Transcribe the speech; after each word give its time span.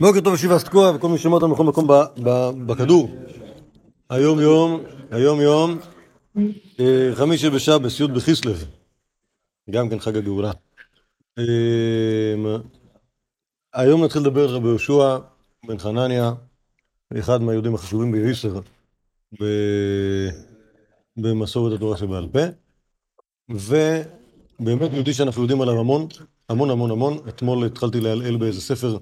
בוקר 0.00 0.20
טוב 0.20 0.34
ישיבה 0.34 0.58
סתקוע 0.58 0.92
וכל 0.94 1.08
מי 1.08 1.18
שמע 1.18 1.32
אותנו 1.32 1.54
בכל 1.54 1.64
מקום 1.64 1.86
בכדור. 2.66 3.10
היום 4.10 4.40
יום, 4.40 4.80
היום 5.10 5.40
יום, 5.40 5.78
אה, 6.80 7.10
חמישי 7.14 7.50
בשבס, 7.50 8.00
י' 8.00 8.06
בכסלו, 8.06 8.52
גם 9.70 9.88
כן 9.88 9.98
חג 9.98 10.16
הגאולה. 10.16 10.50
אה, 11.38 12.34
היום 13.74 14.04
נתחיל 14.04 14.22
לדבר 14.22 14.48
על 14.48 14.54
רבי 14.54 14.68
יהושע 14.68 15.18
בן 15.66 15.78
חנניה, 15.78 16.32
אחד 17.18 17.42
מהיהודים 17.42 17.74
החשובים 17.74 18.12
בישראל 18.12 18.52
במסורת 21.16 21.72
התורה 21.72 21.96
שבעל 21.96 22.28
פה, 22.32 22.40
ובאמת 23.48 24.92
יהודי 24.92 25.14
שאנחנו 25.14 25.42
יודעים 25.42 25.60
עליו 25.60 25.80
המון, 25.80 26.06
המון 26.48 26.70
המון 26.70 26.90
המון. 26.90 27.18
אתמול 27.28 27.64
התחלתי 27.64 28.00
להלעל 28.00 28.36
באיזה 28.36 28.60
ספר 28.60 28.98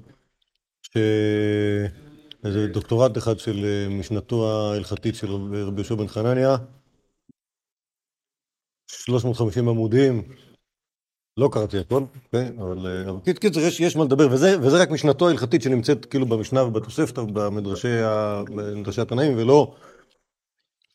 איזה 2.44 2.66
דוקטורט 2.66 3.18
אחד 3.18 3.38
של 3.38 3.64
אה, 3.64 3.88
משנתו 3.88 4.50
ההלכתית 4.50 5.14
של 5.14 5.32
רבי 5.66 5.80
יהושע 5.80 5.94
בן 5.94 6.08
חנניה, 6.08 6.56
350 8.90 9.68
עמודים, 9.68 10.22
לא 11.36 11.48
קראתי 11.52 11.78
הכל, 11.78 12.04
כן? 12.32 12.58
אבל, 12.58 12.86
אה, 12.86 13.34
קיצר, 13.34 13.60
יש, 13.60 13.96
מה 13.96 14.04
לדבר, 14.04 14.28
וזה, 14.32 14.60
וזה 14.60 14.82
רק 14.82 14.90
משנתו 14.90 15.28
ההלכתית 15.28 15.62
שנמצאת 15.62 16.04
כאילו 16.04 16.26
במשנה 16.26 16.62
ובתוספתא, 16.62 17.22
במדרשי 17.22 19.00
התנאים, 19.02 19.38
ולא, 19.38 19.74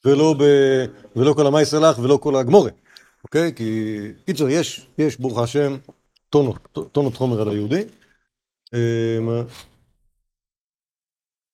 ולא, 0.05 0.35
ב, 0.39 0.43
ולא 1.15 1.33
כל 1.33 1.47
המאי 1.47 1.65
סלח 1.65 1.99
ולא 1.99 2.17
כל 2.21 2.35
הגמורה, 2.35 2.71
אוקיי? 3.23 3.53
כי 3.55 3.99
קיצר, 4.25 4.49
יש, 4.49 4.87
יש 4.97 5.19
ברוך 5.19 5.39
השם 5.39 5.77
טונות, 6.29 6.77
טונות 6.91 7.15
חומר 7.15 7.41
על 7.41 7.49
היהודי. 7.49 7.83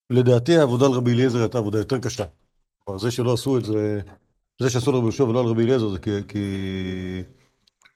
לדעתי 0.10 0.58
העבודה 0.58 0.86
על 0.86 0.92
רבי 0.92 1.14
אליעזר 1.14 1.40
הייתה 1.40 1.58
עבודה 1.58 1.78
יותר 1.78 2.00
קשה. 2.00 2.26
כלומר, 2.80 3.00
זה 3.00 3.12
שלא 3.12 3.34
עשו 3.34 3.58
את 3.58 3.66
זה, 3.66 4.02
זה 4.62 4.70
שעשו 4.70 4.92
לרבי 4.92 5.06
יהושע 5.06 5.24
ולא 5.24 5.40
על 5.40 5.46
רבי 5.46 5.64
אליעזר 5.64 5.90
זה 5.90 6.00
כי, 6.00 6.12
כי, 6.28 6.44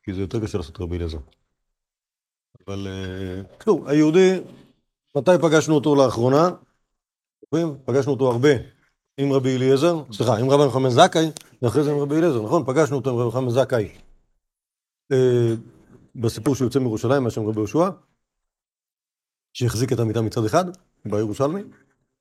כי 0.04 0.14
זה 0.14 0.22
יותר 0.22 0.44
קשה 0.44 0.58
לעשות 0.58 0.80
רבי 0.80 0.98
אליעזר. 0.98 1.18
אבל 2.68 2.88
כלום, 3.62 3.88
אה, 3.88 3.92
היהודי, 3.92 4.40
מתי 5.18 5.32
פגשנו 5.42 5.76
אותו 5.76 5.96
לאחרונה? 5.96 6.50
פגשנו 7.86 8.12
אותו 8.12 8.32
הרבה 8.32 8.50
עם 9.18 9.34
רבי 9.34 9.56
אליעזר, 9.56 10.04
סליחה, 10.12 10.38
עם 10.38 10.50
רבי 10.50 10.68
מחמד 10.68 10.90
זכאי, 10.90 11.32
ואחרי 11.62 11.84
זה 11.84 11.92
עם 11.92 12.00
רבי 12.00 12.16
אליעזר, 12.16 12.42
נכון? 12.42 12.66
פגשנו 12.66 12.96
אותו 12.98 13.10
עם 13.10 13.16
רבי 13.16 13.28
מחמד 13.28 13.50
זכאי 13.50 13.90
אה, 15.12 15.56
בסיפור 16.16 16.56
שהוא 16.56 16.66
יוצא 16.66 16.80
מירושלים, 16.80 17.24
מה 17.24 17.30
שם 17.30 17.48
רבי 17.48 17.60
יהושע, 17.60 17.90
שהחזיק 19.54 19.94
את 19.94 20.00
המיטה 20.00 20.22
מצד 20.22 20.46
אחד, 20.46 20.66
בירושלמי. 21.06 21.62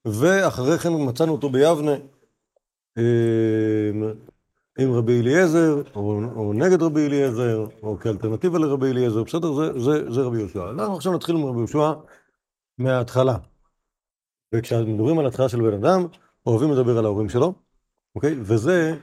ואחרי 0.04 0.78
כן 0.78 0.90
מצאנו 1.08 1.32
אותו 1.32 1.50
ביבנה 1.50 1.94
עם 4.78 4.92
רבי 4.92 5.20
אליעזר, 5.20 5.82
או, 5.94 6.20
או 6.36 6.52
נגד 6.52 6.82
רבי 6.82 7.06
אליעזר, 7.06 7.66
או 7.82 7.98
כאלטרנטיבה 7.98 8.58
לרבי 8.58 8.90
אליעזר, 8.90 9.22
בסדר? 9.22 9.52
זה, 9.52 9.80
זה, 9.80 10.10
זה 10.10 10.20
רבי 10.20 10.38
יהושע. 10.38 10.70
אנחנו 10.70 10.96
עכשיו 10.96 11.12
נתחיל 11.12 11.36
עם 11.36 11.44
רבי 11.44 11.58
יהושע 11.58 11.92
מההתחלה. 12.78 13.36
וכשמדברים 14.54 15.18
על 15.18 15.26
התחלה 15.26 15.48
של 15.48 15.70
בן 15.70 15.84
אדם, 15.84 16.06
אוהבים 16.46 16.72
לדבר 16.72 16.98
על 16.98 17.04
ההורים 17.04 17.28
שלו, 17.28 17.54
אוקיי? 18.14 18.34
וזה, 18.40 18.96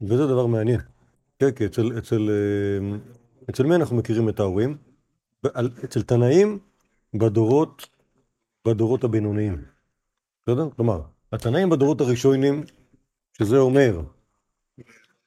וזה 0.00 0.26
דבר 0.26 0.46
מעניין. 0.46 0.80
כן, 1.38 1.50
כי 1.50 1.66
אצל, 1.66 1.98
אצל, 1.98 2.30
אמ, 2.80 2.98
אצל 3.50 3.62
מי 3.62 3.74
אנחנו 3.74 3.96
מכירים 3.96 4.28
את 4.28 4.40
ההורים? 4.40 4.76
אצל 5.84 6.02
תנאים 6.02 6.58
בדורות, 7.14 7.86
בדורות 8.68 9.04
הבינוניים. 9.04 9.71
בסדר? 10.46 10.68
כלומר, 10.76 11.00
התנאים 11.32 11.70
בדורות 11.70 12.00
הראשונים, 12.00 12.64
שזה 13.38 13.58
אומר 13.58 14.00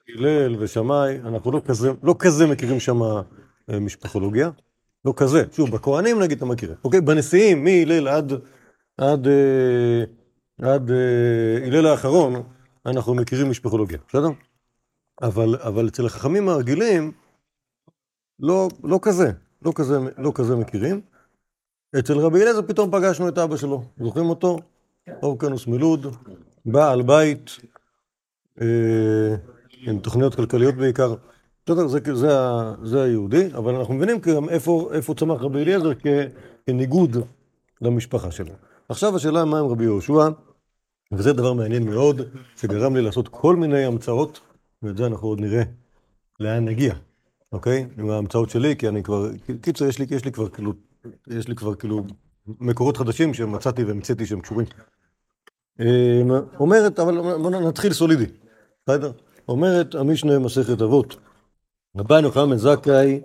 הלל 0.10 0.56
ושמאי, 0.60 1.20
אנחנו 1.20 1.52
לא 1.52 1.62
כזה, 1.66 1.92
לא 2.04 2.16
כזה 2.20 2.48
מכירים 2.48 2.80
שם 2.80 3.02
אה, 3.04 3.80
משפחולוגיה, 3.80 4.50
לא 5.06 5.14
כזה. 5.18 5.44
שוב, 5.52 5.72
בכהנים 5.72 6.20
נגיד 6.20 6.38
אתה 6.38 6.46
מכיר. 6.46 6.76
אוקיי, 6.84 7.02
בנשיאים, 7.02 7.64
מהלל 7.64 8.08
עד, 8.08 8.34
עד, 8.98 9.28
אה, 9.28 10.04
עד 10.62 10.92
אה, 10.92 11.68
הלל 11.68 11.86
האחרון, 11.88 12.44
אנחנו 12.86 13.14
מכירים 13.14 13.50
משפחולוגיה, 13.50 13.98
בסדר? 14.08 14.30
אבל, 15.22 15.56
אבל 15.56 15.88
אצל 15.88 16.06
החכמים 16.06 16.50
הרגילים, 16.50 17.12
לא, 18.40 18.68
לא 18.84 19.00
כזה, 19.02 19.32
לא 19.62 19.72
כזה, 19.76 19.98
לא 20.18 20.32
כזה 20.36 20.56
מכירים. 20.56 21.02
אצל 22.00 22.18
רבי 22.18 22.42
אליעזר 22.42 22.62
פתאום 22.62 22.92
פגשנו 22.92 23.28
את 23.28 23.38
אבא 23.38 23.58
שלו, 23.58 23.84
זוכרים 24.00 24.26
אותו? 24.26 24.60
אורקנוס 25.24 25.68
מלוד, 25.68 26.16
בעל 26.66 27.02
בית, 27.02 27.58
אה, 28.62 29.36
עם 29.82 30.00
תוכניות 30.00 30.36
כלכליות 30.36 30.76
בעיקר. 30.76 31.16
בסדר, 31.66 31.88
זה, 31.88 32.00
זה, 32.14 32.30
זה 32.84 33.04
היהודי, 33.04 33.48
אבל 33.54 33.76
אנחנו 33.76 33.94
מבינים 33.94 34.18
גם 34.20 34.50
איפה, 34.50 34.90
איפה 34.94 35.14
צמח 35.14 35.42
רבי 35.42 35.62
אליעזר 35.62 35.92
כניגוד 36.66 37.18
למשפחה 37.82 38.32
שלו. 38.32 38.54
עכשיו 38.90 39.16
השאלה 39.16 39.46
מה 39.46 39.60
עם 39.60 39.66
רבי 39.66 39.84
יהושע, 39.84 40.30
וזה 41.12 41.34
דבר 41.34 41.54
מעניין 41.54 41.86
מאוד, 41.86 42.22
שגרם 42.56 42.96
לי 42.96 43.02
לעשות 43.02 43.28
כל 43.28 43.56
מיני 43.56 43.86
המצאות, 43.86 44.40
ואת 44.84 44.98
זה 44.98 45.06
אנחנו 45.06 45.28
עוד 45.28 45.42
נראה 45.42 45.64
לאן 46.40 46.66
נגיע, 46.66 46.94
אוקיי? 47.52 47.88
עם 47.98 48.10
ההמצאות 48.10 48.50
שלי, 48.50 48.76
כי 48.76 48.88
אני 48.88 49.04
כבר, 49.04 49.30
קיצר, 49.62 49.86
יש 49.86 50.00
לי, 50.00 50.06
יש 50.10 50.26
לי 50.26 50.32
כבר 50.32 50.50
כאילו, 50.50 50.74
יש 51.28 51.48
לי 51.48 51.56
כבר 51.56 51.76
כאילו 51.76 52.04
מקורות 52.48 52.98
חדשים 52.98 53.34
שמצאתי 53.34 53.84
והמצאתי 53.84 54.26
שהם 54.26 54.42
קשורים. 54.42 54.66
אמ, 55.80 56.32
אומרת, 56.60 57.00
אבל 57.00 57.22
בואו 57.22 57.50
נתחיל 57.50 57.94
סולידי, 57.94 58.26
בסדר? 58.84 59.12
אומרת 59.48 59.96
המשנה 59.96 60.40
מסכת 60.40 60.82
אבות, 60.82 61.16
רבי 61.98 62.22
נחמן 62.22 62.58
זכאי 62.58 63.22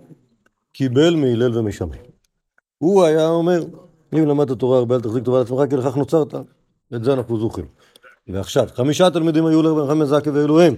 קיבל 0.73 1.15
מהלל 1.15 1.59
ומשמי. 1.59 1.97
הוא 2.79 3.05
היה 3.05 3.29
אומר, 3.29 3.65
אם 4.15 4.27
למדת 4.27 4.59
תורה 4.59 4.79
הרבה 4.79 4.95
אל 4.97 5.01
תחזיק 5.01 5.25
טובה 5.25 5.39
לעצמך 5.39 5.71
כי 5.71 5.77
לכך 5.77 5.97
נוצרת. 5.97 6.35
את 6.95 7.05
זה 7.05 7.13
אנחנו 7.13 7.41
זוכרים. 7.41 7.67
ועכשיו, 8.29 8.69
חמישה 8.75 9.11
תלמידים 9.11 9.47
היו 9.47 9.63
לרבי 9.63 9.83
נחמן 9.83 10.05
זכאי 10.05 10.33
ואלו 10.33 10.61
הם 10.61 10.75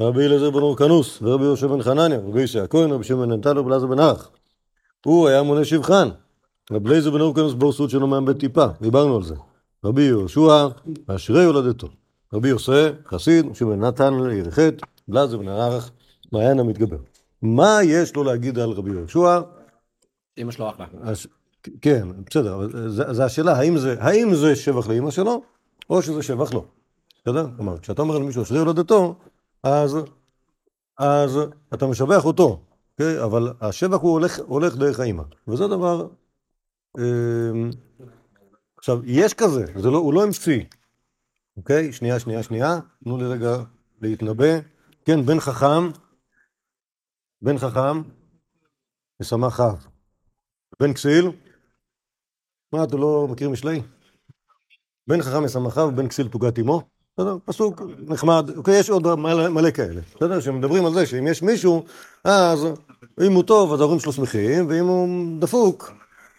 רבי 0.00 0.26
אליעזר 0.26 0.50
בן 0.50 0.62
אורקנוס, 0.62 1.22
ורבי 1.22 1.44
יהושע 1.44 1.66
בן 1.66 1.82
חנניה, 1.82 2.18
רבי 2.18 2.42
ישי 2.42 2.60
הכהן, 2.60 2.90
רבי 2.90 3.04
שמעון 3.04 3.32
נתניה, 3.32 3.54
רבי 3.54 3.70
אלעזר 3.70 3.86
בן 3.86 3.98
ערך. 3.98 4.30
הוא 5.06 5.28
היה 5.28 5.42
מונה 5.42 5.64
שבחן. 5.64 6.08
רבי 6.72 6.90
אליעזר 6.90 7.10
בן 7.10 7.20
אורקנוס 7.20 7.52
בור 7.52 7.72
סוד 7.72 7.90
שלו 7.90 8.06
מאבד 8.06 8.38
טיפה, 8.38 8.66
דיברנו 8.80 9.16
על 9.16 9.22
זה. 9.22 9.34
רבי 9.84 10.02
יהושע, 10.02 10.68
אשרי 11.06 11.44
הולדתו. 11.44 11.88
רבי 12.32 12.48
יוסף, 12.48 12.90
חסיד, 13.06 13.54
שמעון 13.54 13.84
נתן 13.84 14.12
ירחת, 14.32 14.74
בלעזר 15.08 15.38
בן 15.38 15.48
ערך, 15.48 15.90
מעיין 16.32 16.60
המתגבר. 16.60 16.96
מה 17.42 17.78
יש 17.84 18.16
לו 18.16 18.24
להגיד 18.24 18.58
על 18.58 18.70
רבי 18.70 18.90
יהושע? 18.90 19.40
אמא 20.38 20.52
שלו 20.52 20.70
אחלה. 20.70 20.86
כן, 21.80 22.08
בסדר, 22.26 22.54
אבל 22.54 22.88
זו 22.88 23.22
השאלה, 23.22 23.52
האם 23.58 23.78
זה, 23.78 23.96
האם 24.00 24.34
זה 24.34 24.56
שבח 24.56 24.88
לאמא 24.88 25.10
שלו, 25.10 25.42
או 25.90 26.02
שזה 26.02 26.22
שבח 26.22 26.52
לו. 26.52 26.64
בסדר? 27.22 27.46
כלומר, 27.56 27.78
כשאתה 27.78 28.02
אומר 28.02 28.18
למישהו 28.18 28.42
אשרי 28.42 28.58
הולדתו, 28.58 29.14
אז, 29.62 29.96
אז 30.98 31.38
אתה 31.74 31.86
משבח 31.86 32.24
אותו, 32.24 32.60
okay? 32.60 32.98
כן? 32.98 33.18
אבל 33.24 33.52
השבח 33.60 34.00
הוא 34.00 34.12
הולך, 34.12 34.40
הולך 34.46 34.76
דרך 34.76 35.00
האמא, 35.00 35.22
וזה 35.48 35.68
דבר... 35.68 36.06
אה, 36.98 37.02
עכשיו, 38.80 39.00
יש 39.04 39.34
כזה, 39.34 39.64
זה 39.76 39.90
לא, 39.90 39.98
הוא 39.98 40.14
לא 40.14 40.22
המציא. 40.22 40.64
אוקיי? 41.56 41.92
שנייה, 41.92 42.20
שנייה, 42.20 42.42
שנייה. 42.42 42.78
תנו 43.04 43.16
לי 43.16 43.24
רגע 43.24 43.56
להתנבא. 44.00 44.58
כן, 45.04 45.26
בן 45.26 45.40
חכם, 45.40 45.90
בן 47.42 47.58
חכם, 47.58 48.02
ושמח 49.20 49.54
חב. 49.54 49.76
בן 50.80 50.92
כסיל, 50.92 51.30
מה, 52.72 52.84
אתה 52.84 52.96
לא 52.96 53.28
מכיר 53.30 53.50
משלי? 53.50 53.82
בן 55.06 55.22
חכם 55.22 55.44
ושמח 55.44 55.74
חב, 55.74 55.96
בן 55.96 56.08
כסיל 56.08 56.28
תוגת 56.28 56.58
עמו. 56.58 56.82
בסדר? 57.16 57.36
פסוק 57.44 57.82
נחמד. 57.98 58.50
אוקיי, 58.56 58.78
יש 58.78 58.90
עוד 58.90 59.14
מלא, 59.14 59.48
מלא 59.48 59.70
כאלה. 59.70 60.00
בסדר? 60.16 60.40
שמדברים 60.40 60.86
על 60.86 60.92
זה 60.94 61.06
שאם 61.06 61.26
יש 61.26 61.42
מישהו, 61.42 61.84
אז 62.24 62.66
אם 63.26 63.32
הוא 63.32 63.42
טוב, 63.42 63.72
אז 63.72 63.80
ההורים 63.80 64.00
שלו 64.00 64.12
שמחים, 64.12 64.68
ואם 64.68 64.84
הוא 64.84 65.08
דפוק, 65.40 65.92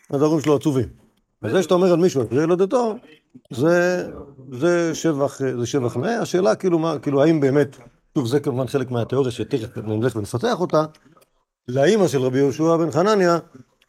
אז 0.10 0.22
ההורים 0.22 0.42
שלו 0.42 0.56
עצובים. 0.56 1.01
וזה 1.44 1.64
שאתה 1.64 1.74
אומר 1.74 1.94
על 1.94 2.00
מישהו, 2.00 2.24
אחרי 2.28 2.44
ילדתו, 2.44 2.96
זה, 3.54 4.08
זה 4.52 4.96
שבח, 4.96 5.42
זה 5.60 5.66
שבח 5.66 5.98
נאה, 5.98 6.20
השאלה 6.20 6.56
כאילו 6.56 6.80
מה, 6.80 7.00
כאילו 7.00 7.24
האם 7.24 7.40
באמת, 7.40 7.78
שוב 8.18 8.28
זה 8.28 8.40
כמובן 8.40 8.68
חלק 8.68 8.92
מהתיאוריה 8.92 9.32
שתכף 9.32 9.78
נלך 9.78 10.16
ונפתח 10.16 10.60
אותה, 10.60 10.86
לאימא 11.68 12.08
של 12.08 12.22
רבי 12.22 12.38
יהושע 12.38 12.78
בן 12.78 12.92
חנניה 12.92 13.40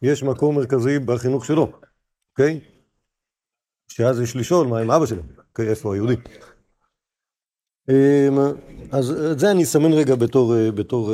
יש 0.01 0.23
מקום 0.23 0.55
מרכזי 0.55 0.99
בחינוך 0.99 1.45
שלו, 1.45 1.71
אוקיי? 2.31 2.59
שאז 3.87 4.19
יש 4.19 4.35
לשאול 4.35 4.67
מה 4.67 4.79
עם 4.79 4.91
אבא 4.91 5.05
שלו, 5.05 5.21
אוקיי, 5.49 5.69
איפה 5.69 5.93
היהודי. 5.93 6.15
אמ, 7.89 8.39
אז 8.91 9.11
את 9.31 9.39
זה 9.39 9.51
אני 9.51 9.63
אסמן 9.63 9.93
רגע 9.93 10.15
בתור, 10.15 10.53
בתור, 10.75 11.11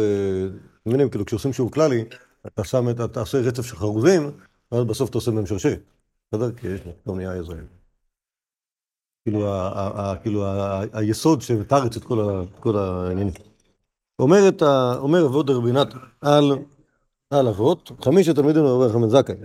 מבינים, 0.86 1.10
כאילו 1.10 1.26
כשעושים 1.26 1.54
שיעור 1.54 1.72
כללי, 1.72 2.06
אתה 2.48 2.64
שם, 2.64 2.90
אתה 2.90 3.20
עושה 3.20 3.38
רצף 3.38 3.66
של 3.66 3.76
חרוזים, 3.76 4.32
ואז 4.72 4.84
בסוף 4.84 5.10
אתה 5.10 5.18
עושה 5.18 5.32
מהם 5.32 5.46
שרשרת. 5.46 5.99
בסדר? 6.32 6.52
כי 6.52 6.68
יש 6.68 6.82
פתאום 7.02 7.18
נהיה 7.18 7.34
איזה... 7.34 7.54
כאילו, 9.26 9.46
כאילו 10.22 10.46
היסוד 10.94 11.42
שמתרץ 11.42 11.98
את 11.98 12.04
כל 12.60 12.78
העניינים. 12.78 13.34
אומר 14.20 15.26
אבות 15.26 15.50
רבינת 15.50 15.88
על, 17.32 17.48
אבות, 17.48 17.92
חמישה 18.04 18.34
תלמידים 18.34 18.64
לרבי 18.64 18.94
חמד 18.94 19.10
זכאי. 19.10 19.36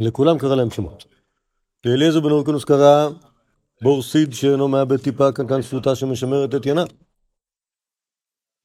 לכולם 0.00 0.38
קרא 0.38 0.54
להם 0.54 0.70
שמות. 0.70 1.04
לאליעזר 1.86 2.20
בן 2.20 2.30
אורקנוס 2.30 2.64
קרא 2.64 3.08
בור 3.82 4.02
סיד 4.02 4.32
שאינו 4.32 4.68
מאבד 4.68 4.96
טיפה 4.96 5.32
קנקן 5.32 5.62
שפוטה 5.62 5.94
שמשמרת 5.94 6.54
את 6.54 6.66
ינה. 6.66 6.84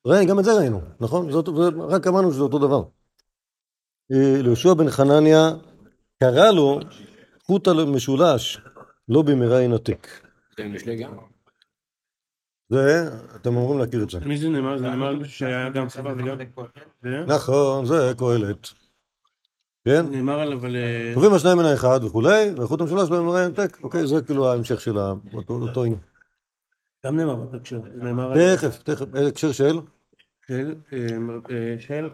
ראי, 0.07 0.25
גם 0.25 0.39
את 0.39 0.43
זה 0.43 0.53
ראינו, 0.53 0.81
נכון? 0.99 1.31
זאת, 1.31 1.49
רק 1.89 2.07
אמרנו 2.07 2.31
שזה 2.31 2.41
אותו 2.41 2.59
דבר. 2.59 2.83
אה, 4.11 4.41
ליהושע 4.41 4.73
בן 4.73 4.89
חנניה 4.89 5.51
קרא 6.19 6.51
לו 6.51 6.79
חוטה 7.49 7.71
משולש, 7.73 8.57
לא 9.09 9.21
במהרה 9.21 9.61
ינתק. 9.61 10.07
זה 10.57 10.63
משלי 10.67 11.03
גם. 11.03 11.11
זה, 12.69 13.09
אתם 13.35 13.49
אמורים 13.49 13.79
להכיר 13.79 14.03
את 14.03 14.09
זה. 14.09 14.19
מי 14.19 14.37
זה 14.37 14.49
נאמר? 14.49 14.77
זה 14.77 14.89
נאמר 14.89 15.23
שהיה 15.23 15.69
גם 15.69 15.89
סבא 15.89 16.13
וגם... 16.17 16.37
נכון, 17.27 17.85
זה 17.85 18.13
קהלת. 18.17 18.67
כן? 19.85 20.05
נאמר 20.11 20.39
על 20.39 20.53
אבל... 20.53 20.75
אה, 20.75 21.11
טובים 21.13 21.33
השניים 21.33 21.57
מן 21.57 21.65
האחד 21.65 21.99
וכולי, 22.03 22.51
ואיכות 22.57 22.81
המשולש 22.81 23.09
בהם 23.09 23.25
מראה 23.25 23.43
ינתק. 23.43 23.83
אוקיי, 23.83 24.07
זה 24.07 24.21
כאילו 24.21 24.51
ההמשך 24.51 24.81
של 24.81 24.97
ה- 24.97 25.13
אותו 25.49 25.83
עניין. 25.83 25.99
גם 27.05 27.17
נאמר 27.17 27.35
בהקשר. 27.35 27.79
תכף, 28.55 28.83
תכף, 28.83 29.15
איזה 29.15 29.29
הקשר 29.29 29.51
של? 29.51 29.79
של... 30.47 30.75
אה, 30.93 31.07
אה, 31.51 31.75
של... 31.79 32.09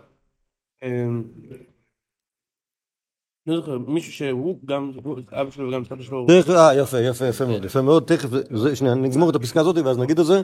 לא 3.47 3.55
זוכר, 3.55 3.77
מישהו 3.77 4.13
שהוא 4.13 4.59
גם, 4.65 4.91
אבא 5.31 5.51
שלו 5.51 5.67
וגם 5.69 5.85
סבא 5.85 6.03
שלו, 6.03 6.25
אה, 6.29 6.73
יפה, 6.75 6.99
יפה, 6.99 7.25
יפה 7.25 7.45
מאוד, 7.45 7.65
יפה 7.65 7.81
מאוד. 7.81 8.03
תכף, 8.03 8.29
שנייה, 8.73 8.95
נגמור 8.95 9.29
את 9.29 9.35
הפסקה 9.35 9.61
הזאת 9.61 9.77
ואז 9.85 9.97
נגיד 9.97 10.19
את 10.19 10.25
זה, 10.25 10.41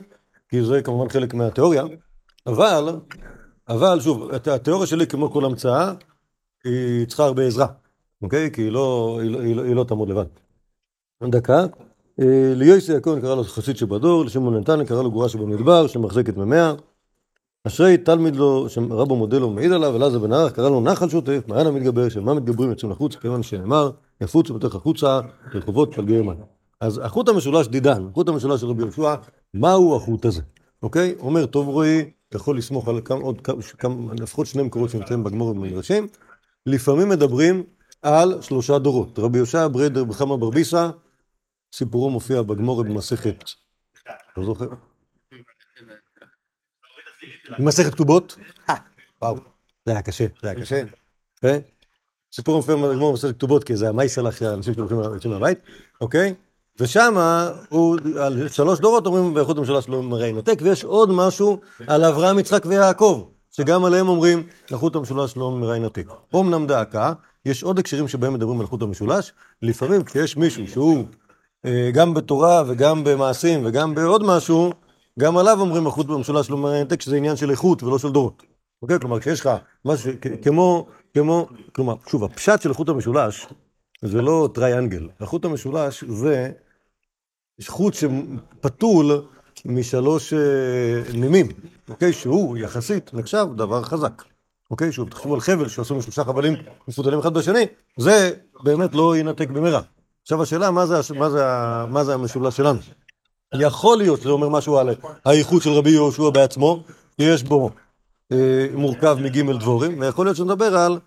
כי 0.49 0.63
זה 0.63 0.81
כמובן 0.81 1.09
חלק 1.09 1.33
מהתיאוריה. 1.33 1.83
אבל, 2.47 2.89
אבל 3.69 3.99
שוב, 3.99 4.31
הת- 4.31 4.47
התיאוריה 4.47 4.87
שלי, 4.87 5.07
כמו 5.07 5.31
כל 5.31 5.45
המצאה, 5.45 5.93
היא 6.63 7.05
צריכה 7.07 7.23
הרבה 7.25 7.43
עזרה, 7.47 7.67
אוקיי? 8.21 8.51
כי 8.51 8.61
היא 8.61 8.71
לא, 8.71 9.17
היא 9.21 9.31
לא, 9.31 9.39
היא 9.41 9.55
לא, 9.55 9.63
היא 9.63 9.75
לא 9.75 9.83
תעמוד 9.83 10.09
לבד. 10.09 10.25
דקה. 11.23 11.65
אה, 12.19 12.53
ליוסי 12.55 12.95
הכהן 12.95 13.21
קרא 13.21 13.35
לו 13.35 13.43
חסיד 13.43 13.77
שבדור, 13.77 14.25
לשמעון 14.25 14.57
נתניה 14.57 14.85
קרא 14.85 15.03
לו 15.03 15.11
גורה 15.11 15.29
שבמדבר, 15.29 15.87
שמחזק 15.87 16.29
את 16.29 16.37
מימיה. 16.37 16.73
אשרי 17.67 17.97
תלמיד 17.97 18.35
לו, 18.35 18.69
שרבו 18.69 19.15
מודה 19.15 19.39
לו 19.39 19.47
ומעיד 19.47 19.71
עליו, 19.71 19.95
אלעזר 19.95 20.19
בן 20.19 20.33
ערך 20.33 20.53
קרא 20.53 20.69
לו 20.69 20.81
נחל 20.81 21.09
שוטף, 21.09 21.43
מעיין 21.47 21.67
המתגבר, 21.67 22.09
שמה 22.09 22.33
מתגברים 22.33 22.69
יוצאים 22.69 22.91
לחוץ, 22.91 23.15
כיוון 23.15 23.43
שנאמר, 23.43 23.91
יפוצו 24.21 24.53
בתוך 24.53 24.75
החוצה, 24.75 25.19
רחובות 25.53 25.95
פלגי 25.95 26.21
מים. 26.21 26.43
אז 26.79 27.01
החוט 27.03 27.29
המשולש 27.29 27.67
דידן, 27.67 28.07
החוט 28.11 28.29
המשולש 28.29 28.61
של 28.61 28.67
רבי 28.67 28.81
יהושע, 28.81 29.15
מהו 29.53 29.95
החוט 29.95 30.25
הזה? 30.25 30.41
אוקיי? 30.83 31.15
אומר, 31.19 31.45
טוב 31.45 31.67
רועי, 31.67 32.11
אתה 32.29 32.37
יכול 32.37 32.57
לסמוך 32.57 32.87
על 32.87 33.01
כמה, 33.05 33.19
עוד 33.19 33.41
כמה, 33.77 33.95
לפחות 34.19 34.47
שני 34.47 34.63
מקורות 34.63 34.89
שנמצאים 34.89 35.23
בגמור 35.23 35.47
ובמדרשים. 35.47 36.07
לפעמים 36.65 37.09
מדברים 37.09 37.63
על 38.01 38.41
שלושה 38.41 38.79
דורות. 38.79 39.19
רבי 39.19 39.37
יהושע 39.37 39.67
ברדר 39.67 40.03
בחמא 40.03 40.35
ברביסה, 40.35 40.89
סיפורו 41.75 42.09
מופיע 42.09 42.41
בגמור 42.41 42.83
במסכת, 42.83 43.43
לא 44.37 44.45
זוכר. 44.45 44.67
במסכת 47.59 47.93
כתובות? 47.93 48.37
אה, 48.69 48.75
וואו, 49.21 49.35
זה 49.85 49.91
היה 49.91 50.01
קשה, 50.01 50.25
זה 50.41 50.49
היה 50.49 50.61
קשה. 50.61 50.81
אוקיי? 51.37 51.61
סיפור 52.33 52.55
מופיע 52.55 52.75
בגמור 52.75 53.11
במסכת 53.11 53.35
כתובות, 53.35 53.63
כי 53.63 53.75
זה 53.75 53.89
המייסלח 53.89 54.35
של 54.35 54.45
האנשים 54.45 54.73
שהולכים 54.73 55.31
מהבית, 55.31 55.59
אוקיי? 56.01 56.33
ושם 56.79 57.15
הוא, 57.69 57.97
על 58.19 58.47
שלוש 58.47 58.79
דורות 58.79 59.05
אומרים 59.05 59.33
באיכות 59.33 59.57
הממשלה 59.57 59.81
שלו 59.81 60.03
מראה 60.03 60.27
ינתק, 60.27 60.59
ויש 60.61 60.83
עוד 60.83 61.11
משהו 61.11 61.59
על 61.87 62.03
אברהם, 62.03 62.39
יצחק 62.39 62.65
ויעקב, 62.65 63.23
שגם 63.51 63.85
עליהם 63.85 64.07
אומרים 64.07 64.43
לחוט 64.71 64.95
המשולש 64.95 65.37
לא 65.37 65.51
מראה 65.51 65.75
ינתק. 65.75 66.07
אומנם 66.33 66.67
דאקה, 66.67 67.13
יש 67.45 67.63
עוד 67.63 67.79
הקשרים 67.79 68.07
שבהם 68.07 68.33
מדברים 68.33 68.61
על 68.61 68.67
חוט 68.67 68.81
המשולש, 68.81 69.31
לפעמים 69.61 70.03
כשיש 70.03 70.37
מישהו 70.37 70.67
שהוא 70.67 71.05
אה, 71.65 71.89
גם 71.93 72.13
בתורה 72.13 72.63
וגם 72.67 73.03
במעשים 73.03 73.65
וגם 73.65 73.95
בעוד 73.95 74.23
משהו, 74.23 74.73
גם 75.19 75.37
עליו 75.37 75.59
אומרים 75.59 75.87
החוט 75.87 76.05
במשולש 76.05 76.49
לא 76.49 76.75
ינתק, 76.75 77.01
שזה 77.01 77.17
עניין 77.17 77.35
של 77.35 77.51
איכות 77.51 77.83
ולא 77.83 77.99
של 77.99 78.09
דורות. 78.09 78.43
אוקיי? 78.81 78.99
כלומר, 78.99 79.19
כשיש 79.19 79.39
לך 79.39 79.49
משהו, 79.85 80.11
כמו, 80.41 80.87
כמו, 81.13 81.47
כלומר, 81.75 81.95
שוב, 82.07 82.23
הפשט 82.23 82.61
של 82.61 82.71
החוט 82.71 82.89
המשולש 82.89 83.47
זה 84.01 84.21
לא 84.21 84.49
טריאנגל. 84.53 85.09
החוט 85.19 85.45
המשולש 85.45 86.03
זה 86.03 86.51
חוט 87.67 87.93
שפתול 87.93 89.25
משלוש 89.65 90.33
אה, 90.33 90.39
נימים, 91.13 91.47
אוקיי? 91.89 92.13
שהוא 92.13 92.57
יחסית 92.57 93.13
נחשב 93.13 93.45
דבר 93.55 93.83
חזק. 93.83 94.23
אוקיי? 94.71 94.91
שוב, 94.91 95.09
תחשבו 95.09 95.33
על 95.33 95.39
חבל 95.39 95.67
שעשו 95.67 95.95
משלושה 95.95 96.23
חבלים 96.23 96.53
מפותלים 96.87 97.19
אחד 97.19 97.33
בשני, 97.33 97.65
זה 97.97 98.31
באמת 98.63 98.95
לא 98.95 99.17
ינתק 99.17 99.49
במהרה. 99.49 99.81
עכשיו 100.21 100.41
השאלה, 100.41 100.71
מה 100.71 100.85
זה, 100.85 100.95
מה 101.15 101.29
זה, 101.29 101.43
מה 101.89 102.03
זה 102.03 102.13
המשולש 102.13 102.57
שלנו? 102.57 102.79
יכול 103.59 103.97
להיות 103.97 104.21
שזה 104.21 104.29
אומר 104.29 104.49
משהו 104.49 104.77
על 104.77 104.89
האיכות 105.25 105.61
של 105.61 105.69
רבי 105.69 105.89
יהושע 105.89 106.29
בעצמו, 106.29 106.83
כי 107.17 107.23
יש 107.23 107.43
בו 107.43 107.69
אה, 108.31 108.67
מורכב 108.73 109.17
מגימל 109.21 109.57
דבורים, 109.57 109.99
ויכול 109.99 110.25
להיות 110.25 110.37
שנדבר 110.37 110.77
על 110.77 110.99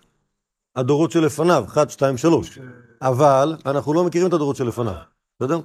הדורות 0.75 1.11
שלפניו, 1.11 1.65
1, 1.67 1.89
2, 1.89 2.17
3. 2.17 2.59
אבל 3.01 3.55
אנחנו 3.65 3.93
לא 3.93 4.03
מכירים 4.03 4.27
את 4.27 4.33
הדורות 4.33 4.55
שלפניו, 4.55 4.93
בסדר? 5.39 5.59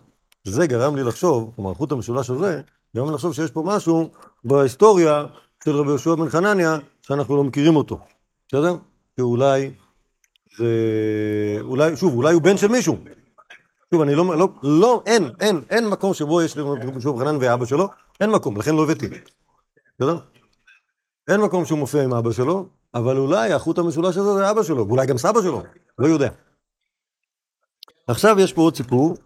זה 0.45 0.67
גרם 0.67 0.97
לי 0.97 1.03
לחשוב, 1.03 1.53
כלומר, 1.57 1.71
החוט 1.71 1.93
המשולש 1.93 2.31
הזה, 2.31 2.61
גרם 2.97 3.09
לי 3.09 3.15
לחשוב 3.15 3.35
שיש 3.35 3.51
פה 3.51 3.63
משהו 3.67 4.11
בהיסטוריה 4.45 5.25
של 5.65 5.71
רבי 5.71 5.89
יהושע 5.89 6.15
בן 6.15 6.29
חנניה, 6.29 6.79
שאנחנו 7.03 7.37
לא 7.37 7.45
מכירים 7.45 7.77
אותו, 7.77 7.99
בסדר? 8.49 8.77
שאולי 9.17 9.71
זה... 10.59 10.67
אולי, 11.61 11.97
שוב, 11.97 12.15
אולי 12.15 12.35
הוא 12.35 12.43
בן 12.43 12.57
של 12.57 12.69
מישהו. 12.69 12.97
שוב, 13.95 14.03
אני 14.03 14.15
לא, 14.15 14.39
לא, 14.39 14.49
לא, 14.63 15.03
אין, 15.07 15.31
אין, 15.41 15.61
אין 15.71 15.89
מקום 15.89 16.15
שבו 16.15 16.43
יש 16.43 16.57
רבי 16.57 17.01
חנניה 17.19 17.39
ואבא 17.41 17.67
שלו, 17.67 17.89
אין 18.21 18.31
מקום, 18.31 18.57
לכן 18.57 18.75
לא 18.77 18.83
הבאתי. 18.83 19.07
בסדר? 19.99 20.19
אין 21.29 21.41
מקום 21.41 21.65
שהוא 21.65 21.79
מופיע 21.79 22.03
עם 22.03 22.15
אבא 22.15 22.33
שלו, 22.33 22.67
אבל 22.95 23.17
אולי 23.17 23.53
החוט 23.53 23.79
המשולש 23.79 24.17
הזה 24.17 24.35
זה 24.35 24.51
אבא 24.51 24.63
שלו, 24.63 24.89
ואולי 24.89 25.07
גם 25.07 25.19
סבא 25.19 25.43
שלו, 25.43 25.63
לא 25.99 26.07
יודע. 26.07 26.29
עכשיו 28.07 28.41
יש 28.41 28.53
פה 28.53 28.61
עוד 28.63 28.77
סיפור, 28.77 29.17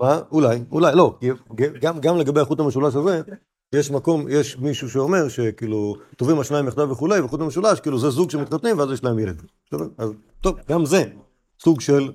מה? 0.00 0.20
אולי, 0.32 0.64
אולי, 0.72 0.94
לא, 0.94 1.18
גם, 1.80 2.00
גם 2.00 2.18
לגבי 2.18 2.40
החוט 2.40 2.60
המשולש 2.60 2.94
הזה, 2.94 3.22
יש 3.74 3.90
מקום, 3.90 4.26
יש 4.28 4.58
מישהו 4.58 4.90
שאומר 4.90 5.28
שכאילו, 5.28 5.96
טובים 6.16 6.40
השניים 6.40 6.68
יחדיו 6.68 6.90
וכולי, 6.90 7.20
וחוט 7.20 7.40
המשולש, 7.40 7.80
כאילו 7.80 7.98
זה 7.98 8.10
זוג 8.10 8.30
שמתחתנים 8.30 8.78
ואז 8.78 8.90
יש 8.90 9.04
להם 9.04 9.18
ילד. 9.18 9.42
בסדר? 9.66 9.88
אז 9.98 10.10
טוב, 10.40 10.58
גם 10.68 10.86
זה 10.86 11.04
סוג 11.60 11.80
של 11.80 12.12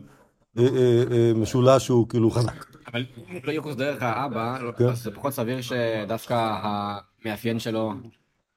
משולש 1.35 1.85
שהוא 1.85 2.09
כאילו 2.09 2.31
חזק. 2.31 2.65
אבל 2.87 3.05
אם 3.29 3.39
לא 3.43 3.51
יוקוס 3.51 3.75
דרך 3.75 4.01
האבא, 4.01 4.59
כן. 4.77 4.85
אז 4.85 5.03
זה 5.03 5.11
פחות 5.11 5.33
סביר 5.33 5.61
שדווקא 5.61 6.59
המאפיין 6.61 7.59
שלו 7.59 7.93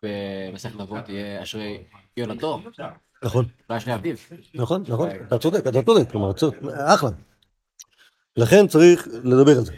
במסכת 0.02 0.80
אבות 0.80 1.08
יהיה 1.08 1.42
אשרי 1.42 1.78
יולדתו. 2.16 2.60
נכון. 3.24 3.44
לא 3.70 3.76
אשרי 3.76 3.94
אביו. 3.94 4.16
נכון, 4.54 4.82
נכון, 4.88 5.08
אתה 5.26 5.38
צודק, 5.38 5.66
אתה 5.66 5.82
צודק, 5.82 6.10
כלומר, 6.10 6.30
אחלה. 6.94 7.10
לכן 8.36 8.66
צריך 8.66 9.08
לדבר 9.24 9.58
על 9.58 9.64
זה. 9.64 9.72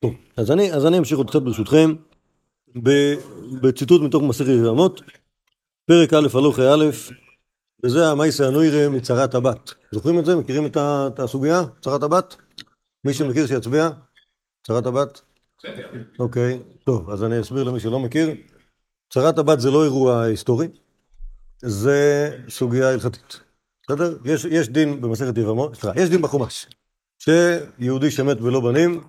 טוב, 0.00 0.14
אז 0.36 0.50
אני, 0.50 0.72
אז 0.72 0.86
אני 0.86 0.98
אמשיך 0.98 1.18
עוד 1.18 1.30
קצת 1.30 1.42
ברשותכם, 1.42 1.94
בציטוט 3.62 4.02
מתוך 4.02 4.22
מסכת 4.22 4.48
יבמות, 4.48 5.02
פרק 5.86 6.12
א' 6.12 6.28
הלוך 6.34 6.58
א', 6.58 6.84
וזה 7.84 8.08
המייסה 8.08 8.46
הנוירה 8.46 8.88
מצרת 8.88 9.34
הבת. 9.34 9.74
זוכרים 9.92 10.18
את 10.18 10.24
זה? 10.24 10.36
מכירים 10.36 10.66
את, 10.66 11.20
הסוגיה? 11.20 11.62
צרת 11.80 12.02
הבת? 12.02 12.36
מי 13.04 13.14
שמכיר 13.14 13.46
שיצביע? 13.46 13.90
צרת 14.66 14.86
הבת? 14.86 15.20
אוקיי, 16.18 16.58
טוב, 16.84 17.10
אז 17.10 17.24
אני 17.24 17.40
אסביר 17.40 17.64
למי 17.64 17.80
שלא 17.80 17.98
מכיר. 17.98 18.34
צרת 19.12 19.38
הבת 19.38 19.60
זה 19.60 19.70
לא 19.70 19.84
אירוע 19.84 20.22
היסטורי, 20.22 20.68
זה 21.62 22.30
סוגיה 22.48 22.90
הלכתית. 22.90 23.40
בסדר? 23.82 24.16
יש, 24.24 24.44
יש 24.44 24.68
דין 24.68 25.00
במסכת 25.00 25.38
יבמות, 25.38 25.74
סליחה, 25.74 26.00
יש 26.00 26.10
דין 26.10 26.22
בחומש, 26.22 26.66
שיהודי 27.18 28.10
שמת 28.10 28.40
בלא 28.40 28.60
בנים 28.60 29.00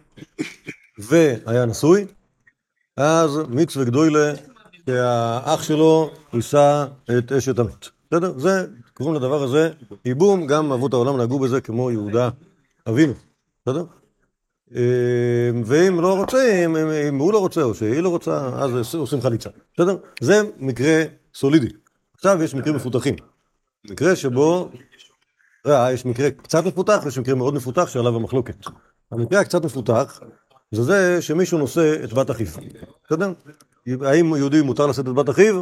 והיה 0.97 1.65
נשוי, 1.65 2.05
אז 2.97 3.39
מצווה 3.49 3.85
גדוילה 3.85 4.33
שהאח 4.85 5.63
שלו 5.63 6.11
יישא 6.33 6.85
את 7.17 7.31
אשת 7.31 7.59
המת. 7.59 7.98
בסדר? 8.11 8.39
זה, 8.39 8.65
קוראים 8.93 9.15
לדבר 9.15 9.43
הזה 9.43 9.69
ייבום, 10.05 10.47
גם 10.47 10.71
אבות 10.71 10.93
העולם 10.93 11.17
נהגו 11.17 11.39
בזה 11.39 11.61
כמו 11.61 11.91
יהודה 11.91 12.29
אבינו. 12.89 13.13
בסדר? 13.65 13.83
אה, 14.75 15.51
ואם 15.65 16.01
לא 16.01 16.17
רוצה, 16.17 16.65
אם, 16.65 16.75
אם, 16.75 17.17
הוא 17.17 17.33
לא 17.33 17.39
רוצה 17.39 17.63
או 17.63 17.73
שהיא 17.73 18.01
לא 18.01 18.09
רוצה, 18.09 18.49
אז 18.63 18.95
עושים 18.95 19.21
חליצה. 19.21 19.49
בסדר? 19.73 19.97
זה 20.21 20.41
מקרה 20.57 21.03
סולידי. 21.33 21.69
עכשיו 22.15 22.43
יש 22.43 22.55
מקרים 22.55 22.75
מפותחים. 22.75 23.15
מקרה 23.89 24.15
שבו 24.15 24.69
אה, 25.67 25.93
יש 25.93 26.05
מקרה 26.05 26.31
קצת 26.31 26.65
מפותח 26.65 27.01
ויש 27.03 27.17
מקרה 27.17 27.35
מאוד 27.35 27.53
מפותח 27.53 27.87
שעליו 27.87 28.15
המחלוקת. 28.15 28.65
המקרה 29.11 29.39
הקצת 29.39 29.65
מפותח 29.65 30.19
זה 30.71 30.83
זה 30.83 31.21
שמישהו 31.21 31.57
נושא 31.57 32.03
את 32.03 32.13
בת 32.13 32.31
אחיו, 32.31 32.47
בסדר? 33.07 33.33
האם 34.01 34.35
יהודי 34.35 34.61
מותר 34.61 34.87
לשאת 34.87 35.07
את 35.07 35.13
בת 35.13 35.29
אחיו? 35.29 35.61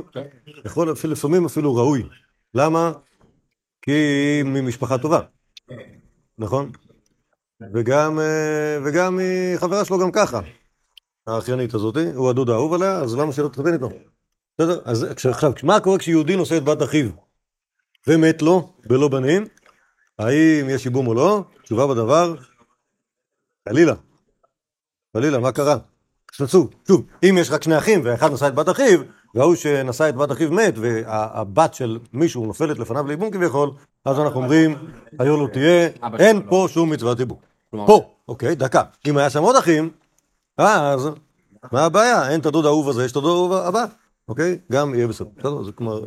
יכול 0.65 0.95
לפעמים 1.03 1.45
אפילו 1.45 1.75
ראוי. 1.75 2.03
למה? 2.53 2.91
כי 3.81 3.91
היא 3.91 4.43
ממשפחה 4.43 4.97
טובה, 4.97 5.19
נכון? 6.37 6.71
וגם, 7.73 8.19
אה, 8.19 8.77
וגם 8.85 9.19
היא 9.19 9.57
חברה 9.57 9.85
שלו 9.85 9.99
גם 9.99 10.11
ככה, 10.11 10.39
האחיינית 11.27 11.73
הזאתי, 11.73 12.11
הוא 12.15 12.29
הדוד 12.29 12.49
האהוב 12.49 12.73
עליה, 12.73 12.99
אז 12.99 13.15
למה 13.15 13.33
שלא 13.33 13.47
תתחתן 13.47 13.73
איתו? 13.73 13.89
בסדר? 14.57 14.81
אז 14.85 15.03
עכשיו, 15.03 15.51
מה 15.63 15.79
קורה 15.79 15.97
כשיהודי 15.97 16.35
נושא 16.35 16.57
את 16.57 16.63
בת 16.63 16.83
אחיו 16.83 17.09
ומת 18.07 18.41
לו, 18.41 18.73
בלא 18.87 19.07
בנים? 19.07 19.45
האם 20.19 20.69
יש 20.69 20.85
ייבום 20.85 21.07
או 21.07 21.13
לא? 21.13 21.43
תשובה 21.63 21.87
בדבר, 21.87 22.35
חלילה. 23.69 23.93
חלילה, 25.17 25.39
מה 25.39 25.51
קרה? 25.51 25.77
תנסו, 26.37 26.69
שוב, 26.87 27.05
אם 27.23 27.35
יש 27.39 27.51
רק 27.51 27.63
שני 27.63 27.77
אחים 27.77 28.01
ואחד 28.03 28.31
נשא 28.31 28.47
את 28.47 28.55
בת 28.55 28.69
אחיו, 28.69 28.99
וההוא 29.37 29.55
שנשא 29.55 30.09
את 30.09 30.15
בת 30.15 30.31
אחיו 30.31 30.51
מת, 30.51 30.73
והבת 30.77 31.73
של 31.73 31.99
מישהו 32.13 32.45
נופלת 32.45 32.79
לפניו 32.79 33.07
לייבום 33.07 33.31
כביכול, 33.31 33.71
אז 34.05 34.19
אנחנו 34.19 34.39
אומרים, 34.39 34.75
היו 35.19 35.37
לו 35.37 35.47
תהיה, 35.47 35.89
אין. 36.19 36.41
פה 36.49 36.67
שום 36.69 36.89
מצוות. 36.89 37.17
כלומר, 37.71 37.87
פה, 37.87 38.09
אוקיי, 38.27 38.55
דקה. 38.55 38.81
אם 39.07 39.17
היה 39.17 39.29
שם 39.29 39.41
עוד 39.43 39.55
אחים, 39.55 39.89
אז 40.57 41.09
מה 41.71 41.85
הבעיה? 41.85 42.29
אין 42.29 42.39
את 42.39 42.45
הדוד 42.45 42.65
האהוב 42.65 42.89
הזה, 42.89 43.05
יש 43.05 43.11
את 43.11 43.17
הדוד 43.17 43.31
האהוב 43.31 43.53
הבא, 43.53 43.85
אוקיי? 44.27 44.57
גם 44.71 44.95
יהיה 44.95 45.07
בסדר. 45.07 45.27
בסדר, 45.37 45.63
זה 45.63 45.71
כלומר, 45.71 46.01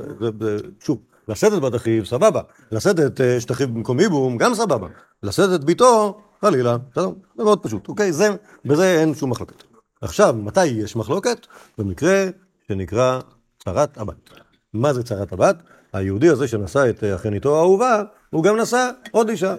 שוב, 0.84 0.98
לשאת 1.28 1.52
את 1.52 1.60
בת 1.60 1.74
אחיו, 1.74 2.06
סבבה. 2.06 2.40
לשאת 2.72 3.00
את 3.00 3.20
אה, 3.20 3.38
אשת 3.38 3.50
אחיו 3.50 3.68
במקום 3.68 4.00
ייבום, 4.00 4.36
גם 4.38 4.54
סבבה. 4.54 4.88
לשאת 5.22 5.50
את 5.54 5.64
ביתו, 5.64 6.20
חלילה, 6.40 6.76
בסדר? 6.92 7.10
זה 7.36 7.44
מאוד 7.44 7.62
פשוט, 7.62 7.88
אוקיי? 7.88 8.12
זה, 8.12 8.28
בזה 8.64 9.00
אין 9.00 9.14
שום 9.14 9.30
מחלוקת. 9.30 9.62
עכשיו, 10.00 10.36
מתי 10.38 10.66
יש 10.66 10.96
מחלוקת? 10.96 11.46
במקרה 11.78 12.26
שנקרא 12.70 13.20
צרת 13.64 13.98
הבת. 13.98 14.30
מה 14.72 14.92
זה 14.92 15.02
צרת 15.02 15.32
הבת? 15.32 15.56
היהודי 15.92 16.28
הזה 16.28 16.48
שנשא 16.48 16.90
את 16.90 17.04
אה, 17.04 17.14
אחייניתו 17.14 17.56
האהובה, 17.56 18.02
הוא 18.30 18.44
גם 18.44 18.56
נשא 18.56 18.90
עוד 19.10 19.28
אישה. 19.28 19.54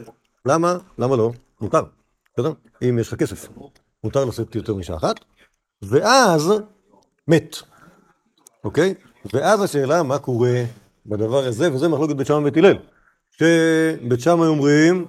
למה? 0.46 0.78
למה 0.98 1.16
לא? 1.16 1.32
מותר. 1.62 1.84
בסדר? 2.34 2.52
אם 2.90 3.00
יש 3.00 3.08
לך 3.08 3.20
כסף, 3.20 3.50
מותר 4.04 4.26
לשאת 4.26 4.56
יותר 4.56 4.74
מאישה 4.74 4.96
אחת, 4.96 5.16
ואז 5.82 6.54
מת. 7.28 7.56
אוקיי? 8.64 8.94
ואז 9.34 9.62
השאלה 9.64 10.04
מה 10.04 10.20
קורה 10.20 10.64
בדבר 11.06 11.46
הזה, 11.46 11.74
וזה 11.74 11.88
מחלוקת 11.88 12.16
בית 12.16 12.28
שמאי 12.28 12.40
ובית 12.40 12.58
הלל. 12.58 12.78
שבית 13.32 14.20
שמאי 14.20 14.48
אומרים, 14.48 15.06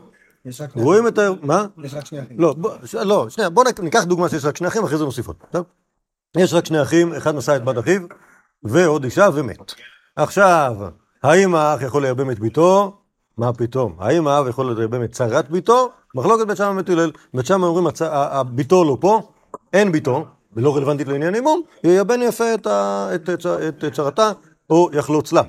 רואים 0.74 1.08
את 1.08 1.18
ה... 1.18 1.28
מה? 1.42 1.66
יש 1.84 1.94
רק 1.94 2.06
שני 2.06 2.22
אחים. 2.22 2.40
לא, 2.40 2.52
בוא, 2.54 2.72
ש- 2.84 2.94
לא, 2.94 3.26
שנייה, 3.28 3.50
בוא 3.50 3.64
ניקח 3.82 4.04
דוגמה 4.04 4.28
שיש 4.28 4.44
רק 4.44 4.56
שני 4.56 4.68
אחים, 4.68 4.84
אחרי 4.84 4.98
זה 4.98 5.04
נוסיף 5.04 5.26
עוד. 5.26 5.36
טוב? 5.50 5.64
יש 6.36 6.54
רק 6.54 6.66
שני 6.66 6.82
אחים, 6.82 7.14
אחד 7.14 7.34
נשא 7.34 7.56
את 7.56 7.64
בת 7.64 7.78
אחיו, 7.78 8.00
ועוד 8.64 9.04
אישה 9.04 9.28
ומת. 9.34 9.72
עכשיו, 10.16 10.74
האם 11.22 11.54
האח 11.54 11.82
יכול 11.82 12.02
לייבם 12.02 12.30
את 12.30 12.38
ביתו? 12.38 12.96
מה 13.38 13.52
פתאום? 13.52 13.96
האם 13.98 14.26
האב 14.28 14.48
יכול 14.48 14.72
לייבם 14.78 15.04
את 15.04 15.12
צרת 15.12 15.50
ביתו? 15.50 15.90
מחלוקת 16.14 16.46
בית 16.46 16.56
שמאי 16.56 16.68
ובית 16.70 16.88
הלל. 16.90 17.10
בית 17.34 17.46
שמאי 17.46 17.68
אומרים, 17.68 17.86
ביתו 18.46 18.84
לא 18.84 18.96
פה, 19.00 19.20
אין 19.72 19.92
ביתו, 19.92 20.24
ולא 20.56 20.76
רלוונטית 20.76 21.08
לעניין 21.08 21.34
אימום, 21.34 21.62
ייבן 21.84 22.22
יפה 22.22 22.54
את, 22.54 22.66
ה- 22.66 23.08
את, 23.14 23.30
את, 23.30 23.46
את, 23.84 23.94
צרתה, 23.94 24.32
או 24.70 24.90
יחלוץ 24.92 25.32
לה. 25.32 25.42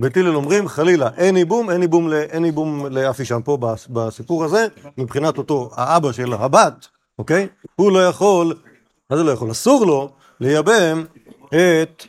בית 0.00 0.16
הלל 0.16 0.36
אומרים, 0.36 0.68
חלילה, 0.68 1.08
אין 1.16 1.36
ייבום, 1.36 1.70
אין 1.70 1.82
ייבום, 1.82 2.12
אין 2.12 2.44
ייבום 2.44 2.86
לאף 2.86 3.20
אישה 3.20 3.36
פה 3.44 3.56
בס- 3.56 3.86
בסיפור 3.90 4.44
הזה, 4.44 4.66
מבחינת 4.98 5.38
אותו 5.38 5.70
האבא 5.74 6.12
של 6.12 6.32
הבת, 6.32 6.86
אוקיי? 7.18 7.48
הוא 7.76 7.92
לא 7.92 8.06
יכול, 8.06 8.54
מה 9.10 9.16
זה 9.16 9.22
לא 9.24 9.30
יכול? 9.30 9.50
אסור 9.50 9.86
לו 9.86 10.10
לייבם 10.40 11.04
את... 11.48 12.04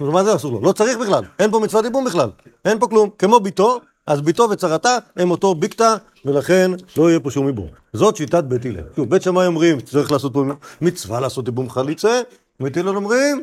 מה 0.00 0.24
זה 0.24 0.34
אסור 0.34 0.52
לו? 0.52 0.60
לא 0.62 0.72
צריך 0.72 0.98
בכלל, 0.98 1.24
אין 1.38 1.50
פה 1.50 1.58
מצוות 1.58 1.84
ייבום 1.84 2.04
בכלל, 2.04 2.30
אין 2.64 2.78
פה 2.78 2.86
כלום. 2.86 3.10
כמו 3.18 3.40
ביתו, 3.40 3.80
אז 4.06 4.20
ביתו 4.20 4.48
וצרתה 4.50 4.98
הם 5.16 5.30
אותו 5.30 5.54
ביקתא, 5.54 5.94
ולכן 6.24 6.70
לא 6.96 7.08
יהיה 7.08 7.20
פה 7.20 7.30
שום 7.30 7.46
ייבום. 7.46 7.66
זאת 7.92 8.16
שיטת 8.16 8.44
בית 8.44 8.64
הלל. 8.64 8.82
שוב, 8.96 9.10
בית 9.10 9.22
שמאי 9.22 9.46
אומרים, 9.46 9.80
צריך 9.80 10.12
לעשות 10.12 10.32
פה 10.32 10.44
מצווה 10.80 11.20
לעשות 11.20 11.46
ייבום 11.46 11.70
חליצה, 11.70 12.20
בית 12.60 12.76
הלל 12.76 12.96
אומרים, 12.96 13.42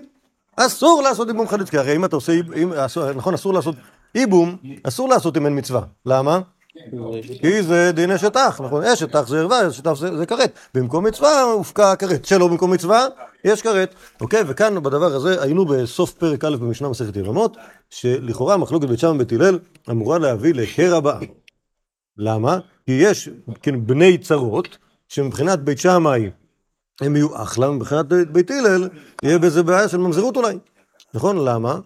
אסור 0.56 1.02
לעשות 1.02 1.28
ייבום 1.28 1.48
חליץ, 1.48 1.70
כי 1.70 1.78
הרי 1.78 1.96
אם 1.96 2.06
אתה 2.06 2.16
עושה, 2.16 2.34
אם, 2.56 2.74
אסור, 2.74 3.12
נכון, 3.12 3.34
אסור 3.34 3.54
לעשות 3.54 3.76
ייבום, 4.16 4.56
אסור 4.84 5.10
לעשות 5.10 5.38
אם 5.38 5.46
אין 5.46 5.58
מצווה. 5.58 5.82
למה? 6.06 6.40
כי 7.42 7.64
זה 7.64 7.92
דין 7.94 8.12
אשת 8.12 8.38
אח, 8.38 8.62
נכון? 8.62 8.84
אשת 8.84 9.16
אח 9.16 9.28
זה 9.28 9.40
ערווה, 9.40 9.68
אשת 9.68 9.88
אח 9.88 9.94
זה, 9.94 10.26
כרת. 10.26 10.60
במקום 10.74 11.06
מצווה 11.06 11.42
הופקע 11.42 11.96
כרת. 11.96 12.26
שלא 12.26 12.48
במקום 12.48 12.72
מצווה, 12.72 13.08
יש 13.44 13.62
כרת. 13.62 13.96
אוקיי? 14.22 14.44
וכאן 14.48 14.84
בדבר 14.84 15.16
הזה 15.16 15.42
היינו 15.44 15.66
בסוף 15.66 16.12
פרק 16.14 16.46
א' 16.46 16.56
במשנה 16.56 16.90
מסכת 16.90 17.16
יבמות, 17.16 17.58
שלכאורה 17.90 18.58
מחלוקת 18.58 18.88
בית 18.88 19.00
שמאי 19.00 19.12
ובית 19.16 19.32
הלל 19.32 19.60
אמורה 19.90 20.20
להביא 20.20 20.54
לקרע 20.54 21.00
בעם. 21.00 21.24
למה? 22.18 22.60
כי 22.86 22.92
יש 22.92 23.30
כן, 23.62 23.86
בני 23.86 24.18
צרות, 24.18 24.78
שמבחינת 25.08 25.60
בית 25.60 25.80
שמאי 25.80 26.30
הם 27.02 27.16
יהיו 27.16 27.44
אחלה, 27.44 27.72
מבחינת 27.72 28.06
בית 28.06 28.52
הלל 28.52 28.90
יהיה 29.24 29.40
בזה 29.40 29.64
בעיה 29.64 29.90
של 29.90 29.98
ממזרות 29.98 30.38
אולי. 30.38 30.58
נכון? 31.14 31.46
למה? 31.46 31.80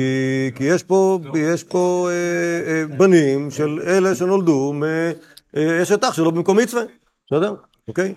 כי, 0.00 0.50
כי 0.54 0.64
יש 0.64 0.82
פה, 0.82 1.18
יש 1.38 1.64
פה 1.64 2.08
אה, 2.10 2.72
אה, 2.72 2.96
בנים 2.98 3.50
של 3.50 3.80
אלה 3.86 4.14
שנולדו 4.14 4.72
מאשת 4.72 6.04
אח 6.04 6.14
שלו 6.14 6.32
במקום 6.32 6.56
מצווה, 6.58 6.82
בסדר? 7.26 7.54
אוקיי? 7.88 8.14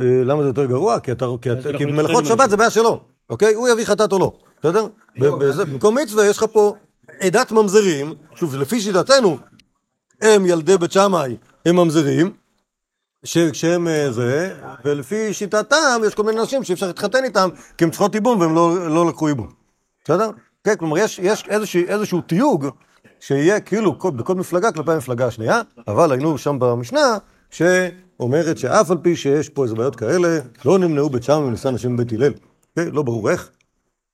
אה, 0.00 0.24
למה 0.24 0.42
זה 0.42 0.48
יותר 0.48 0.64
גרוע? 0.64 1.00
כי, 1.00 1.10
מלאכות 1.92 2.24
שבת 2.26 2.50
זה 2.50 2.56
בעיה 2.56 2.70
שלו, 2.70 3.00
אוקיי? 3.30 3.54
הוא 3.54 3.68
יביא 3.68 3.84
חטאת 3.84 4.12
או 4.12 4.18
לא, 4.18 4.32
בסדר? 4.60 4.86
ב- 5.20 5.26
בזה- 5.38 5.64
במקום 5.64 5.98
מצווה 5.98 6.26
יש 6.26 6.38
לך 6.38 6.44
פה 6.52 6.74
עדת 7.20 7.52
ממזרים, 7.52 8.12
שוב, 8.34 8.56
לפי 8.56 8.80
שיטתנו, 8.80 9.38
הם 10.22 10.46
ילדי 10.46 10.78
בית 10.78 10.92
שמאי, 10.92 11.36
הם 11.66 11.76
ממזרים, 11.76 12.32
שכשהם 13.24 13.88
אה, 13.88 14.12
זה, 14.12 14.54
ולפי 14.84 15.34
שיטתם 15.34 16.00
יש 16.06 16.14
כל 16.14 16.22
מיני 16.22 16.42
נשים 16.42 16.64
שאי 16.64 16.74
אפשר 16.74 16.86
להתחתן 16.86 17.24
איתם, 17.24 17.48
כי 17.78 17.84
הם 17.84 17.90
צריכות 17.90 18.14
ייבום 18.14 18.40
והם 18.40 18.54
לא, 18.54 18.90
לא 18.90 19.08
לקחו 19.08 19.28
ייבום, 19.28 19.48
בסדר? 20.04 20.30
כן, 20.64 20.76
כלומר 20.76 20.98
יש, 20.98 21.18
יש 21.18 21.44
איזשה, 21.48 21.78
איזשהו 21.78 22.20
תיוג 22.20 22.66
שיהיה 23.20 23.60
כאילו 23.60 23.98
כל, 23.98 24.10
בכל 24.10 24.34
מפלגה 24.34 24.72
כלפי 24.72 24.92
המפלגה 24.92 25.26
השנייה, 25.26 25.60
אבל 25.88 26.12
היינו 26.12 26.38
שם 26.38 26.58
במשנה 26.58 27.18
שאומרת 27.50 28.58
שאף 28.58 28.90
על 28.90 28.98
פי 29.02 29.16
שיש 29.16 29.48
פה 29.48 29.64
איזה 29.64 29.74
בעיות 29.74 29.96
כאלה, 29.96 30.38
לא 30.64 30.78
נמנעו 30.78 31.10
בית 31.10 31.22
שמאי 31.22 31.40
מנישא 31.40 31.68
נשים 31.68 31.96
בבית 31.96 32.12
הלל. 32.12 32.32
כן, 32.76 32.88
לא 32.92 33.02
ברור 33.02 33.30
איך, 33.30 33.50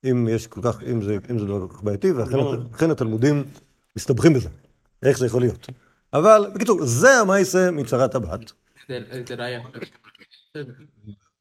אם 0.05 0.29
יש 0.31 0.47
כל 0.47 0.61
כך, 0.62 0.83
אם 0.83 1.03
זה, 1.03 1.17
אם 1.31 1.38
זה 1.38 1.45
לא 1.45 1.67
כל 1.69 1.75
כך 1.75 1.83
בעייתי, 1.83 2.12
ואכן 2.12 2.91
התלמודים 2.91 3.45
מסתבכים 3.97 4.35
בזה, 4.35 4.49
איך 5.03 5.19
זה 5.19 5.27
יכול 5.27 5.41
להיות. 5.41 5.69
אבל 6.12 6.47
בקיצור, 6.55 6.87
זה 6.87 7.21
המעשה 7.21 7.71
מצרת 7.71 8.15
הבת. 8.15 8.53
ראייה. 9.38 9.61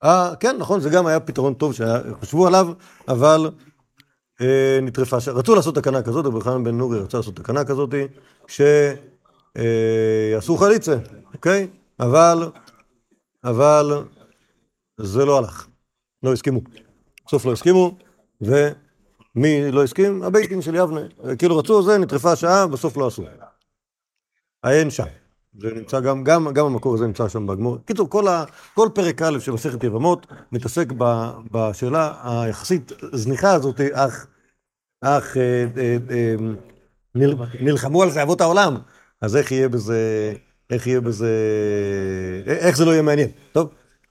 אה, 0.04 0.34
כן, 0.40 0.58
נכון, 0.60 0.80
זה 0.80 0.90
גם 0.90 1.08
היה 1.08 1.20
פתרון 1.20 1.54
טוב 1.54 1.74
שחשבו 1.74 2.48
עליו, 2.48 2.68
אבל 3.08 3.50
אה, 4.42 4.80
נטרפה, 4.82 5.20
ש... 5.20 5.28
רצו 5.28 5.56
לעשות 5.56 5.76
תקנה 5.76 6.04
כזאת, 6.04 6.26
רבי 6.26 6.42
חנן 6.42 6.64
בן 6.64 6.78
נורי 6.78 7.00
רצה 7.00 7.18
לעשות 7.18 7.36
תקנה 7.36 7.66
כזאת, 7.66 7.90
שיעשו 9.58 10.58
חליצה, 10.58 10.98
אוקיי? 11.34 11.68
אבל, 12.00 12.52
אבל 13.44 14.04
זה 14.98 15.26
לא 15.26 15.38
הלך, 15.38 15.68
לא 16.24 16.34
הסכימו. 16.34 16.62
בסוף 17.28 17.46
לא 17.46 17.52
הסכימו, 17.52 17.98
ומי 18.42 19.72
לא 19.72 19.84
הסכים? 19.84 20.24
הבייטים 20.24 20.62
של 20.62 20.76
יבנה. 20.76 21.02
כאילו 21.40 21.58
רצו 21.58 21.84
זה, 21.84 21.98
נטרפה 21.98 22.32
השעה, 22.32 22.68
בסוף 22.68 22.98
לא 22.98 23.08
עשו. 23.08 23.24
העין 24.64 24.90
שם. 24.90 25.06
זה 25.60 25.68
נמצא 25.76 26.00
גם, 26.00 26.24
גם, 26.24 26.54
גם 26.54 26.66
המקור 26.66 26.94
הזה 26.94 27.08
נמצא 27.08 27.30
שם 27.30 27.48
בגמור. 27.48 27.78
קיצור, 27.86 28.10
כל, 28.10 28.28
ה, 28.28 28.44
כל 28.74 28.90
פרק 28.94 29.22
א' 29.22 29.40
של 29.40 29.52
מסכת 29.52 29.84
יבמות 29.84 30.28
מתעסק 30.52 30.88
ב, 30.98 31.30
בשאלה 31.52 32.14
היחסית 32.24 32.92
זניחה 33.14 33.54
הזאת, 33.54 33.82
אך, 33.94 34.28
אך 35.02 35.38
אה, 35.38 35.66
אה, 35.78 35.98
אה, 36.10 36.36
נל, 37.16 37.36
נלחמו 37.60 38.04
על 38.04 38.10
זה 38.10 38.24
אבות 38.24 38.42
העולם, 38.42 38.78
אז 39.22 39.36
איך 39.36 39.52
יהיה 39.52 39.70
בזה, 39.70 40.34
איך 40.70 40.88
יהיה 40.88 41.02
בזה, 41.02 41.32
אה, 42.48 42.54
איך 42.54 42.78
זה 42.78 42.86
לא 42.86 42.92
יהיה 42.92 43.02
מעניין, 43.02 43.30
טוב? 43.52 43.70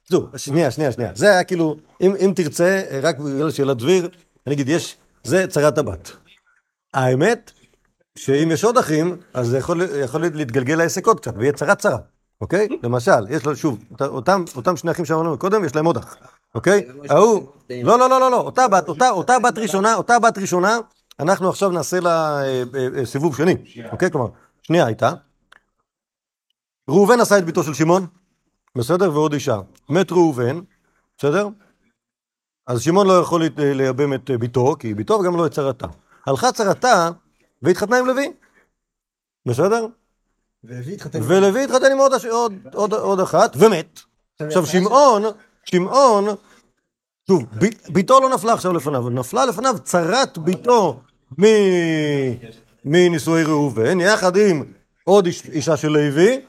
זו, 0.09 0.29
שנייה, 0.37 0.71
שנייה, 0.71 0.93
שנייה. 0.93 1.11
זה 1.15 1.31
היה 1.31 1.45
כאילו, 1.45 1.76
אם, 2.00 2.12
אם 2.21 2.33
תרצה, 2.37 2.83
רק 3.03 3.19
בגלל 3.19 3.50
שאלת 3.50 3.76
דביר, 3.76 4.09
אני 4.47 4.55
אגיד, 4.55 4.69
יש, 4.69 4.97
זה 5.25 5.47
צרת 5.47 5.79
הבת. 5.79 6.12
האמת, 6.95 7.53
שאם 8.16 8.50
יש 8.52 8.64
עוד 8.64 8.78
אחים, 8.78 9.16
אז 9.35 9.46
זה 9.49 9.58
יכול, 9.58 9.82
יכול 10.04 10.23
להתגלגל 10.35 10.75
לעסק 10.75 11.06
עוד 11.06 11.20
קצת, 11.20 11.35
ויהיה 11.37 11.52
צרה 11.52 11.75
צרה, 11.75 11.99
אוקיי? 12.40 12.68
למשל, 12.85 13.26
יש 13.30 13.46
לו, 13.46 13.56
שוב, 13.56 13.78
אות- 13.90 14.02
אותם, 14.02 14.44
אותם 14.56 14.76
שני 14.76 14.90
אחים 14.90 15.04
שאמרנו 15.04 15.38
קודם, 15.38 15.64
יש 15.64 15.76
להם 15.76 15.85
עוד 15.87 15.96
אח, 15.96 16.16
אוקיי? 16.54 16.88
ההוא, 17.11 17.49
לא, 17.70 17.99
לא, 17.99 18.08
לא, 18.11 18.20
לא, 18.20 18.30
לא, 18.30 18.40
אותה 18.40 18.68
בת, 18.68 18.88
אותה, 18.88 19.11
אותה 19.11 19.38
בת 19.38 19.58
ראשונה, 19.58 19.94
אותה 19.94 20.18
בת 20.18 20.38
ראשונה, 20.38 20.78
אנחנו 21.20 21.49
עכשיו 21.49 21.70
נעשה 21.70 22.00
לה 22.00 22.42
אה, 22.42 22.62
אה, 22.75 22.88
אה, 22.99 23.06
סיבוב 23.06 23.37
שני, 23.37 23.54
אוקיי? 23.92 24.11
כלומר, 24.11 24.28
שנייה 24.62 24.87
הייתה. 24.87 25.12
ראובן 26.90 27.20
עשה 27.20 27.38
את 27.38 27.44
ביתו 27.44 27.62
של 27.62 27.75
שמעון, 27.75 28.06
בסדר? 28.76 29.12
ועוד 29.12 29.32
אישה. 29.32 29.61
מת 29.88 30.12
ראובן, 30.12 30.61
בסדר? 31.18 31.49
אז 32.66 32.82
שמעון 32.82 33.06
לא 33.06 33.12
יכול 33.20 33.42
לייבם 33.58 34.14
את 34.14 34.30
ביתו, 34.30 34.76
כי 34.78 34.88
היא 34.88 34.96
ביתו 34.96 35.14
וגם 35.14 35.37
לא 35.37 35.46
את 35.46 35.52
צרתה. 35.52 35.87
הלכה 36.26 36.52
צרתה 36.52 37.11
והתחתנה 37.66 37.99
עם 37.99 38.06
לוי, 38.06 38.32
בסדר? 39.46 39.87
ולוי 40.64 41.64
התחתן. 41.64 41.92
עם 41.92 41.99
עוד, 41.99 43.20
אחת, 43.20 43.56
ומת. 43.58 44.00
עכשיו 44.40 44.66
שמעון, 44.66 45.23
שמעון, 45.64 46.25
שוב, 47.28 47.44
ב- 47.58 47.92
ביתו 47.92 48.20
לא 48.20 48.30
נפלה 48.30 48.52
עכשיו 48.52 48.73
לפניו, 48.73 49.11
נפלה 49.11 49.46
לפניו 49.46 49.75
צרת 49.85 50.38
ביתו 50.38 51.00
מנישואי 52.85 53.42
ראובן, 53.44 54.00
יחד 54.00 54.37
עם 54.37 54.64
עוד 55.04 55.26
איש, 55.26 55.42
אישה 55.46 55.76
של 55.76 55.88
לוי, 55.88 56.40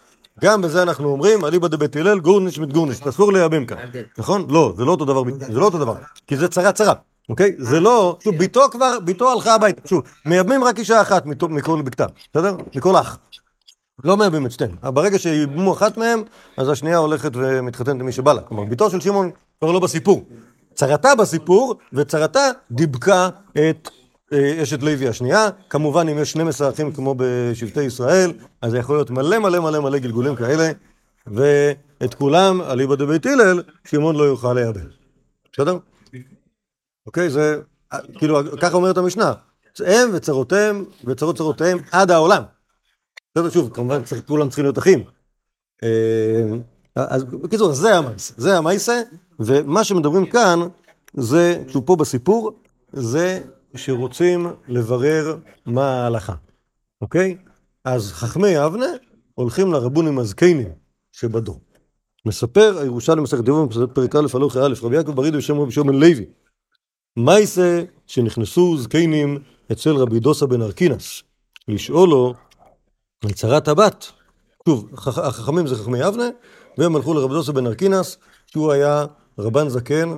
גם 0.41 0.61
בזה 0.61 0.83
אנחנו 0.83 1.09
אומרים, 1.09 1.45
אליבא 1.45 1.67
דבית 1.67 1.95
הלל, 1.95 2.19
גורניש 2.19 2.59
מת 2.59 2.73
גורניש, 2.73 3.01
אסור 3.01 3.33
לייבם 3.33 3.65
כאן, 3.65 3.77
נכון? 4.17 4.47
לא, 4.49 4.73
זה 4.77 4.85
לא 4.85 4.91
אותו 4.91 5.05
דבר, 5.05 5.23
זה 5.39 5.59
לא 5.59 5.65
אותו 5.65 5.77
דבר, 5.77 5.95
כי 6.27 6.37
זה 6.37 6.47
צרה 6.47 6.71
צרה, 6.71 6.93
אוקיי? 7.29 7.55
זה 7.57 7.79
לא, 7.79 8.17
שוב, 8.23 8.35
ביתו 8.35 8.61
כבר, 8.71 8.99
ביתו 8.99 9.31
הלכה 9.31 9.55
הביתה, 9.55 9.87
שוב, 9.87 10.03
מייבמים 10.25 10.63
רק 10.63 10.79
אישה 10.79 11.01
אחת 11.01 11.25
מכל 11.25 11.81
בקתה, 11.81 12.05
בסדר? 12.33 12.55
מכל 12.75 12.95
אח. 12.95 13.17
לא 14.03 14.17
מייבאים 14.17 14.45
את 14.45 14.51
שתיהן. 14.51 14.71
ברגע 14.83 15.19
שייבמו 15.19 15.73
אחת 15.73 15.97
מהן, 15.97 16.23
אז 16.57 16.69
השנייה 16.69 16.97
הולכת 16.97 17.31
ומתחתנת 17.33 17.99
עם 17.99 18.05
מי 18.05 18.11
שבא 18.11 18.33
לה. 18.33 18.41
כלומר, 18.41 18.63
ביתו 18.63 18.89
של 18.89 18.99
שמעון 18.99 19.31
כבר 19.59 19.71
לא 19.71 19.79
בסיפור. 19.79 20.25
צרתה 20.73 21.15
בסיפור, 21.15 21.75
וצרתה 21.93 22.49
דיבקה 22.71 23.29
את 23.53 23.89
אה, 24.33 24.63
אשת 24.63 24.83
לוי 24.83 25.07
השנייה. 25.07 25.49
כמובן, 25.69 26.09
אם 26.09 26.17
יש 26.17 26.31
12 26.31 26.69
אחים 26.69 26.91
כמו 26.91 27.15
בשבטי 27.17 27.83
ישראל, 27.83 28.33
אז 28.61 28.71
זה 28.71 28.77
יכול 28.77 28.95
להיות 28.95 29.09
מלא 29.09 29.39
מלא 29.39 29.59
מלא 29.59 29.79
מלא 29.79 29.97
גלגולים 29.97 30.35
כאלה, 30.35 30.71
ואת 31.27 32.13
כולם, 32.13 32.61
אליבא 32.61 32.95
דבית 32.95 33.25
הלל, 33.25 33.63
שמעון 33.87 34.15
לא 34.15 34.23
יוכל 34.23 34.53
לייבם. 34.53 34.81
בסדר? 35.53 35.77
אוקיי, 37.07 37.29
זה, 37.29 37.59
אה, 37.93 37.99
כאילו, 38.17 38.39
ככה 38.61 38.75
אומרת 38.75 38.97
המשנה. 38.97 39.33
הם 39.85 40.09
וצרותיהם, 40.13 40.85
וצרות 41.05 41.37
צרותיהם 41.37 41.77
עד 41.91 42.11
העולם. 42.11 42.43
בסדר, 43.35 43.49
שוב, 43.49 43.69
כמובן 43.73 44.01
כולם 44.27 44.47
צריכים 44.47 44.65
להיות 44.65 44.77
אחים. 44.77 45.03
אה, 45.83 46.43
אז 46.95 47.23
בקיצור, 47.23 47.73
זה 47.73 47.95
המייסה, 47.95 48.33
זה 48.37 48.57
המייסה, 48.57 49.01
ומה 49.39 49.83
שמדברים 49.83 50.25
כאן, 50.25 50.59
זה, 51.13 51.63
שהוא 51.67 51.83
פה 51.85 51.95
בסיפור, 51.95 52.51
זה 52.93 53.41
שרוצים 53.75 54.47
לברר 54.67 55.37
מה 55.65 56.03
ההלכה, 56.03 56.33
אוקיי? 57.01 57.37
אז 57.85 58.11
חכמי 58.11 58.49
יבנה 58.49 58.85
הולכים 59.35 59.73
לרבונים 59.73 60.19
הזקנים 60.19 60.69
שבדור. 61.11 61.59
מספר 62.25 62.77
הירושלמי 62.81 63.21
מסכת 63.21 63.43
דיבור, 63.43 63.67
פרק 63.93 64.15
א' 64.15 64.27
הלוך 64.33 64.57
א', 64.57 64.73
רבי 64.81 64.95
יעקב 64.95 65.11
ברידי 65.11 65.37
בשם 65.37 65.59
רבי 65.59 65.71
שמעון 65.71 65.99
לוי. 65.99 66.25
מייסה 67.17 67.83
שנכנסו 68.07 68.77
זקנים 68.77 69.39
אצל 69.71 69.95
רבי 69.95 70.19
דוסה 70.19 70.45
בן 70.45 70.61
ארקינס, 70.61 71.23
לשאול 71.67 72.09
לו 72.09 72.33
על 73.25 73.31
צרת 73.31 73.67
הבת. 73.67 74.11
שוב, 74.69 74.89
החכ- 74.93 75.21
החכמים 75.21 75.67
זה 75.67 75.75
חכמי 75.75 75.99
יבנה, 75.99 76.29
והם 76.77 76.95
הלכו 76.95 77.13
לרבי 77.13 77.33
דוסה 77.33 77.51
בן 77.51 77.67
ארקינס, 77.67 78.17
שהוא 78.45 78.71
היה 78.71 79.05
רבן 79.39 79.69
זקן 79.69 80.17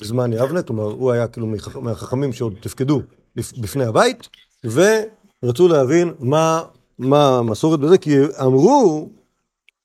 בזמן 0.00 0.32
יבנה, 0.32 0.62
כלומר 0.62 0.84
הוא 0.84 1.12
היה 1.12 1.28
כאילו 1.28 1.46
מהחכמים 1.80 2.32
שעוד 2.32 2.54
תפקדו 2.60 3.02
בפני 3.36 3.84
הבית, 3.84 4.28
ורצו 4.64 5.68
להבין 5.68 6.14
מה, 6.18 6.62
מה 6.98 7.38
המסורת 7.38 7.80
בזה, 7.80 7.98
כי 7.98 8.16
אמרו, 8.42 9.08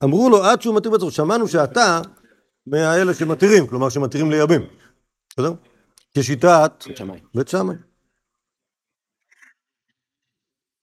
אמרו 0.04 0.30
לו 0.30 0.44
עד 0.44 0.62
שהוא 0.62 0.76
מתיר 0.76 0.92
בצורת, 0.92 1.14
שמענו 1.14 1.48
שאתה 1.48 2.02
מהאלה 2.68 3.14
שמתירים, 3.14 3.68
כלומר 3.68 3.90
שמתירים 3.90 4.32
לייבם, 4.32 4.62
בסדר? 5.30 5.54
כשיטת 6.18 6.84
בית 7.36 7.48
שמאי. 7.48 7.76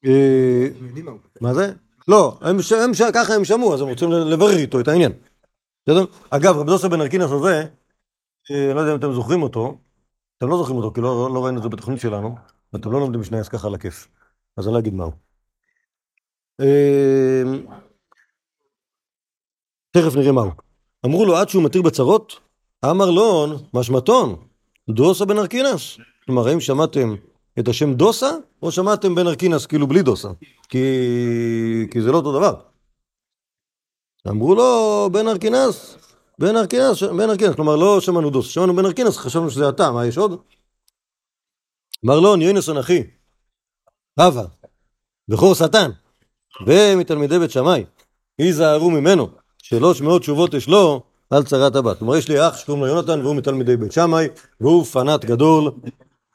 אה, 0.07 0.67
מה 1.41 1.55
זה? 1.55 1.73
לא, 2.09 2.39
הם, 2.41 2.63
ש- 2.63 2.73
הם, 2.73 2.95
ש- 2.95 3.03
ככה 3.15 3.35
הם 3.35 3.45
שמעו, 3.45 3.75
אז 3.75 3.81
הם 3.81 3.89
רוצים 3.89 4.11
לברר 4.11 4.57
איתו 4.57 4.81
את 4.81 4.89
העניין. 4.89 5.13
אגב, 6.31 6.57
רב 6.57 6.67
דוסה 6.67 6.89
בן 6.89 7.01
ארקינס 7.01 7.31
הזה, 7.31 7.65
אה, 8.51 8.67
אני 8.67 8.75
לא 8.75 8.81
יודע 8.81 8.93
אם 8.93 8.99
אתם 8.99 9.13
זוכרים 9.13 9.43
אותו, 9.43 9.79
אתם 10.39 10.49
לא 10.49 10.57
זוכרים 10.57 10.77
אותו, 10.77 10.93
כי 10.95 11.01
לא, 11.01 11.31
לא 11.35 11.45
ראינו 11.45 11.59
את 11.59 11.63
זה 11.63 11.69
בתוכנית 11.69 12.01
שלנו, 12.01 12.35
ואתם 12.73 12.93
לא 12.93 13.01
לומדים 13.01 13.21
משנה 13.21 13.39
אז 13.39 13.49
ככה 13.49 13.67
על 13.69 13.75
הכיף. 13.75 14.09
אז 14.57 14.67
אני 14.67 14.75
לא 14.75 14.79
אגיד 14.79 14.95
מהו. 14.95 15.13
אה, 16.61 17.43
תכף 19.91 20.17
נראה 20.17 20.33
מהו. 20.33 20.51
אמרו 21.07 21.25
לו, 21.27 21.37
עד 21.37 21.49
שהוא 21.49 21.65
מתיר 21.65 21.83
בצרות, 21.83 22.33
אמר 22.85 23.11
לון, 23.11 23.51
משמעתון, 23.75 24.49
דוסה 24.91 25.25
בן 25.25 25.39
ארקינס. 25.39 25.99
כלומר, 26.27 26.49
האם 26.49 26.61
שמעתם 26.61 27.15
את 27.59 27.69
השם 27.69 27.95
דוסה, 27.95 28.31
או 28.63 28.73
שמעתם 28.73 29.15
בן 29.15 29.27
ארקינס 29.27 29.67
כאילו 29.67 29.87
בלי 29.87 30.03
דוסה? 30.03 30.29
כי, 30.69 30.87
כי 31.91 32.03
זה 32.03 32.13
לא 32.13 32.17
אותו 32.17 32.33
דבר. 32.39 32.61
אמרו 34.29 34.55
לו, 34.55 35.09
בן 35.13 35.29
ארקינס, 35.29 35.97
בן 36.39 36.57
ארקינס, 36.57 37.03
בן 37.03 37.31
ארקינס, 37.31 37.55
כלומר 37.57 37.77
לא 37.77 38.01
שמענו 38.01 38.31
דוסה, 38.31 38.49
שמענו 38.49 38.77
בן 38.77 38.87
ארקינס, 38.87 39.17
חשבנו 39.17 39.51
שזה 39.51 39.69
אתה, 39.69 39.91
מה 39.91 40.07
יש 40.07 40.19
עוד? 40.19 40.43
אמר 42.05 42.21
לו, 42.21 42.37
יונסון 42.37 42.79
אחי, 42.79 43.03
הווה, 44.21 44.45
בכור 45.29 45.55
שטן, 45.55 45.91
ומתלמידי 46.67 47.39
בית 47.39 47.51
שמאי, 47.51 47.85
היזהרו 48.39 48.91
ממנו, 48.91 49.29
שלוש 49.63 50.01
מאות 50.01 50.21
תשובות 50.21 50.55
יש 50.55 50.69
לו 50.69 51.03
על 51.33 51.45
צרת 51.45 51.77
הבת. 51.77 51.99
כלומר, 51.99 52.17
יש 52.17 52.29
לי 52.29 52.49
אח 52.49 52.57
שקוראים 52.57 52.85
לו 52.85 52.89
יונתן, 52.89 53.21
והוא 53.21 53.37
מתלמידי 53.37 53.77
בית 53.77 53.93
שמאי, 53.93 54.29
והוא 54.61 54.85
פנאט 54.85 55.25
גדול, 55.25 55.71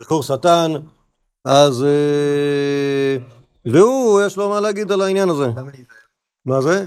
בכור 0.02 0.24
שטן, 0.24 0.72
אז... 1.46 1.84
אה, 1.84 3.18
והוא, 3.66 4.22
יש 4.22 4.38
לו 4.38 4.50
מה 4.50 4.60
להגיד 4.60 4.92
על 4.92 5.02
העניין 5.02 5.30
הזה. 5.30 5.48
מה 6.46 6.62
זה? 6.62 6.86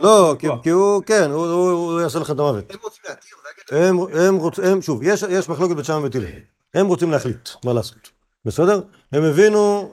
לא? 0.00 0.36
כי, 0.62 0.70
הוא, 0.70 1.02
כן, 1.06 1.30
הוא, 1.30 2.00
יעשה 2.00 2.18
לך 2.18 2.30
את 2.30 2.38
המוות. 2.38 2.64
הם 2.70 2.78
רוצים 2.82 3.02
להתיר. 3.08 4.26
הם, 4.26 4.36
רוצים, 4.36 4.82
שוב, 4.82 5.02
יש, 5.02 5.48
מחלוקת 5.48 5.76
בית 5.76 5.84
שמאי 5.84 6.10
הלל. 6.14 6.26
הם 6.74 6.86
רוצים 6.86 7.10
להחליט 7.10 7.48
מה 7.64 7.72
לעשות, 7.72 8.10
בסדר? 8.44 8.80
הם 9.12 9.22
הבינו 9.22 9.92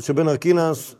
שבן 0.00 0.28
ארקינס 0.28 0.94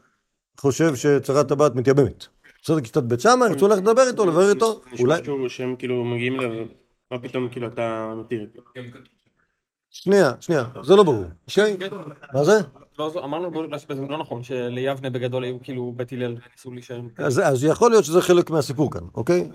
חושב 0.61 0.97
שצרת 0.97 1.51
הבת 1.51 1.75
מתייבמת. 1.75 2.27
בסדר, 2.69 2.81
כיתת 2.81 3.03
בית 3.03 3.21
שמאי, 3.21 3.49
רצו 3.51 3.69
ללכת 3.69 3.83
לדבר 3.83 4.03
איתו, 4.09 4.27
לברר 4.27 4.51
איתו, 4.51 4.81
אולי... 5.01 5.25
שהוא- 5.25 5.49
שהם 5.49 5.77
כאילו 5.77 6.05
מגיעים 6.05 6.41
אליו, 6.41 6.67
מה 7.11 7.19
פתאום 7.19 7.49
כאילו 7.49 7.67
אתה 7.67 8.15
מתיר 8.17 8.43
את 8.43 8.53
זה. 8.53 8.83
שנייה, 9.91 10.33
שנייה, 10.41 10.65
זה 10.83 10.97
לא 10.97 11.03
ברור. 11.03 11.25
אוקיי? 11.49 11.77
מה 12.35 12.45
זה? 12.45 12.53
לא, 12.99 13.11
זו- 13.11 13.25
אמרנו 13.25 13.51
שזה 13.79 13.95
לא 14.09 14.19
נכון, 14.19 14.43
שליבנה 14.43 15.11
בגדול 15.11 15.45
היו 15.45 15.63
כאילו 15.63 15.93
בית 15.97 16.13
הלל 16.13 16.37
וניסו 16.49 16.73
להישאר. 16.73 17.01
אז, 17.19 17.41
אז 17.45 17.65
יכול 17.65 17.91
להיות 17.91 18.05
שזה 18.05 18.21
חלק 18.23 18.51
מהסיפור 18.51 18.91
כאן, 18.93 19.03
אוקיי? 19.15 19.51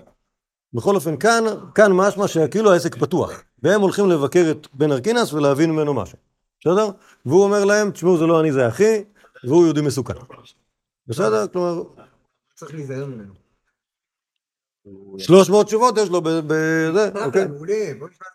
בכל 0.72 0.94
אופן, 0.94 1.16
כאן, 1.16 1.44
כאן 1.74 1.92
משמע 1.92 2.28
שכאילו 2.28 2.72
העסק 2.72 2.94
פתוח, 2.96 3.42
והם 3.62 3.80
הולכים 3.80 4.10
לבקר 4.10 4.44
את 4.50 4.66
בן 4.74 4.92
ארקינס 4.92 5.32
ולהבין 5.32 5.70
ממנו 5.70 5.94
משהו, 5.94 6.18
בסדר? 6.60 6.88
והוא 7.26 7.44
אומר 7.44 7.64
להם, 7.64 7.90
תשמעו, 7.90 8.18
זה 8.18 8.26
לא 8.26 8.40
אני, 8.40 8.52
זה 8.52 8.68
אחי, 8.68 9.04
והוא 9.44 9.64
יהודי 9.64 9.80
מסוכן. 9.80 10.14
בסדר? 11.06 11.46
כלומר, 11.52 11.82
צריך 12.54 12.74
להיזהר 12.74 13.06
ממנו. 13.06 13.34
300 15.18 15.66
תשובות 15.66 15.94
יש 15.98 16.08
לו 16.08 16.22
בזה, 16.22 17.10
אוקיי? 17.24 17.46
מעולה, 17.46 17.92
בוא 17.98 18.08
נשמע. 18.08 18.26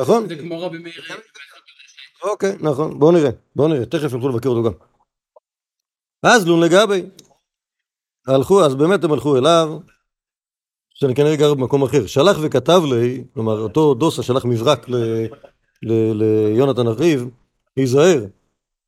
נכון? 0.00 0.28
זה 0.28 0.36
כמו 0.36 0.60
רבי 0.60 0.78
מאיר. 0.78 1.02
אוקיי, 2.22 2.56
נכון, 2.60 2.98
בואו 2.98 3.12
נראה, 3.12 3.30
בואו 3.56 3.68
נראה, 3.68 3.86
תכף 3.86 4.12
ילכו 4.12 4.28
לבקר 4.28 4.48
אותו 4.48 4.62
גם. 4.62 4.72
אז 6.22 6.46
לון 6.46 6.60
לגבי. 6.60 7.02
הלכו, 8.26 8.64
אז 8.64 8.74
באמת 8.74 9.04
הם 9.04 9.12
הלכו 9.12 9.36
אליו, 9.38 9.78
שאני 10.94 11.14
כנראה 11.14 11.36
גר 11.36 11.54
במקום 11.54 11.82
אחר. 11.82 12.06
שלח 12.06 12.36
וכתב 12.42 12.80
לי, 12.90 13.24
כלומר, 13.34 13.58
אותו 13.60 13.94
דוסה 13.94 14.22
שלח 14.22 14.44
מברק 14.44 14.88
ל- 14.88 15.26
ל- 15.82 16.12
ליונתן 16.52 16.86
אחיו, 16.86 17.20
היזהר, 17.76 18.24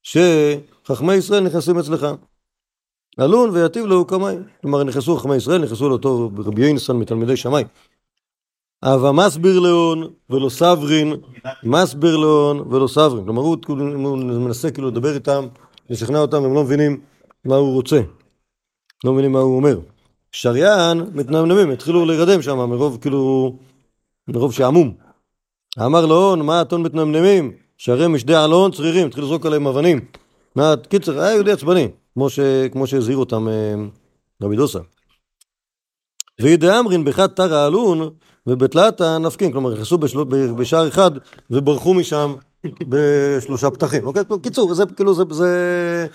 שחכמי 0.02 1.14
ישראל 1.14 1.40
נכנסים 1.46 1.78
אצלך. 1.78 2.06
אלון 3.20 3.51
ויטיב 3.51 3.87
לו 3.87 4.05
קמאי. 4.05 4.37
כלומר, 4.62 4.85
נכנסו 4.85 5.16
חכמי 5.16 5.37
ישראל, 5.37 5.62
נכנסו 5.62 5.88
לאותו 5.88 6.31
רבי 6.37 6.66
יונסון 6.66 6.99
מתלמידי 6.99 7.37
שמאי. 7.37 7.64
אבה 8.83 9.12
מסביר 9.12 9.59
לאון 9.59 10.11
ולא 10.31 10.49
סברין, 10.49 11.12
מסביר 11.62 12.16
לאון 12.16 12.59
ולא 12.70 12.88
סברין. 12.88 13.25
כלומר, 13.25 13.42
כאילו, 13.62 14.09
הוא 14.09 14.18
מנסה 14.18 14.70
כאילו 14.70 14.88
לדבר 14.88 15.14
איתם, 15.14 15.46
לשכנע 15.90 16.18
אותם, 16.18 16.44
הם 16.44 16.55
לא 16.55 16.64
מבינים 16.64 17.01
מה 17.44 17.57
הוא 17.57 17.75
רוצה. 17.75 18.01
לא 19.05 19.12
מבינים 19.12 19.33
מה 19.33 19.38
הוא 19.38 19.57
אומר. 19.57 19.79
שריין 20.33 21.03
מתנמנמים, 21.14 21.70
התחילו 21.70 22.05
להירדם 22.05 22.42
שם 22.42 22.59
מרוב 22.59 22.99
כאילו, 23.01 23.53
מרוב 24.29 24.53
שעמום. 24.53 24.94
אמר 25.79 26.07
לאון, 26.07 26.42
מה 26.46 26.62
אתון 26.62 26.83
מתנמנמים? 26.83 27.53
שהרי 27.79 28.09
משדה 28.09 28.44
אלון 28.44 28.73
צרירים, 28.73 29.07
התחיל 29.07 29.25
לזרוק 29.25 29.46
עליהם 29.46 29.66
אבנים. 29.66 30.01
מה, 30.57 30.75
קיצר, 30.88 31.20
היה 31.20 31.35
יהודי 31.35 31.53
עצבני, 31.53 31.88
כמו, 32.14 32.31
ש, 32.31 32.40
כמו 32.73 32.87
שהזהיר 32.87 33.16
אותם 33.16 33.49
אה, 33.49 33.75
רבי 34.42 34.57
דוסה. 34.57 34.79
וידי 36.40 36.79
אמרין 36.79 37.05
בחד 37.05 37.27
תרא 37.27 37.66
אלון 37.66 38.11
ובתלתא 38.46 39.18
נפקין, 39.18 39.53
כלומר 39.53 39.73
נכנסו. 39.73 39.99
בשער 40.57 40.88
אחד 40.88 41.11
וברחו 41.51 41.94
משם 41.94 42.35
בשלושה 42.88 43.70
פתחים. 43.70 44.07
אוקיי? 44.07 44.23
קיצור, 44.42 44.75
זה 44.75 44.87
כאילו, 44.87 45.14
זה, 45.14 45.23
זה 45.31 46.07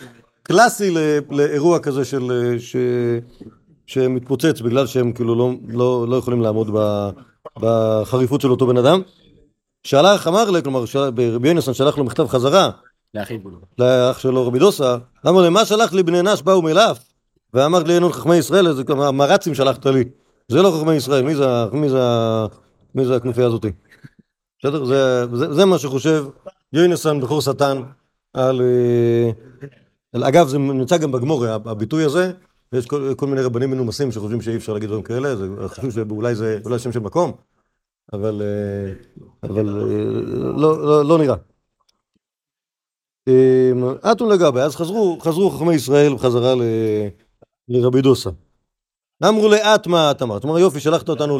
קלאסי 0.43 0.93
לאירוע 1.31 1.79
כזה 1.79 2.05
של... 2.05 2.55
ש... 2.59 2.75
שמתפוצץ 3.87 4.61
בגלל 4.61 4.87
שהם 4.87 5.11
כאילו 5.11 5.35
לא, 5.35 5.51
לא, 5.67 6.05
לא 6.09 6.15
יכולים 6.15 6.41
לעמוד 6.41 6.69
ב, 6.73 7.09
בחריפות 7.59 8.41
של 8.41 8.51
אותו 8.51 8.67
בן 8.67 8.77
אדם. 8.77 9.01
שלח, 9.83 10.27
אמר 10.27 10.49
לי, 10.51 10.63
כלומר, 10.63 10.83
רבי 10.95 11.47
יונסון 11.47 11.73
שלח 11.73 11.97
לו 11.97 12.03
מכתב 12.03 12.27
חזרה 12.27 12.69
לאחיו 13.15 13.39
בולו. 13.39 13.57
לאח 13.79 14.19
שלו 14.19 14.47
רבי 14.47 14.59
דוסה, 14.59 14.97
אמר 15.27 15.41
לי, 15.41 15.49
מה 15.49 15.65
שלח 15.65 15.93
לי 15.93 16.03
בני 16.03 16.21
נש 16.21 16.41
באו 16.41 16.61
מלאף? 16.61 16.99
ואמר 17.53 17.83
לי, 17.83 17.95
אין 17.95 18.11
חכמי 18.11 18.35
ישראל, 18.35 18.73
זה 18.73 18.83
כמה 18.83 19.11
מרצים 19.11 19.53
שלחת 19.53 19.85
לי. 19.85 20.03
זה 20.47 20.61
לא 20.61 20.77
חכמי 20.79 20.93
ישראל, 20.93 21.23
מי 21.23 21.35
זה, 21.35 21.45
מי 21.71 21.89
זה, 21.89 21.99
מי 22.95 23.05
זה 23.05 23.15
הכנופיה 23.15 23.45
הזאתי? 23.45 23.71
בסדר? 24.59 24.85
זה, 24.85 25.25
זה, 25.33 25.53
זה 25.53 25.65
מה 25.65 25.77
שחושב 25.77 26.25
יונסון 26.73 27.21
בכור 27.21 27.41
שטן 27.41 27.81
על... 28.33 28.61
אה, 28.61 29.31
על 30.13 30.23
אגב, 30.23 30.47
זה 30.47 30.57
נמצא 30.57 30.97
גם 30.97 31.11
בגמור, 31.11 31.45
הביטוי 31.45 32.03
הזה, 32.03 32.31
יש 32.73 32.85
כל, 32.85 33.13
כל 33.17 33.27
מיני 33.27 33.41
רבנים 33.41 33.71
מנומסים 33.71 34.11
שחושבים 34.11 34.41
שאי 34.41 34.55
אפשר 34.55 34.73
להגיד 34.73 34.89
דברים 34.89 35.03
כאלה, 35.03 35.35
זה 35.35 35.47
חשוב 35.67 35.91
שאולי 35.91 36.35
זה 36.35 36.59
אולי 36.65 36.79
שם 36.79 36.91
של 36.91 36.99
מקום, 36.99 37.31
אבל, 38.13 38.41
אה, 38.41 38.93
אבל 39.49 39.69
אה, 39.69 39.83
לא, 40.57 40.85
לא, 40.85 41.05
לא 41.05 41.17
נראה. 41.17 41.35
אתון 44.11 44.31
לגבי, 44.31 44.59
אז 44.59 44.75
חזרו, 44.75 45.17
חזרו 45.21 45.49
חכמי 45.49 45.73
ישראל 45.73 46.13
בחזרה 46.13 46.55
ל, 46.55 46.61
לרבי 47.69 48.01
דוסה. 48.01 48.29
אמרו 49.23 49.49
לאט 49.49 49.87
מה 49.87 50.11
את 50.11 50.21
אמרת, 50.21 50.45
אמר 50.45 50.59
יופי, 50.59 50.79
שלחת 50.79 51.09
אותנו 51.09 51.39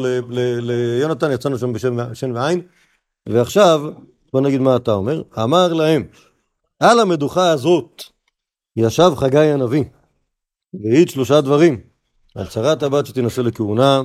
ליונתן, 0.60 1.32
יצאנו 1.32 1.58
שם 1.58 1.72
בשם 1.72 2.14
שן 2.14 2.36
ועין, 2.36 2.60
ועכשיו, 3.28 3.80
בוא 4.32 4.40
נגיד 4.40 4.60
מה 4.60 4.76
אתה 4.76 4.92
אומר, 4.92 5.22
אמר 5.42 5.72
להם, 5.72 6.06
על 6.80 7.00
המדוכה 7.00 7.50
הזאת 7.50 8.02
ישב 8.76 9.12
חגי 9.16 9.38
הנביא, 9.38 9.84
והעיד 10.74 11.08
שלושה 11.08 11.40
דברים, 11.40 11.80
על 12.34 12.46
צרת 12.46 12.82
הבת 12.82 13.06
שתינשא 13.06 13.40
לכהונה, 13.40 14.02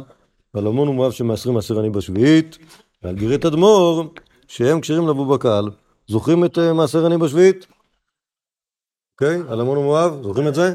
ועל 0.53 0.67
המון 0.67 0.87
ומואב 0.87 1.11
שמעשרים 1.11 1.55
מעשר 1.55 1.79
עני 1.79 1.89
בשביעית, 1.89 2.57
ועל 3.03 3.15
גירת 3.15 3.45
אדמו"ר, 3.45 4.03
שהם 4.47 4.81
כשרים 4.81 5.07
לבוא 5.07 5.35
בקהל. 5.35 5.69
זוכרים 6.07 6.45
את 6.45 6.57
אה, 6.57 6.73
מעשר 6.73 7.05
עני 7.05 7.17
בשביעית? 7.17 7.67
אוקיי? 9.13 9.41
על 9.49 9.61
המון 9.61 9.77
ומואב, 9.77 10.23
זוכרים 10.23 10.47
את 10.47 10.55
זה? 10.55 10.73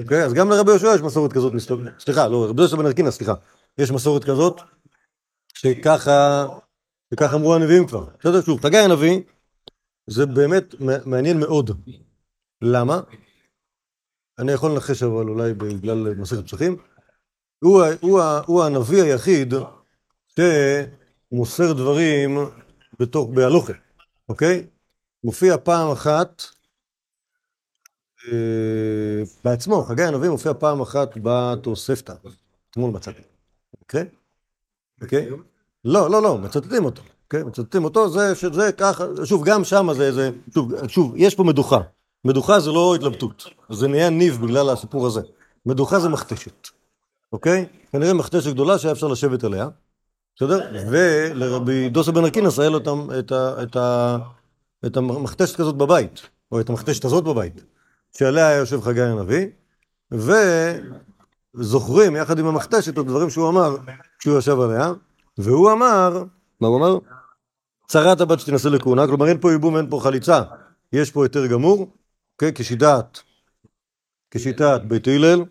אוקיי, 0.00 0.24
אז 0.24 0.34
גם 0.34 0.50
לרבי 0.50 0.70
יהושע 0.70 0.94
יש 0.94 1.00
מסורת 1.00 1.32
כזאת, 1.32 1.52
סליחה, 1.98 2.28
לא, 2.28 2.46
רבי 2.48 2.62
יהושע 2.62 2.76
בן 2.76 2.86
ארקינה, 2.86 3.10
סליחה. 3.10 3.34
יש 3.78 3.90
מסורת 3.90 4.24
כזאת, 4.24 4.60
שככה, 5.54 6.46
שככה 7.14 7.36
אמרו 7.36 7.54
הנביאים 7.54 7.86
כבר. 7.86 8.06
בסדר, 8.20 8.40
שוב, 8.40 8.60
חגי 8.60 8.78
הנביא, 8.78 9.20
זה 10.06 10.26
באמת 10.26 10.74
מעניין 11.06 11.40
מאוד. 11.40 11.70
למה? 12.62 13.00
אני 14.38 14.52
יכול 14.52 14.70
לנחש 14.70 15.02
אבל 15.02 15.28
אולי 15.28 15.54
בגלל 15.54 16.14
מסכת 16.14 16.44
פסחים. 16.44 16.76
הוא, 17.64 17.82
הוא, 18.00 18.20
הוא 18.46 18.64
הנביא 18.64 19.02
היחיד 19.02 19.54
שמוסר 20.28 21.72
דברים 21.72 22.38
בתוך, 23.00 23.30
בהלוכה, 23.34 23.72
אוקיי? 24.28 24.66
מופיע 25.24 25.56
פעם 25.64 25.90
אחת 25.90 26.42
אה, 28.28 29.22
בעצמו, 29.44 29.82
חגי 29.82 30.02
הנביא 30.02 30.30
מופיע 30.30 30.52
פעם 30.54 30.80
אחת 30.80 31.10
בתוספתא, 31.22 32.14
אתמול 32.70 32.90
מצאתי, 32.90 33.22
אוקיי? 33.80 34.04
אוקיי? 35.02 35.28
לא, 35.84 36.10
לא, 36.10 36.22
לא, 36.22 36.38
מצטטים 36.38 36.84
אותו, 36.84 37.02
אוקיי? 37.24 37.42
מצטטים 37.42 37.84
אותו, 37.84 38.10
זה, 38.10 38.34
שזה 38.34 38.72
ככה, 38.72 39.04
שוב, 39.24 39.44
גם 39.44 39.64
שם 39.64 39.88
זה, 39.92 40.12
זה, 40.12 40.30
שוב, 40.54 40.86
שוב, 40.88 41.12
יש 41.16 41.34
פה 41.34 41.44
מדוכה. 41.44 41.80
מדוכה 42.24 42.60
זה 42.60 42.70
לא 42.70 42.94
התלבטות, 42.94 43.44
זה 43.70 43.88
נהיה 43.88 44.10
ניב 44.10 44.42
בגלל 44.42 44.70
הסיפור 44.70 45.06
הזה. 45.06 45.20
מדוכה 45.66 46.00
זה 46.00 46.08
מכתשת, 46.08 46.68
אוקיי? 47.32 47.66
כנראה 47.92 48.14
מכתשת 48.14 48.52
גדולה 48.52 48.78
שהיה 48.78 48.92
אפשר 48.92 49.06
לשבת 49.08 49.44
עליה, 49.44 49.68
בסדר? 50.36 50.70
ולרבי 50.90 51.88
דוסה 51.88 52.12
בן 52.12 52.24
ארקינס 52.24 52.58
היה 52.58 52.70
לו 52.70 52.78
את 54.86 54.96
המכתשת 54.96 55.56
כזאת 55.56 55.76
בבית, 55.76 56.20
או 56.52 56.60
את 56.60 56.70
המכתשת 56.70 57.04
הזאת 57.04 57.24
בבית, 57.24 57.64
שעליה 58.18 58.48
היה 58.48 58.58
יושב 58.58 58.80
חגי 58.80 59.02
הנביא, 59.02 59.46
וזוכרים 61.54 62.16
יחד 62.16 62.38
עם 62.38 62.46
המכתשת 62.46 62.92
את 62.92 62.98
הדברים 62.98 63.30
שהוא 63.30 63.48
אמר 63.48 63.76
כשהוא 64.18 64.38
ישב 64.38 64.60
עליה, 64.60 64.92
והוא 65.38 65.72
אמר, 65.72 66.24
מה 66.60 66.68
הוא 66.68 66.78
אמר? 66.78 66.98
צרת 67.88 68.20
הבת 68.20 68.40
שתינשא 68.40 68.68
לכהונה, 68.68 69.06
כלומר 69.06 69.28
אין 69.28 69.40
פה 69.40 69.52
ייבום, 69.52 69.76
אין 69.76 69.90
פה 69.90 70.00
חליצה, 70.02 70.42
יש 70.92 71.10
פה 71.10 71.24
היתר 71.24 71.46
גמור, 71.46 71.90
אוקיי? 72.34 72.52
כשיטת, 72.54 73.18
כשיטת 74.30 74.80
בית 74.88 75.08
הלל, 75.08 75.44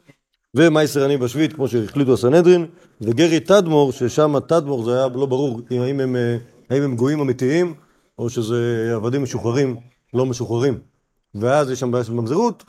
ומייסר 0.55 1.03
עני 1.03 1.17
בשביעית, 1.17 1.53
כמו 1.53 1.67
שהחליטו 1.67 2.13
הסנהדרין, 2.13 2.65
וגרי 3.01 3.39
תדמור, 3.39 3.91
ששם 3.91 4.39
תדמור 4.39 4.83
זה 4.83 4.97
היה 4.97 5.07
לא 5.15 5.25
ברור 5.25 5.61
אם- 5.71 5.81
האם 5.81 5.99
הם, 5.99 6.15
אה, 6.15 6.37
האם 6.69 6.83
הם 6.83 6.95
גויים 6.95 7.19
אמיתיים, 7.19 7.73
או 8.19 8.29
שזה 8.29 8.91
עבדים 8.95 9.23
משוחררים, 9.23 9.75
לא 10.13 10.25
משוחררים. 10.25 10.79
ואז 11.35 11.69
יש 11.71 11.79
שם 11.79 11.91
בעיה 11.91 12.03
של 12.03 12.13
ממזרות, 12.13 12.63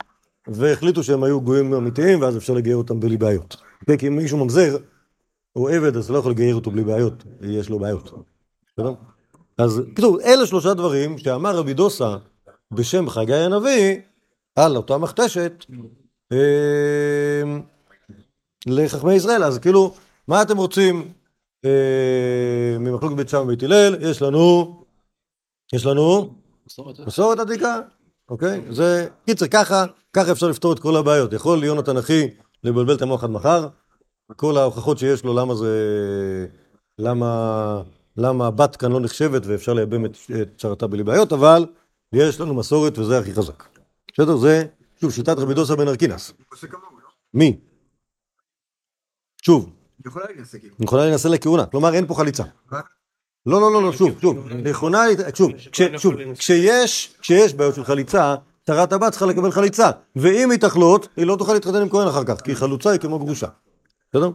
והחליטו 0.47 1.03
שהם 1.03 1.23
היו 1.23 1.41
גויים 1.41 1.73
אמיתיים, 1.73 2.21
ואז 2.21 2.37
אפשר 2.37 2.53
לגייר 2.53 2.77
אותם 2.77 2.99
בלי 2.99 3.17
בעיות. 3.17 3.57
אוקיי? 3.81 3.97
כי 3.97 4.07
אם 4.07 4.15
מישהו 4.15 4.37
ממזר, 4.37 4.77
הוא 5.53 5.69
עבד, 5.69 5.97
אז 5.97 6.11
לא 6.11 6.17
יכול 6.17 6.31
לגייר 6.31 6.55
אותו 6.55 6.71
בלי 6.71 6.83
בעיות, 6.83 7.23
יש 7.41 7.69
לו 7.69 7.79
בעיות. 7.79 8.11
בסדר? 8.73 8.93
אז 9.57 9.79
בקיצור, 9.79 10.21
אלה 10.21 10.45
שלושה 10.45 10.73
דברים 10.73 11.17
שאמר 11.17 11.55
רבי 11.57 11.73
דוסה 11.73 12.15
בשם 12.71 13.09
חגי 13.09 13.33
הנביא 13.35 13.95
על 14.55 14.77
אותה 14.77 14.97
מכתשת 14.97 15.65
אה, 16.31 16.37
לחכמי 18.65 19.13
ישראל. 19.13 19.43
אז 19.43 19.57
כאילו, 19.57 19.93
מה 20.27 20.41
אתם 20.41 20.57
רוצים 20.57 21.11
אה, 21.65 22.77
ממחלוקת 22.79 23.15
בית 23.15 23.29
שם 23.29 23.41
ובית 23.43 23.63
הלל? 23.63 23.95
יש 23.99 24.21
לנו, 24.21 24.75
יש 25.73 25.85
לנו 25.85 26.33
מסורת. 26.67 26.99
מסורת 26.99 27.39
עתיקה, 27.39 27.79
אוקיי? 28.29 28.61
זה, 28.69 29.07
קיצר, 29.25 29.47
ככה, 29.47 29.85
ככה 30.13 30.31
אפשר 30.31 30.47
לפתור 30.47 30.73
את 30.73 30.79
כל 30.79 30.95
הבעיות. 30.95 31.33
יכול 31.33 31.63
יונתן 31.63 31.97
אחי 31.97 32.27
לבלבל 32.63 32.95
את 32.95 33.01
המוח 33.01 33.23
עד 33.23 33.29
מחר, 33.29 33.67
כל 34.35 34.57
ההוכחות 34.57 34.97
שיש 34.97 35.23
לו 35.23 35.33
למה 35.33 35.55
זה, 35.55 35.77
למה, 36.99 37.81
למה 38.17 38.47
הבת 38.47 38.75
כאן 38.75 38.91
לא 38.91 38.99
נחשבת 38.99 39.41
ואפשר 39.45 39.73
לייבם 39.73 40.05
את, 40.05 40.17
את 40.41 40.49
צרתה 40.57 40.87
בלי 40.87 41.03
בעיות, 41.03 41.33
אבל 41.33 41.65
יש 42.13 42.41
לנו 42.41 42.53
מסורת 42.53 42.97
וזה 42.97 43.19
הכי 43.19 43.33
חזק. 43.33 43.63
בסדר? 44.13 44.37
זה, 44.37 44.65
שוב, 45.01 45.11
שיטת 45.11 45.37
רבי 45.37 45.53
דוסה 45.53 45.75
בן 45.75 45.87
ארקינס. 45.87 46.33
לא? 46.63 46.79
מי? 47.33 47.59
שוב, 49.47 49.69
היא 50.03 50.09
יכולה 50.09 50.25
להינשא 50.25 50.59
כאילו. 50.59 50.75
נכונה 50.79 51.05
להינשא 51.05 51.27
לכהונה, 51.27 51.65
כלומר 51.65 51.93
אין 51.93 52.07
פה 52.07 52.15
חליצה. 52.15 52.43
לא, 53.45 53.61
לא, 53.61 53.73
לא, 53.73 53.83
לא, 53.83 53.93
שוב, 53.93 54.11
שוב, 54.21 54.47
נכונה, 54.49 55.03
שוב, 55.33 55.51
שוב, 55.97 56.13
כשיש, 56.37 57.15
כשיש 57.21 57.53
בעיות 57.53 57.75
של 57.75 57.83
חליצה, 57.83 58.35
טהרת 58.63 58.93
הבת 58.93 59.11
צריכה 59.11 59.25
לקבל 59.25 59.51
חליצה, 59.51 59.91
ואם 60.15 60.51
היא 60.51 60.59
תחלות, 60.59 61.07
היא 61.17 61.25
לא 61.25 61.35
תוכל 61.35 61.53
להתחתן 61.53 61.81
עם 61.81 61.89
כהן 61.89 62.07
אחר 62.07 62.23
כך, 62.23 62.41
כי 62.41 62.55
חלוצה 62.55 62.89
היא 62.89 62.99
כמו 62.99 63.19
גרושה, 63.19 63.47
בסדר? 64.09 64.31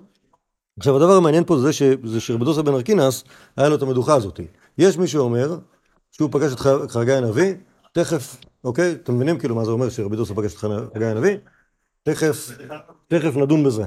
עכשיו 0.79 0.97
הדבר 0.97 1.17
המעניין 1.17 1.45
פה 1.45 1.59
זה, 1.59 1.71
שרבדוסה 2.19 2.63
בן 2.63 2.75
ארקינס, 2.75 3.25
היה 3.57 3.69
לו 3.69 3.77
את 3.77 3.83
המדוכה 3.83 4.15
הזאת. 4.15 4.41
יש 4.79 4.99
מי 4.99 5.07
שאומר, 5.07 5.59
שהוא 6.11 6.29
פגש 6.33 6.53
את 6.85 6.91
חגי 6.91 7.13
הנביא, 7.13 7.55
תכף, 7.93 8.37
אוקיי? 8.65 8.93
אתם 8.93 9.15
מבינים 9.15 9.39
כאילו 9.39 9.55
מה 9.55 9.65
זה 9.65 9.71
אומר 9.71 9.91
שרבדוסה 9.91 10.35
פגש 10.35 10.55
את 10.55 10.59
חגי 10.95 11.05
הנביא? 11.05 11.37
תכף, 12.03 12.51
תכף 13.09 13.37
נדון 13.37 13.65
בזה. 13.65 13.85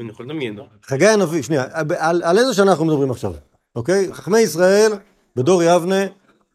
אני 0.00 0.10
יכול 0.10 0.26
לדמיין. 0.26 0.56
לא? 0.56 0.66
חגי 0.82 1.06
הנביא, 1.06 1.42
שנייה, 1.42 1.64
על, 1.98 2.22
על 2.22 2.38
איזה 2.38 2.54
שנה 2.54 2.70
אנחנו 2.70 2.84
מדברים 2.84 3.10
עכשיו, 3.10 3.34
אוקיי? 3.76 4.14
חכמי 4.14 4.38
ישראל 4.38 4.92
בדור 5.36 5.62
יבנה 5.62 6.06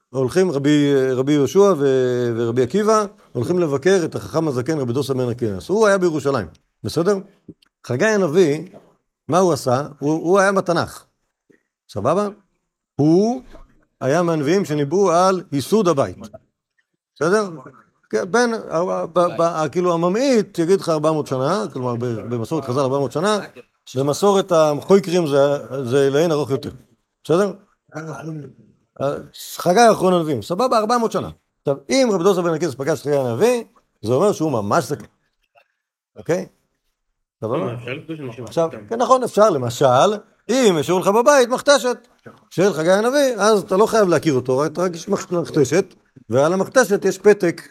הולכים, 0.10 0.52
רבי, 0.52 0.94
רבי 1.16 1.34
יהושע 1.34 1.74
ו, 1.78 1.86
ורבי 2.38 2.64
עקיבא, 2.64 3.06
הולכים 3.32 3.60
לבקר 3.60 4.02
את 4.06 4.16
החכם 4.16 4.48
הזקן 4.48 4.80
רבי 4.80 4.94
דוסה 4.94 5.14
בן 5.14 5.30
אקינס. 5.30 5.70
הוא 5.70 5.88
היה 5.88 5.98
בירושלים, 5.98 6.48
בסדר? 6.84 7.18
חגי 7.88 8.06
הנביא, 8.06 8.70
מה 9.28 9.40
הוא 9.40 9.54
עשה? 9.54 9.88
הוא, 10.00 10.12
הוא 10.12 10.40
היה 10.40 10.52
בתנ"ך, 10.52 11.06
סבבה? 11.90 12.28
הוא 12.96 13.42
היה 14.02 14.24
מהנביאים 14.24 14.66
שניבאו 14.66 15.12
על 15.12 15.44
ייסוד 15.52 15.88
הבית, 15.88 16.18
בסדר? 17.16 17.50
כן, 18.10 18.32
בין, 18.32 18.52
ב- 18.58 19.06
ב- 19.14 19.42
ב- 19.42 19.68
כאילו 19.72 19.94
הממעיט 19.94 20.60
יגיד 20.60 20.82
לך 20.82 20.90
400 20.90 21.28
שנה, 21.28 21.64
כלומר 21.74 21.96
במסורת 22.30 22.66
חז"ל 22.66 22.80
400 22.80 23.12
שנה, 23.12 23.40
במסורת 23.96 24.52
המחויקרים 24.52 25.28
זה- 25.28 26.10
לאין 26.12 26.32
ארוך 26.32 26.50
יותר, 26.50 26.70
בסדר? 27.24 27.52
חגי 29.58 29.92
אחרון 29.92 30.14
הנביאים, 30.14 30.42
סבבה, 30.42 30.78
400 30.78 31.12
שנה. 31.12 31.30
עכשיו, 31.62 31.76
אם 31.90 32.10
רבי 32.14 32.24
דוסה 32.24 32.42
בן 32.42 32.54
הקיס 32.54 32.76
פגש 32.76 33.02
חגי 33.02 33.16
הנביא, 33.16 33.64
זה 34.02 34.14
אומר 34.14 34.32
שהוא 34.32 34.52
ממש 34.52 34.84
זקן, 34.84 35.06
אוקיי? 36.18 36.46
עכשיו, 38.44 38.70
כן 38.90 39.02
נכון, 39.02 39.24
אפשר, 39.24 39.50
למשל, 39.50 39.86
אם 40.50 40.78
השאירו 40.80 41.00
לך 41.00 41.08
בבית 41.08 41.50
מכתשת 41.50 42.08
של 42.50 42.74
חגי 42.74 42.92
הנביא, 42.92 43.36
אז 43.38 43.60
אתה 43.60 43.78
לא 43.78 43.86
חייב 43.86 44.08
להכיר 44.10 44.34
אותו, 44.34 44.58
רק 44.58 44.72
יש 44.96 45.10
מכ- 45.10 45.32
מכתשת, 45.32 45.86
ועל 46.30 46.54
המכתשת 46.54 47.06
יש 47.06 47.18
פתק 47.18 47.62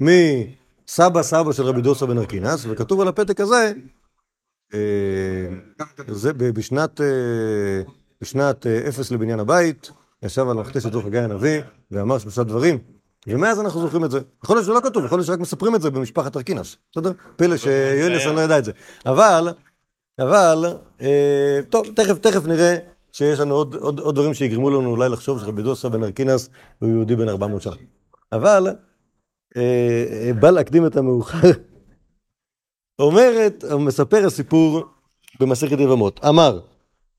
מסבא 0.00 1.22
סבא 1.22 1.52
של 1.52 1.62
רבי 1.62 1.80
דוסה 1.80 2.06
בן 2.06 2.18
ארקינס, 2.18 2.66
וכתוב 2.68 3.00
על 3.00 3.08
הפתק 3.08 3.40
הזה, 3.40 3.72
אה, 4.74 4.78
זה 6.08 6.32
בשנת, 6.32 7.00
אה, 7.00 7.82
בשנת 8.20 8.66
אה, 8.66 8.88
אפס 8.88 9.10
לבניין 9.10 9.40
הבית, 9.40 9.90
ישב 10.22 10.48
על 10.48 10.58
המכתשת 10.58 10.92
זו 10.92 11.02
חגי 11.02 11.18
הנביא, 11.18 11.60
ואמר 11.90 12.18
שלושה 12.18 12.42
דברים. 12.42 12.78
ומאז 13.26 13.60
אנחנו 13.60 13.80
זוכרים 13.80 14.04
את 14.04 14.10
זה. 14.10 14.20
יכול 14.44 14.56
להיות 14.56 14.64
שזה 14.64 14.72
לא 14.72 14.80
כתוב, 14.80 15.04
יכול 15.04 15.18
להיות 15.18 15.26
שרק 15.26 15.38
מספרים 15.38 15.74
את 15.74 15.82
זה 15.82 15.90
במשפחת 15.90 16.36
ארקינס, 16.36 16.76
בסדר? 16.92 17.12
פלא 17.36 17.56
שיוניסון 17.56 18.34
לא 18.36 18.40
ידע 18.40 18.58
את 18.58 18.64
זה. 18.64 18.72
אבל, 19.06 19.48
אבל, 20.18 20.64
טוב, 21.70 21.86
תכף, 21.96 22.18
תכף 22.18 22.46
נראה 22.46 22.76
שיש 23.12 23.40
לנו 23.40 23.54
עוד, 23.54 23.74
עוד, 23.74 23.98
עוד 24.00 24.14
דברים 24.14 24.34
שיגרמו 24.34 24.70
לנו 24.70 24.90
אולי 24.90 25.08
לחשוב 25.08 25.40
שרבי 25.40 25.62
דוסה 25.62 25.88
בן 25.88 26.02
ארקינס 26.02 26.50
הוא 26.78 26.88
יהודי 26.88 27.16
בן 27.16 27.28
400 27.28 27.62
שנה. 27.62 27.74
אבל, 28.32 28.66
בא 30.40 30.50
להקדים 30.50 30.86
את 30.86 30.96
המאוחר. 30.96 31.50
אומרת, 32.98 33.64
מספר 33.78 34.26
הסיפור 34.26 34.82
במסכת 35.40 35.80
יבמות. 35.80 36.20
אמר, 36.28 36.60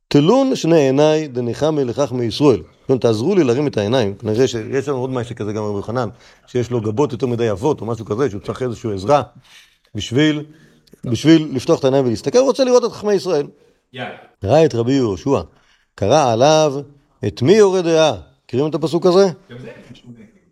תלון 0.07 0.55
שני 0.55 0.79
עיניי 0.79 1.27
דניחמי 1.27 1.83
לכך 1.83 2.11
מישראל. 2.11 2.61
תעזרו 3.01 3.35
לי 3.35 3.43
להרים 3.43 3.67
את 3.67 3.77
העיניים. 3.77 4.15
כנראה 4.15 4.47
שיש 4.47 4.87
לנו 4.87 4.97
עוד 4.97 5.09
משהו 5.09 5.35
כזה 5.35 5.53
גם 5.53 5.63
רבי 5.63 5.77
יוחנן, 5.77 6.09
שיש 6.47 6.71
לו 6.71 6.81
גבות 6.81 7.11
יותר 7.11 7.27
מדי 7.27 7.49
עבות 7.49 7.81
או 7.81 7.85
משהו 7.85 8.05
כזה, 8.05 8.29
שהוא 8.29 8.41
צריך 8.41 8.61
איזושהי 8.61 8.93
עזרה 8.93 9.21
בשביל, 9.95 10.45
בשביל 11.03 11.51
לפתוח 11.55 11.79
את 11.79 11.83
העיניים 11.83 12.05
ולהסתכל, 12.05 12.37
הוא 12.37 12.47
רוצה 12.47 12.63
לראות 12.63 12.85
את 12.85 12.91
חכמי 12.91 13.13
ישראל. 13.13 13.47
ראה 14.43 14.65
את 14.65 14.75
רבי 14.75 14.93
יהושע, 14.93 15.41
קרא 15.95 16.31
עליו 16.31 16.73
את 17.27 17.41
מי 17.41 17.53
יורה 17.53 17.81
דעה. 17.81 18.13
מכירים 18.45 18.69
את 18.69 18.75
הפסוק 18.75 19.05
הזה? 19.05 19.25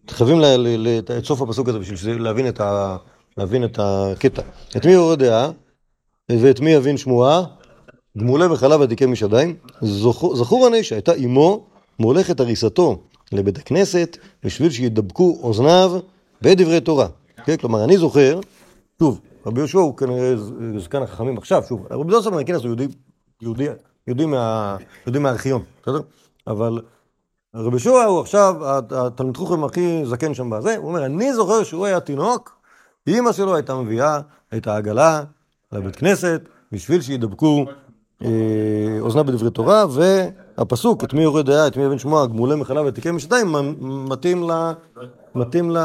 חייבים 0.09 0.41
את 1.17 1.25
סוף 1.25 1.41
הפסוק 1.41 1.69
הזה 1.69 1.79
בשביל 1.79 2.23
להבין 2.23 2.47
את, 2.47 2.61
ה, 2.61 2.97
להבין 3.37 3.63
את 3.63 3.79
הקטע. 3.81 4.41
את 4.77 4.85
מי 4.85 4.91
יורה 4.91 5.15
דעה 5.15 5.51
ואת 6.29 6.59
מי 6.59 6.69
יבין 6.69 6.97
שמועה? 6.97 7.43
גמולי 8.17 8.47
בחלב 8.47 8.81
עתיקי 8.81 9.05
משדיים. 9.05 9.55
זכור, 9.81 10.35
זכור 10.35 10.67
אני 10.67 10.83
שהייתה 10.83 11.13
אמו 11.13 11.65
מולכת 11.99 12.39
הריסתו 12.39 13.01
לבית 13.31 13.57
הכנסת 13.57 14.17
בשביל 14.43 14.69
שידבקו 14.69 15.39
אוזניו 15.43 15.99
בדברי 16.41 16.81
תורה. 16.81 17.07
כן? 17.45 17.57
כלומר, 17.57 17.83
אני 17.83 17.97
זוכר, 17.97 18.39
שוב, 18.99 19.21
רבי 19.45 19.59
יהושע 19.59 19.79
הוא 19.79 19.97
כנראה 19.97 20.33
זקן 20.77 21.03
החכמים 21.03 21.37
עכשיו, 21.37 21.63
שוב, 21.69 21.87
רבי 21.91 22.11
דוסה 22.11 22.29
בן 22.29 22.39
הכנס 22.39 22.61
הוא 22.61 22.67
יהודי, 22.67 22.87
יהודי, 23.41 23.67
יהודי, 24.07 24.25
מה, 24.25 24.77
יהודי 25.05 25.19
מהארכיון, 25.19 25.61
בסדר? 25.81 26.01
אבל 26.47 26.81
רבי 27.55 27.69
יהושע 27.69 28.03
הוא 28.03 28.19
עכשיו 28.19 28.55
הת- 28.65 28.91
התלמיד 28.91 29.37
חוכם 29.37 29.63
הכי 29.63 30.05
זקן 30.05 30.33
שם 30.33 30.49
בזה, 30.49 30.77
הוא 30.77 30.87
אומר, 30.87 31.05
אני 31.05 31.33
זוכר 31.33 31.63
שהוא 31.63 31.85
היה 31.85 31.99
תינוק, 31.99 32.59
אימא 33.07 33.31
שלו 33.31 33.55
הייתה 33.55 33.75
מביאה 33.75 34.19
את 34.57 34.67
העגלה 34.67 35.23
לבית 35.71 35.95
כנסת, 35.95 36.41
בשביל 36.71 37.01
שידבקו 37.01 37.65
אה, 38.23 38.29
אוזנה 38.99 39.23
בדברי 39.23 39.51
תורה, 39.51 39.85
והפסוק, 39.89 41.03
את 41.03 41.13
מי 41.13 41.21
יורד 41.23 41.45
דעה, 41.45 41.67
את 41.67 41.77
מי 41.77 41.83
יבין 41.83 41.99
שמוע, 41.99 42.25
גמולי 42.25 42.55
מחלב 42.55 42.85
ותיקי 42.85 43.11
משתיים, 43.11 43.55
מתאים 44.09 44.49
ל... 44.49 44.71
מתאים, 45.35 45.71
ל... 45.71 45.77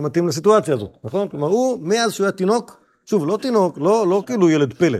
מתאים 0.00 0.28
לסיטואציה 0.28 0.74
הזאת, 0.74 0.96
נכון? 1.04 1.28
כלומר, 1.28 1.46
הוא, 1.48 1.78
מאז 1.82 2.12
שהוא 2.12 2.24
היה 2.24 2.32
תינוק, 2.32 2.76
שוב, 3.06 3.26
לא 3.26 3.38
תינוק, 3.42 3.78
לא, 3.78 4.06
לא 4.06 4.22
כאילו 4.26 4.50
ילד 4.50 4.72
פלא, 4.74 4.98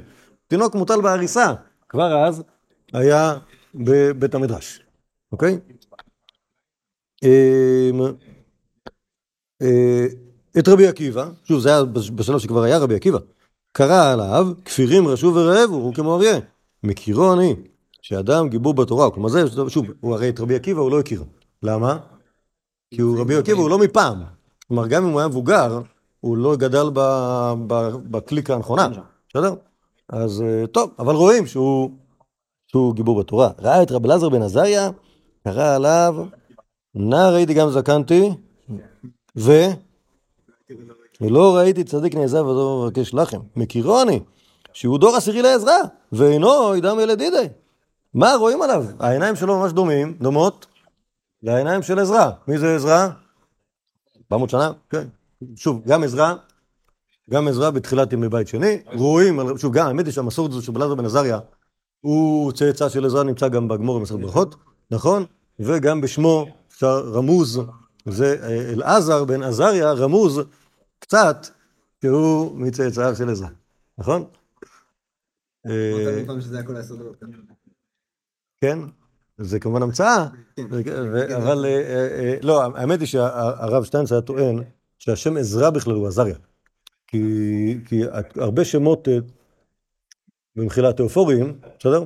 תינוק 0.48 0.74
מוטל 0.74 1.00
בהריסה, 1.00 1.52
כבר 1.88 2.24
אז 2.26 2.42
היה 2.92 3.34
בבית 3.74 4.34
המדרש, 4.34 4.80
אוקיי? 5.32 5.58
אמ, 7.22 8.00
אה, 9.62 10.06
את 10.58 10.68
רבי 10.68 10.86
עקיבא, 10.86 11.30
שוב, 11.44 11.60
זה 11.60 11.68
היה 11.68 11.84
בש- 11.84 12.10
בשלב 12.10 12.38
שכבר 12.38 12.62
היה 12.62 12.78
רבי 12.78 12.94
עקיבא, 12.94 13.18
קרא 13.72 14.12
עליו, 14.12 14.48
כפירים 14.64 15.08
רשו 15.08 15.32
ורעב, 15.34 15.70
הוא 15.70 15.94
כמו 15.94 16.16
אריה. 16.16 16.38
מכירו 16.82 17.32
אני, 17.32 17.56
שאדם 18.02 18.48
גיבור 18.48 18.74
בתורה, 18.74 19.10
כלומר 19.10 19.28
זה, 19.28 19.44
שוב, 19.68 19.86
הוא 20.00 20.14
הרי 20.14 20.28
את 20.28 20.40
רבי 20.40 20.54
עקיבא 20.54 20.80
הוא 20.80 20.90
לא 20.90 21.00
הכיר. 21.00 21.24
למה? 21.62 21.98
כי 22.94 23.00
הוא 23.00 23.20
רבי 23.20 23.36
עקיבא 23.36 23.58
הוא 23.58 23.70
לא 23.70 23.78
מפעם. 23.78 24.22
כלומר, 24.68 24.86
גם 24.86 25.04
אם 25.04 25.10
הוא 25.10 25.20
היה 25.20 25.28
מבוגר, 25.28 25.80
הוא 26.20 26.36
לא 26.36 26.56
גדל 26.56 26.86
בקליקה 28.10 28.54
הנכונה, 28.54 28.88
בסדר? 29.28 29.54
אז 30.08 30.42
אה, 30.42 30.66
טוב, 30.66 30.90
אבל 30.98 31.14
רואים 31.14 31.46
שהוא, 31.46 31.90
שהוא 32.66 32.94
גיבור 32.94 33.18
בתורה. 33.20 33.50
ראה 33.58 33.82
את 33.82 33.90
רב 33.92 34.04
אלעזר 34.04 34.28
בן 34.28 34.42
עזריה, 34.42 34.90
קרא 35.44 35.74
עליו, 35.74 36.16
נער 36.94 37.34
הייתי 37.34 37.54
גם 37.54 37.70
זקנתי, 37.70 38.30
ו... 39.36 39.52
ולא 41.20 41.56
ראיתי 41.56 41.84
צדיק 41.84 42.14
נעזב 42.14 42.46
ודור 42.46 42.84
מבקש 42.84 43.14
לחם. 43.14 43.40
מכירו 43.56 44.02
אני, 44.02 44.20
שהוא 44.72 44.98
דור 44.98 45.16
עשירי 45.16 45.42
לעזרא, 45.42 45.76
ואינו 46.12 46.76
ידם 46.76 46.96
ילד 47.00 47.20
ידי. 47.20 47.48
מה 48.14 48.34
רואים 48.34 48.62
עליו? 48.62 48.84
העיניים 48.98 49.36
שלו 49.36 49.58
ממש 49.58 49.72
דומים, 49.72 50.16
דומות, 50.20 50.66
לעיניים 51.42 51.82
של 51.82 51.98
עזרא. 51.98 52.30
מי 52.48 52.58
זה 52.58 52.74
עזרא? 52.76 53.08
400 54.32 54.50
שנה? 54.50 54.72
כן. 54.90 55.06
שוב, 55.56 55.82
גם 55.86 56.04
עזרא, 56.04 56.34
גם 57.30 57.48
עזרא 57.48 57.70
בתחילת 57.70 58.12
ימי 58.12 58.28
בית 58.28 58.48
שני, 58.48 58.78
רואים, 58.94 59.40
שוב, 59.58 59.72
גם 59.72 59.86
האמת 59.86 60.06
היא 60.06 60.14
שהמסורת 60.14 60.50
הזו 60.50 60.62
של 60.62 60.72
בלעזר 60.72 60.94
בן 60.94 61.04
עזריה, 61.04 61.38
הוא 62.00 62.52
צאצא 62.52 62.88
של 62.88 63.06
עזרא, 63.06 63.22
נמצא 63.22 63.48
גם 63.48 63.68
בגמור 63.68 63.98
במסכת 63.98 64.18
ברכות, 64.18 64.56
נכון? 64.90 65.24
וגם 65.60 66.00
בשמו 66.00 66.46
רמוז, 66.88 67.60
זה 68.06 68.36
אה, 68.42 68.72
אלעזר 68.72 69.24
בן 69.24 69.42
עזריה, 69.42 69.92
רמוז 69.92 70.40
קצת, 70.98 71.46
שהוא 72.02 72.56
מצאצאיו 72.58 73.16
של 73.16 73.30
עזרא, 73.30 73.48
נכון? 73.98 74.24
אה, 75.66 75.92
עשר 76.76 76.94
דקות. 76.96 77.16
כן, 78.60 78.78
זה 79.38 79.60
כמובן 79.60 79.82
המצאה, 79.82 80.26
כן. 80.56 80.62
ו- 81.12 81.36
אבל 81.36 81.64
אה, 81.64 81.70
אה, 81.70 82.08
אה, 82.18 82.36
לא, 82.42 82.62
האמת 82.62 83.00
היא 83.00 83.08
שהרב 83.08 83.84
שטיינץ 83.84 84.12
היה 84.12 84.20
טוען 84.20 84.62
שהשם 84.98 85.36
עזרא 85.36 85.70
בכלל 85.70 85.94
הוא 85.94 86.06
עזריה. 86.06 86.36
כי, 87.06 87.74
הרבה 88.36 88.64
שמות, 88.64 89.08
אה, 89.08 89.18
במחילה 90.56 90.92
תיאופוריים, 90.92 91.60
בסדר? 91.78 92.04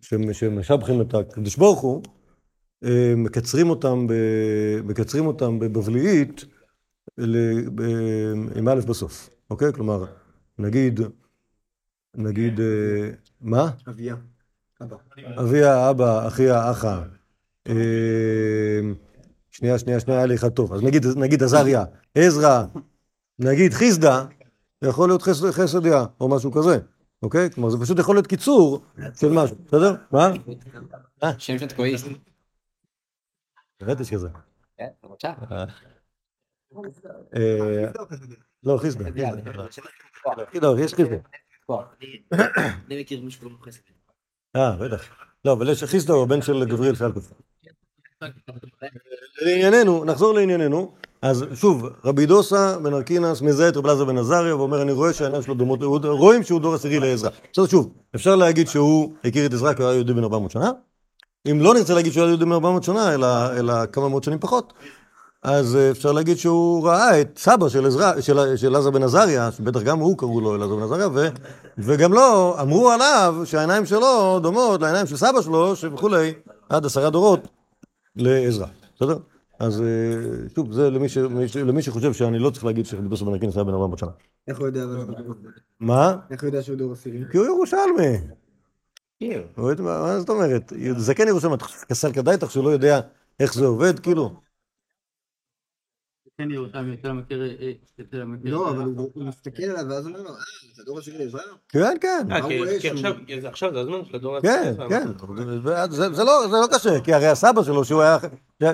שמ- 0.00 0.32
שמשבחים 0.32 1.00
את 1.00 1.14
הקדוש 1.14 1.56
ברוך 1.56 1.80
הוא, 1.80 2.02
אה, 2.06 2.10
מקצרים 3.16 3.70
אותם, 3.70 4.06
ב- 4.06 4.80
מקצרים 4.84 5.26
אותם 5.26 5.58
בבבליית 5.58 6.44
ל- 7.18 7.68
ב- 7.74 7.82
עם 8.56 8.68
א' 8.68 8.80
בסוף, 8.88 9.30
אוקיי? 9.50 9.72
כלומר, 9.72 10.04
נגיד, 10.58 11.00
נגיד, 12.16 12.60
אה, 12.60 13.10
מה? 13.40 13.70
אביה. 13.88 14.16
אבא. 14.82 14.96
אביה, 15.40 15.90
אבא, 15.90 16.28
אחיה, 16.28 16.70
אחא. 16.70 17.02
אה, 17.68 17.74
שנייה, 19.50 19.78
שנייה, 19.78 20.00
שנייה, 20.00 20.18
היה 20.18 20.26
לי 20.26 20.34
אחד 20.34 20.48
טוב. 20.48 20.72
אז 20.72 20.82
נגיד, 20.82 21.06
נגיד 21.16 21.42
עזריה, 21.42 21.84
עזרא, 22.14 22.64
נגיד 23.38 23.72
חיסדא, 23.72 24.24
זה 24.80 24.88
יכול 24.88 25.08
להיות 25.08 25.22
חס- 25.22 25.50
חסדיה, 25.50 26.04
או 26.20 26.28
משהו 26.28 26.52
כזה, 26.52 26.78
אוקיי? 27.22 27.50
כלומר, 27.50 27.70
זה 27.70 27.78
פשוט 27.80 27.98
יכול 27.98 28.16
להיות 28.16 28.26
קיצור 28.26 28.82
של 29.20 29.28
משהו, 29.32 29.56
בסדר? 29.66 29.94
מה? 30.12 30.30
שם 31.38 31.58
של 31.58 31.66
תקועיסט. 31.66 32.06
יש 34.00 34.14
כזה. 34.14 34.28
כן, 34.78 34.88
בבקשה. 35.04 35.32
אה, 37.36 37.90
לא, 38.64 38.78
חיסדא. 38.78 39.04
לא, 40.62 40.78
יש 40.80 40.94
חיסדא. 40.94 41.16
אני 42.86 43.00
מכיר 43.00 43.20
מישהו 43.20 43.40
שקוראים 43.40 43.58
לו. 44.54 44.60
אה, 44.60 44.76
בטח. 44.76 45.08
לא, 45.44 45.52
אבל 45.52 45.68
יש 45.68 45.84
חיסדא 45.84 46.12
הוא 46.12 46.22
הבן 46.22 46.42
של 46.42 46.64
גבריאל 46.64 46.94
פלקוף. 46.94 47.32
לענייננו, 49.42 50.04
נחזור 50.04 50.34
לענייננו. 50.34 50.94
אז 51.22 51.44
שוב, 51.54 51.86
רבי 52.04 52.26
דוסה 52.26 52.78
בן 52.78 52.94
ארקינס 52.94 53.42
מזהה 53.42 53.68
את 53.68 53.76
רבי 53.76 53.88
אלעזר 53.88 54.04
בן 54.04 54.18
עזריה 54.18 54.56
ואומר, 54.56 54.82
אני 54.82 54.92
רואה 54.92 55.12
שהעיניים 55.12 55.42
שלו 55.42 55.54
דומות, 55.54 56.04
רואים 56.04 56.42
שהוא 56.42 56.60
דור 56.60 56.74
עשירי 56.74 57.00
לעזרא. 57.00 57.30
בסדר, 57.52 57.66
שוב, 57.66 57.94
אפשר 58.14 58.36
להגיד 58.36 58.68
שהוא 58.68 59.12
הכיר 59.24 59.46
את 59.46 59.52
עזרא 59.52 59.74
כי 59.74 59.82
הוא 59.82 59.88
היה 59.90 59.96
יהודי 59.96 60.12
בן 60.12 60.24
400 60.24 60.50
שנה. 60.50 60.70
אם 61.50 61.60
לא 61.60 61.74
נרצה 61.74 61.94
להגיד 61.94 62.12
שהוא 62.12 62.22
היה 62.22 62.30
יהודי 62.30 62.44
בן 62.44 62.52
400 62.52 62.82
שנה, 62.82 63.14
אלא, 63.14 63.52
אלא 63.58 63.86
כמה 63.86 64.08
מאות 64.08 64.24
שנים 64.24 64.38
פחות, 64.38 64.72
אז 65.42 65.76
אה, 65.76 65.90
אפשר 65.90 66.12
להגיד 66.12 66.36
שהוא 66.36 66.88
ראה 66.88 67.20
את 67.20 67.38
סבא 67.38 67.68
של, 67.68 67.86
עזרא, 67.86 68.20
של, 68.20 68.56
של 68.56 68.66
אלעזר 68.66 68.90
בן 68.90 69.02
עזריה, 69.02 69.52
שבטח 69.52 69.82
גם 69.82 69.98
הוא 69.98 70.18
קראו 70.18 70.40
לו 70.40 70.54
אלעזר 70.54 70.76
בן 70.76 70.82
עזריה, 70.82 71.08
ו, 71.14 71.28
וגם 71.78 72.12
לו, 72.12 72.56
אמרו 72.60 72.90
עליו 72.90 73.34
שהעיניים 73.44 73.86
שלו 73.86 74.38
דומות 74.42 74.80
לעיניים 74.80 75.06
של 75.06 75.16
סבא 75.16 75.42
שלו, 75.42 75.72
וכולי, 75.92 76.32
עד 76.68 76.86
עשרה 76.86 77.10
דורות 77.10 77.48
לעזרא, 78.16 78.66
בסדר? 78.96 79.16
אז 79.60 79.80
אה, 79.80 79.86
שוב, 80.54 80.72
זה 80.72 80.90
למי, 80.90 81.08
ש, 81.08 81.18
מי 81.18 81.48
ש- 81.48 81.56
למי 81.56 81.82
שחושב 81.82 82.12
שאני 82.12 82.38
לא 82.38 82.50
צריך 82.50 82.64
להגיד 82.64 82.86
יוסף 83.10 83.22
בן 83.24 83.32
ארקינס 83.32 83.56
היה 83.56 83.64
בן 83.64 83.72
400 83.72 83.98
שנה. 83.98 84.10
איך 84.48 84.58
הוא 84.58 84.66
יודע? 84.66 84.84
מה? 85.80 86.16
איך 86.30 86.40
הוא 86.42 86.48
יודע 86.48 86.62
שהוא 86.62 86.76
דור 86.76 86.92
עשירי? 86.92 87.18
כי 87.32 87.38
הוא 87.38 87.46
ירושלמי. 87.46 88.18
הוא 89.56 89.70
יודע- 89.70 89.82
מה 89.82 90.20
זאת 90.20 90.28
אומרת? 90.28 90.72
זקן 90.96 91.28
ירושלמי, 91.28 91.54
אתה 91.54 91.64
חושב 91.64 91.78
כסל 91.86 92.12
כדאיתך 92.12 92.50
שהוא 92.50 92.64
לא 92.64 92.70
יודע 92.70 93.00
איך 93.40 93.54
זה 93.54 93.66
עובד, 93.66 93.98
כאילו? 93.98 94.40
כן, 96.38 96.50
ירושלים 96.50 96.92
יותר 96.92 97.12
מכיר... 97.12 97.42
אה, 97.60 97.72
יותר 97.98 98.24
מכיר... 98.24 98.54
לא, 98.54 98.70
אבל 98.70 98.84
הוא 98.96 99.24
מסתכל 99.24 99.62
עליו 99.62 99.84
ואז 99.90 100.06
הוא 100.06 100.12
אומר 100.16 100.22
לו, 100.24 100.30
אה, 100.30 100.40
אתה 100.74 100.82
דור 100.82 100.98
עשירי 100.98 101.18
לישראל? 101.24 101.44
כן, 101.68 101.94
כן. 102.00 102.26
אה, 102.32 102.48
כי- 102.48 102.88
עכשיו- 102.90 103.70
זה 103.74 103.74
זה 103.74 103.80
הזמן 103.80 104.04
של 104.04 104.16
הדור 104.16 104.40
כן, 104.40 104.72
הצעיר. 104.74 104.88
כן, 104.88 105.06
זה, 105.90 106.12
זה, 106.12 106.24
לא, 106.24 106.48
זה 106.50 106.56
לא 106.56 106.66
קשה, 106.74 107.00
כי 107.04 107.12
הרי 107.14 107.26
הסבא 107.26 107.62
שלו, 107.62 107.84
שהוא 107.84 108.02
היה, 108.02 108.18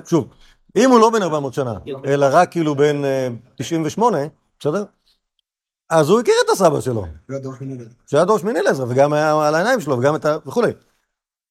שוב, 0.07 0.29
אם 0.77 0.91
הוא 0.91 1.01
לא 1.01 1.11
בן 1.11 1.23
400 1.23 1.55
שנה, 1.55 1.75
אלא 2.05 2.27
רק 2.33 2.51
כאילו 2.51 2.75
בן 2.75 3.05
אה, 3.05 3.29
98, 3.57 4.19
בסדר? 4.61 4.85
אז 5.91 6.09
הוא 6.09 6.21
הכיר 6.21 6.35
את 6.45 6.51
הסבא 6.51 6.81
שלו, 6.81 6.95
לא. 6.95 7.07
שהיה 8.07 8.25
דור 8.25 8.39
שמיני 8.39 8.63
לעזרא, 8.63 8.87
וגם 8.89 9.13
היה 9.13 9.49
על 9.49 9.55
העיניים 9.55 9.81
שלו, 9.81 9.99
וגם 9.99 10.17
את 10.17 10.25
ה... 10.25 10.37
וכולי. 10.47 10.73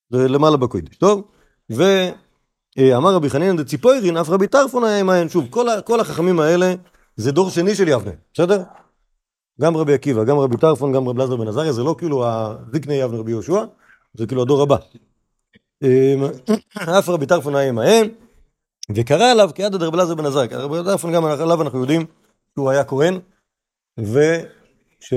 זה 0.09 0.27
למעלה 0.27 0.57
בקוידש, 0.57 0.95
טוב? 0.97 1.23
ואמר 1.69 3.13
רבי 3.13 3.29
חנינא 3.29 3.61
דציפוירין, 3.63 4.17
אף 4.17 4.29
רבי 4.29 4.47
טרפון 4.47 4.83
היה 4.83 4.99
עמהם, 4.99 5.29
שוב, 5.29 5.45
כל, 5.83 5.99
החכמים 5.99 6.39
האלה 6.39 6.73
זה 7.15 7.31
דור 7.31 7.49
שני 7.49 7.75
של 7.75 7.87
יבנה, 7.87 8.11
בסדר? 8.33 8.63
גם 9.61 9.77
רבי 9.77 9.93
עקיבא, 9.93 10.23
גם 10.23 10.37
רבי 10.37 10.57
טרפון, 10.57 10.93
גם 10.93 11.07
רבי 11.07 11.19
אלעזר 11.19 11.35
בן 11.35 11.47
עזריה, 11.47 11.73
זה 11.73 11.83
לא 11.83 11.95
כאילו 11.97 12.25
הזקני 12.27 12.93
יבנה 12.93 13.17
רבי 13.17 13.31
יהושע, 13.31 13.65
זה 14.13 14.27
כאילו 14.27 14.41
הדור 14.41 14.61
הבא. 14.61 14.77
אמ, 15.83 16.23
אף 16.99 17.09
רבי 17.09 17.25
טרפון 17.25 17.55
היה 17.55 17.69
עמהם, 17.69 18.07
וקרא 18.95 19.31
עליו 19.31 19.49
כיד 19.55 19.75
רבי 19.75 19.97
אלעזר 19.97 20.15
בן 20.15 20.25
עזריה. 20.25 20.57
רבי 20.57 20.77
טרפון 20.85 21.13
גם 21.13 21.25
עליו 21.25 21.61
אנחנו 21.61 21.79
יודעים 21.79 22.05
שהוא 22.55 22.69
היה 22.69 22.83
כהן, 22.83 23.19
וש... 24.03 25.13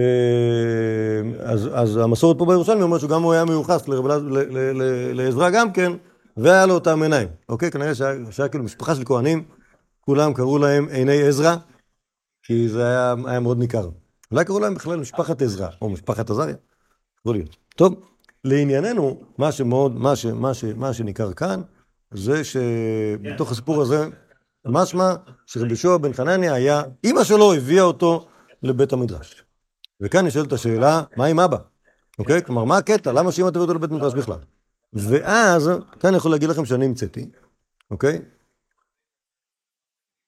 אז, 1.41 1.69
אז 1.75 1.97
המסורת 1.97 2.39
פה 2.39 2.47
בירושלמי 2.47 2.83
אומרת 2.83 3.01
שגם 3.01 3.23
הוא 3.23 3.33
היה 3.33 3.45
מיוחס 3.45 3.89
אלעזר- 3.89 4.19
ל- 4.19 4.39
ל- 4.39 4.83
ל- 4.83 5.13
לעזרא 5.13 5.51
גם 5.51 5.73
כן, 5.73 5.93
והיה 6.37 6.67
לו 6.67 6.75
אותם 6.75 7.03
עיניים. 7.03 7.29
אוקיי? 7.49 7.71
כנראה 7.71 7.95
שהיה, 7.95 8.15
שהיה 8.31 8.49
כאילו 8.49 8.65
משפחה 8.65 8.95
של 8.95 9.05
כהנים, 9.05 9.45
כולם 10.01 10.35
קראו 10.35 10.59
להם 10.59 10.89
עיני 10.89 11.23
עזרא, 11.23 11.57
כי 12.43 12.69
זה 12.69 12.87
היה, 12.87 13.15
היה 13.27 13.41
מאוד 13.41 13.59
ניכר. 13.59 13.89
אולי 14.33 14.45
קראו 14.45 14.61
להם 14.61 14.75
בכלל 14.75 14.97
משפחת 14.97 15.43
עזרא, 15.43 15.69
או 15.83 15.89
משפחת 15.91 16.31
עזריה. 16.31 16.55
יכול 17.21 17.35
להיות. 17.35 17.57
טוב, 17.77 17.95
לענייננו, 18.45 19.21
מה 19.39 19.53
שמאוד, 19.53 19.95
מה, 19.95 20.17
ש, 20.17 20.27
מה, 20.27 20.55
ש, 20.55 20.65
מה 20.65 20.93
שניכר 20.93 21.33
כאן, 21.33 21.61
זה 22.11 22.45
שבתוך 22.45 23.53
הסיפור 23.53 23.83
הזה, 23.83 24.07
משמע 24.67 25.15
שרבי 25.47 25.69
יהושע 25.69 25.97
בן 25.97 26.13
חנניה 26.13 26.55
היה, 26.55 26.83
אימא 27.05 27.25
שלו 27.25 27.55
הביאה 27.55 27.85
אותו 27.85 28.27
לבית 28.63 28.93
המדרש. 28.93 29.45
וכאן 30.01 30.27
נשאלת 30.27 30.53
השאלה, 30.53 31.03
מה 31.17 31.27
עם 31.27 31.41
אבא? 31.41 31.59
אוקיי? 32.19 32.45
כלומר, 32.45 32.65
מה 32.65 32.77
הקטע? 32.77 33.13
למה 33.13 33.33
שאמא 33.33 33.51
תביא 33.51 33.61
אותו 33.61 33.75
לבית 33.75 33.91
מדרש 33.91 34.15
בכלל? 34.15 34.39
ואז, 34.93 35.71
כאן 36.01 36.09
אני 36.09 36.17
יכול 36.17 36.31
להגיד 36.31 36.49
לכם 36.49 36.65
שאני 36.65 36.85
המצאתי, 36.85 37.31
אוקיי? 37.91 38.19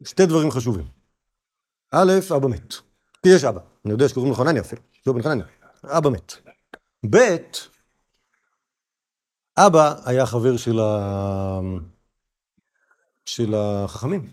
שתי 0.04 0.26
דברים 0.26 0.50
חשובים. 0.50 0.86
א', 1.90 2.12
אבא 2.36 2.48
מת. 2.48 2.74
כי 3.22 3.28
יש 3.28 3.44
אבא. 3.44 3.60
אני 3.84 3.92
יודע 3.92 4.08
שקוראים 4.08 4.30
לו 4.30 4.36
חנניה 4.36 4.62
אפילו, 4.62 4.82
בן 5.06 5.22
חנניה. 5.22 5.46
אבא 5.84 6.10
מת. 6.10 6.32
ב', 7.10 7.36
אבא 9.58 9.94
היה 10.04 10.26
חבר 10.26 10.56
של, 10.56 10.80
ה... 10.80 11.60
של 13.26 13.54
החכמים, 13.54 14.32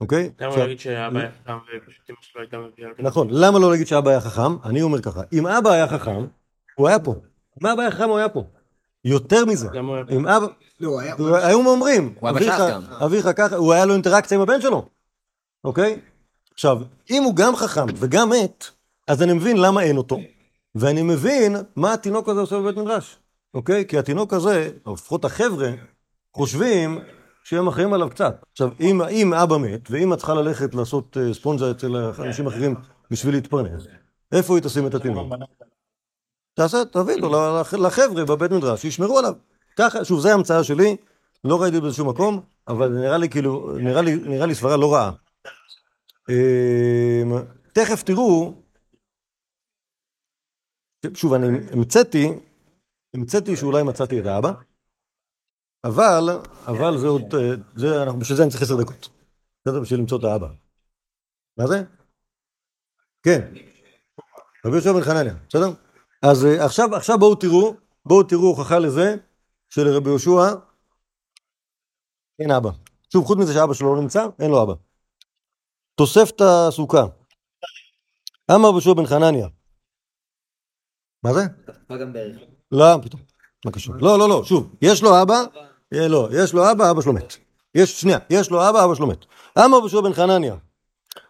אוקיי? 0.00 0.30
למה 0.40 0.48
עכשיו- 0.48 0.62
להגיד 0.62 0.80
שאבא 0.80 1.18
היה 1.18 1.30
חכם 1.44 1.52
ופשוט 1.76 2.10
אמא 2.10 2.16
שלו 2.20 2.40
הייתה 2.40 2.56
מביאה? 2.58 2.88
נכון, 2.98 3.28
למה 3.30 3.58
לא 3.58 3.70
להגיד 3.70 3.86
שאבא 3.86 4.10
היה 4.10 4.20
חכם? 4.20 4.56
אני 4.64 4.82
אומר 4.82 5.02
ככה, 5.02 5.20
אם 5.32 5.46
אבא 5.46 5.70
היה 5.70 5.88
חכם, 5.88 6.24
הוא 6.74 6.88
היה 6.88 6.98
פה. 6.98 7.14
אם 7.62 7.66
אבא 7.66 7.82
היה 7.82 7.90
חכם, 7.90 8.08
הוא 8.08 8.18
היה 8.18 8.28
פה. 8.28 8.44
יותר 9.04 9.44
מזה? 9.44 9.68
אם 10.10 10.26
אבא... 10.28 10.46
לא, 10.80 11.00
היה... 11.00 11.14
היו 11.42 11.66
אומרים, 11.70 12.14
הוא 12.20 12.28
היה 12.28 12.38
אביך- 12.38 12.48
בש"ס 12.54 12.70
גם. 12.70 12.82
אביך 13.04 13.28
ככה, 13.36 13.56
הוא 13.56 13.72
היה 13.72 13.84
לו 13.86 13.92
אינטראקציה 13.94 14.36
עם 14.36 14.42
הבן 14.42 14.60
שלו, 14.60 14.88
אוקיי? 15.64 16.00
עכשיו, 16.54 16.78
אם 17.10 17.22
הוא 17.22 17.36
גם 17.36 17.56
חכם 17.56 17.86
וגם 17.96 18.30
מת, 18.30 18.64
אז 19.08 19.22
אני 19.22 19.32
מבין 19.32 19.56
למה 19.56 19.82
אין 19.82 19.96
אותו, 19.96 20.18
ואני 20.74 21.02
מבין 21.02 21.56
מה 21.76 21.92
התינוק 21.92 22.28
הזה 22.28 22.40
עושה 22.40 22.58
בבית 22.58 22.76
מדרש, 22.76 23.16
אוקיי? 23.54 23.84
כי 23.86 23.98
התינוק 23.98 24.32
הזה, 24.32 24.70
או 24.86 24.94
לפחות 24.94 25.24
החבר'ה, 25.24 25.70
חושבים 26.36 26.98
שהם 27.48 27.68
אחראים 27.68 27.92
עליו 27.94 28.10
קצת. 28.10 28.42
עכשיו, 28.52 28.70
אם, 28.80 29.02
אם 29.02 29.34
אבא 29.34 29.56
מת, 29.58 29.90
ואמא 29.90 30.16
צריכה 30.16 30.34
ללכת 30.34 30.74
לעשות 30.74 31.16
אה, 31.16 31.34
ספונג'ה 31.34 31.70
אצל 31.70 31.96
אנשים 31.96 32.46
אחרים 32.46 32.74
בשביל 33.10 33.34
להתפרנס, 33.34 33.86
איפה 34.32 34.54
היא 34.56 34.62
תשים 34.62 34.86
את 34.86 34.94
התינוק? 34.94 35.32
תעשה, 36.54 36.84
תביא 36.92 37.16
לו 37.16 37.30
לח- 37.60 37.74
לחבר'ה 37.74 38.24
בבית 38.24 38.50
מדרש, 38.50 38.82
שישמרו 38.82 39.18
עליו. 39.18 39.32
ככה, 39.78 40.04
שוב, 40.04 40.20
זו 40.20 40.28
המצאה 40.28 40.64
שלי, 40.64 40.96
לא 41.44 41.62
ראיתי 41.62 41.80
באיזשהו 41.80 42.06
מקום, 42.06 42.40
אבל 42.68 42.88
נראה 42.88 43.18
לי 43.18 43.28
כאילו, 43.28 43.76
נראה 43.78 44.02
לי, 44.02 44.16
נראה 44.16 44.46
לי 44.46 44.54
סברה 44.54 44.76
לא 44.76 44.94
רעה. 44.94 45.12
אמ, 46.28 47.32
תכף 47.72 48.02
תראו, 48.02 48.54
שוב, 51.14 51.32
אני 51.32 51.58
המצאתי, 51.72 52.28
המצאתי 53.14 53.56
שאולי 53.56 53.82
מצאתי 53.82 54.20
את 54.20 54.26
האבא, 54.26 54.52
אבל, 55.84 56.24
אבל 56.66 56.98
זה 56.98 57.06
עוד, 57.06 57.34
אה, 57.34 57.54
זה, 57.76 58.02
אנחנו, 58.02 58.18
בשביל 58.18 58.36
זה 58.36 58.42
אני 58.42 58.50
צריך 58.50 58.62
עשר 58.62 58.76
דקות. 58.80 59.08
בסדר? 59.64 59.80
בשביל 59.80 60.00
למצוא 60.00 60.18
את 60.18 60.24
האבא. 60.24 60.48
מה 61.56 61.66
זה? 61.66 61.82
כן. 63.22 63.40
רבי 64.66 64.74
יהושע 64.74 64.92
בן 64.92 65.02
חנניה, 65.02 65.34
בסדר? 65.48 65.68
אז 66.22 66.44
אה, 66.44 66.64
עכשיו, 66.64 66.94
עכשיו 66.96 67.18
בואו 67.18 67.34
תראו, 67.34 67.74
בואו 68.06 68.22
תראו 68.22 68.46
הוכחה 68.46 68.78
לזה 68.78 69.16
שלרבי 69.68 70.08
יהושע 70.10 70.54
אין 72.38 72.50
אבא. 72.50 72.70
שוב, 73.12 73.26
חוץ 73.26 73.38
מזה 73.38 73.52
שאבא 73.54 73.74
שלו 73.74 73.94
לא 73.94 74.02
נמצא, 74.02 74.26
אין 74.38 74.50
לו 74.50 74.62
אבא. 74.62 74.74
תוספתא 75.94 76.70
סוכה. 76.70 77.04
אמר 78.50 78.68
רבי 78.68 78.74
יהושע 78.74 78.94
בן 78.94 79.06
חנניה. 79.06 79.48
מה 81.22 81.32
זה? 81.34 81.40
מה 81.88 81.96
גם 81.96 82.12
בערך? 82.12 82.36
לא, 82.72 82.86
פתאום. 83.02 83.22
מה 83.68 83.72
קשור? 83.72 83.94
לא, 83.98 84.18
לא, 84.18 84.28
לא, 84.28 84.44
שוב, 84.44 84.68
יש 84.82 85.02
לו 85.02 85.22
אבא, 85.22 85.42
אה, 85.94 86.08
לא, 86.08 86.28
יש 86.32 86.52
לו 86.52 86.70
אבא, 86.70 86.90
אבא 86.90 87.02
שלו 87.02 87.12
מת. 87.12 87.36
יש, 87.74 88.00
שנייה, 88.00 88.18
יש 88.30 88.50
לו 88.50 88.68
אבא, 88.68 88.84
אבא 88.84 88.94
שלו 88.94 89.06
מת. 89.06 89.24
אמר 89.58 89.78
יהושע 89.78 90.00
בן 90.00 90.12
חנניה, 90.12 90.54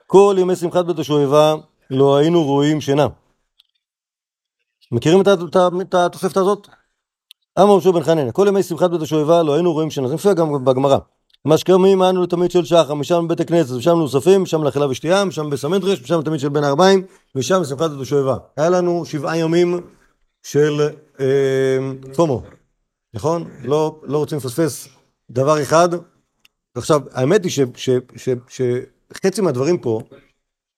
כל 0.06 0.36
ימי 0.38 0.56
שמחת 0.56 0.84
בית 0.84 0.98
השואבה 0.98 1.54
לא 1.90 2.16
היינו 2.16 2.44
רואים 2.44 2.80
שינה. 2.80 3.06
מכירים 4.92 5.20
את 5.20 5.94
התוספת 5.94 6.36
הזאת? 6.36 6.68
אמר 7.58 7.70
יהושע 7.70 7.90
בן 7.90 8.02
חנניה, 8.02 8.32
כל 8.32 8.44
ימי 8.48 8.62
שמחת 8.62 8.90
בית 8.90 9.02
השואבה 9.02 9.42
לא 9.42 9.54
היינו 9.54 9.72
רואים 9.72 9.90
שינה. 9.90 10.08
זה 10.08 10.14
מופיע 10.14 10.32
גם 10.32 10.64
בגמרא. 10.64 10.98
מה 11.44 11.58
שקרמים 11.58 12.02
אנו 12.02 12.22
לתמיד 12.22 12.50
של 12.50 12.64
שחר, 12.64 12.94
משם 12.94 13.28
בית 13.28 13.40
הכנסת, 13.40 13.70
ושם 13.74 13.96
נוספים, 13.96 14.42
משם 14.42 14.62
לאכילה 14.62 14.86
ושתייה, 14.86 15.24
משם 15.24 15.50
בסמנדרש, 15.50 16.02
משם 16.02 16.22
תמיד 16.22 16.40
של 16.40 16.48
בין 16.48 16.64
הארבעים, 16.64 17.06
ושם 17.34 17.64
שמחת 17.64 17.90
בית 17.90 18.00
השואבה. 18.00 18.36
היה 18.56 18.70
לנו 18.70 19.04
שבעה 19.04 19.38
ימים 19.38 19.80
של 20.48 20.88
אה, 21.20 21.78
פומו, 22.16 22.42
נכון? 23.14 23.50
לא, 23.62 24.00
לא 24.02 24.18
רוצים 24.18 24.38
לפספס 24.38 24.88
דבר 25.30 25.62
אחד. 25.62 25.88
עכשיו, 26.74 27.00
האמת 27.12 27.44
היא 27.44 27.52
שחצי 28.48 29.40
מהדברים 29.40 29.78
פה, 29.78 30.00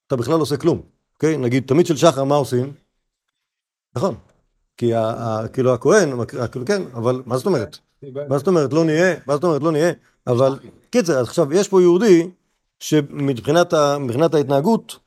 אתה 0.07 0.15
בכלל 0.15 0.35
לא 0.35 0.41
עושה 0.41 0.57
כלום, 0.57 0.81
אוקיי? 1.13 1.37
נגיד, 1.37 1.63
תמיד 1.67 1.85
של 1.85 1.97
שחר, 1.97 2.23
מה 2.23 2.35
עושים? 2.35 2.73
נכון. 3.95 4.15
כי 4.77 4.91
כאילו 5.53 5.73
הכהן, 5.73 6.25
כאילו 6.51 6.65
כן, 6.65 6.81
אבל 6.93 7.23
מה 7.25 7.37
זאת 7.37 7.45
אומרת? 7.45 7.77
מה 8.29 8.37
זאת 8.37 8.47
אומרת 8.47 8.73
לא 8.73 8.85
נהיה? 8.85 9.15
מה 9.27 9.33
זאת 9.33 9.43
אומרת 9.43 9.61
לא 9.61 9.71
נהיה? 9.71 9.91
אבל 10.27 10.59
קיצר, 10.89 11.21
עכשיו 11.21 11.53
יש 11.53 11.67
פה 11.67 11.81
יהודי 11.81 12.31
שמבחינת 12.79 14.33
ההתנהגות, 14.33 14.99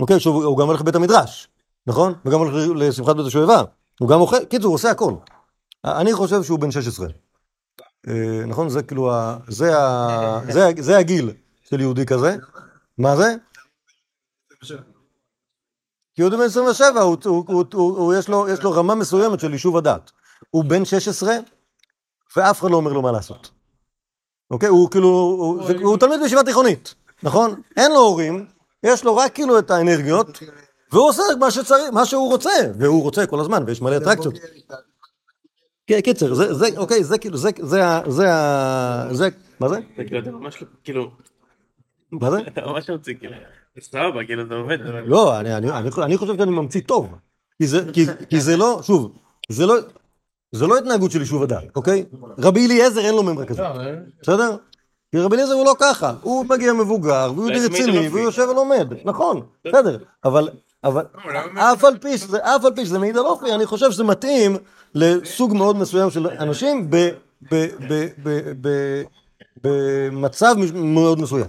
אוקיי, 0.00 0.20
שהוא 0.20 0.44
הוא 0.44 0.58
גם 0.58 0.66
הולך 0.66 0.80
לבית 0.80 0.94
המדרש, 0.94 1.48
נכון? 1.86 2.14
וגם 2.24 2.38
הולך 2.38 2.54
לשמחת 2.76 3.16
בית 3.16 3.26
השואבה. 3.26 3.62
הוא 4.00 4.08
גם 4.08 4.20
אוכל, 4.20 4.44
קיצור, 4.44 4.66
הוא 4.66 4.74
עושה 4.74 4.90
הכל. 4.90 5.14
אני 5.84 6.12
חושב 6.12 6.42
שהוא 6.42 6.58
בן 6.58 6.70
16. 6.70 7.08
אה, 8.08 8.46
נכון? 8.46 8.68
זה 8.68 8.82
כאילו, 8.82 9.12
זה 10.78 10.98
הגיל 10.98 11.30
של 11.62 11.80
יהודי 11.80 12.06
כזה. 12.06 12.36
מה 12.98 13.16
זה? 13.16 13.34
כי 16.14 16.22
יהודי 16.22 16.36
בן 16.36 16.42
27, 16.42 17.00
הוא, 17.00 17.16
הוא, 17.24 17.44
הוא, 17.48 17.64
הוא, 17.72 17.98
הוא, 17.98 18.14
יש, 18.14 18.28
לו, 18.62 18.72
רמה 18.72 18.94
מסוימת 18.94 19.40
של 19.40 19.52
יישוב 19.52 19.76
הדעת. 19.76 20.10
הוא 20.50 20.64
בן 20.64 20.84
16, 20.84 21.36
ואף 22.36 22.60
אחד 22.60 22.70
לא 22.70 22.76
אומר 22.76 22.92
לו 22.92 23.02
מה 23.02 23.12
לעשות. 23.12 23.50
אוקיי? 24.50 24.68
הוא 24.68 24.90
כאילו, 24.90 25.08
הוא 25.82 25.98
תלמיד 25.98 26.20
בישיבה 26.20 26.42
תיכונית, 26.44 26.94
נכון? 27.22 27.62
אין 27.76 27.92
לו 27.92 27.98
הורים, 27.98 28.46
יש 28.82 29.04
לו 29.04 29.16
רק 29.16 29.34
כאילו 29.34 29.58
את 29.58 29.70
האנרגיות, 29.70 30.38
והוא 30.92 31.08
עושה 31.08 31.22
מה 31.40 31.50
שצריך, 31.50 31.82
מה 31.92 32.04
שהוא 32.06 32.28
רוצה, 32.28 32.50
והוא 32.78 33.02
רוצה 33.02 33.26
כל 33.26 33.40
הזמן, 33.40 33.62
ויש 33.66 33.82
מלא 33.82 33.96
אטרקציות. 33.96 34.34
כן, 35.86 36.00
קיצר, 36.00 36.34
זה, 36.34 36.54
זה, 36.54 36.66
אוקיי, 36.76 37.04
זה 37.04 37.18
כאילו, 37.18 37.36
זה, 37.36 37.50
זה, 37.62 37.86
ה- 37.86 38.02
זה, 38.10 38.32
ה- 38.34 39.08
זה, 39.12 39.28
מה 39.60 39.68
זה? 39.68 39.78
זה 39.96 40.04
כאילו, 40.04 40.20
אתה 40.20 40.30
ממש 40.30 40.64
כאילו, 40.84 41.10
מה 42.12 42.30
זה? 42.30 42.36
אתה 42.48 42.60
ממש 42.66 42.90
מוציא 42.90 43.14
כאילו. 43.18 43.32
סבבה, 43.80 44.24
כאילו 44.26 44.46
זה 44.48 44.54
עובד. 44.54 44.78
לא, 45.06 45.40
אני, 45.40 45.56
אני, 45.56 45.70
אני, 45.70 45.88
אני 46.02 46.16
חושב 46.16 46.36
שאני 46.38 46.50
ממציא 46.50 46.80
טוב. 46.86 47.14
כי 47.58 47.66
זה, 47.66 47.84
כי, 47.92 48.06
כי 48.28 48.40
זה 48.40 48.56
לא, 48.56 48.80
שוב, 48.82 49.12
זה 49.48 49.66
לא, 49.66 49.74
זה 50.52 50.66
לא 50.66 50.78
התנהגות 50.78 51.10
של 51.10 51.20
יישוב 51.20 51.42
הדעת, 51.42 51.76
אוקיי? 51.76 52.04
רבי 52.38 52.66
אליעזר 52.66 53.00
אין 53.00 53.14
לו 53.14 53.22
ממרה 53.22 53.44
כזה, 53.46 53.62
בסדר? 54.22 54.56
כי 55.10 55.18
רבי 55.18 55.34
אליעזר 55.36 55.52
הוא 55.54 55.64
לא 55.64 55.74
ככה, 55.80 56.14
הוא 56.22 56.44
מגיע 56.48 56.72
מבוגר, 56.72 57.32
והוא 57.34 57.50
יהודי 57.50 57.68
תמיד 57.68 57.80
רציני. 57.82 58.08
והוא 58.08 58.20
יושב 58.20 58.46
ולומד, 58.50 58.88
נכון, 59.04 59.40
בסדר, 59.64 59.98
אבל, 60.24 60.48
אבל, 60.86 61.04
אף 61.58 61.84
על 61.84 61.98
פי 61.98 62.18
שזה, 62.18 62.38
אף 62.38 62.64
על 62.64 62.72
פי 62.74 62.86
שזה 62.86 62.98
מעיד 62.98 63.16
על 63.16 63.26
אופי, 63.26 63.52
אני 63.54 63.66
חושב 63.66 63.90
שזה 63.92 64.04
מתאים 64.04 64.56
לסוג 64.94 65.54
מאוד 65.54 65.76
מסוים 65.76 66.10
של 66.10 66.26
אנשים 66.28 66.90
במצב 69.62 70.54
מאוד 70.74 71.20
מסוים. 71.20 71.46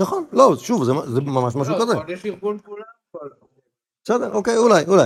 נכון, 0.00 0.24
לא, 0.32 0.56
שוב, 0.56 0.84
זה, 0.84 0.92
ממש 1.20 1.56
משהו 1.56 1.74
כזה. 1.80 1.94
יש 2.08 2.26
ארגון 2.26 2.58
כולם. 2.66 2.82
בסדר, 4.04 4.32
אוקיי, 4.32 4.56
אולי, 4.56 4.84
אולי. 4.88 5.04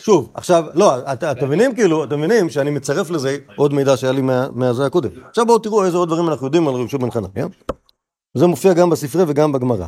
שוב, 0.00 0.30
עכשיו, 0.34 0.64
לא, 0.74 0.98
את- 1.12 1.24
אתם 1.24 1.46
מבינים 1.46 1.74
כאילו, 1.74 2.04
אתם 2.04 2.18
מבינים 2.18 2.50
שאני 2.50 2.70
מצרף 2.70 3.10
לזה 3.10 3.38
עוד 3.56 3.72
מידע 3.74 3.96
שהיה 3.96 4.12
לי 4.12 4.20
מה- 4.22 4.46
מהזה 4.52 4.86
הקודם. 4.86 5.08
עכשיו 5.28 5.46
בואו 5.46 5.58
תראו 5.58 5.84
איזה 5.84 5.96
עוד 5.96 6.08
דברים 6.08 6.28
אנחנו 6.28 6.46
יודעים 6.46 6.68
על 6.68 6.74
רבי 6.74 6.98
בן 6.98 7.10
חנניה. 7.10 7.46
זה 8.34 8.46
מופיע 8.46 8.72
גם 8.72 8.90
בספרי 8.90 9.24
וגם 9.28 9.52
בגמרא. 9.52 9.86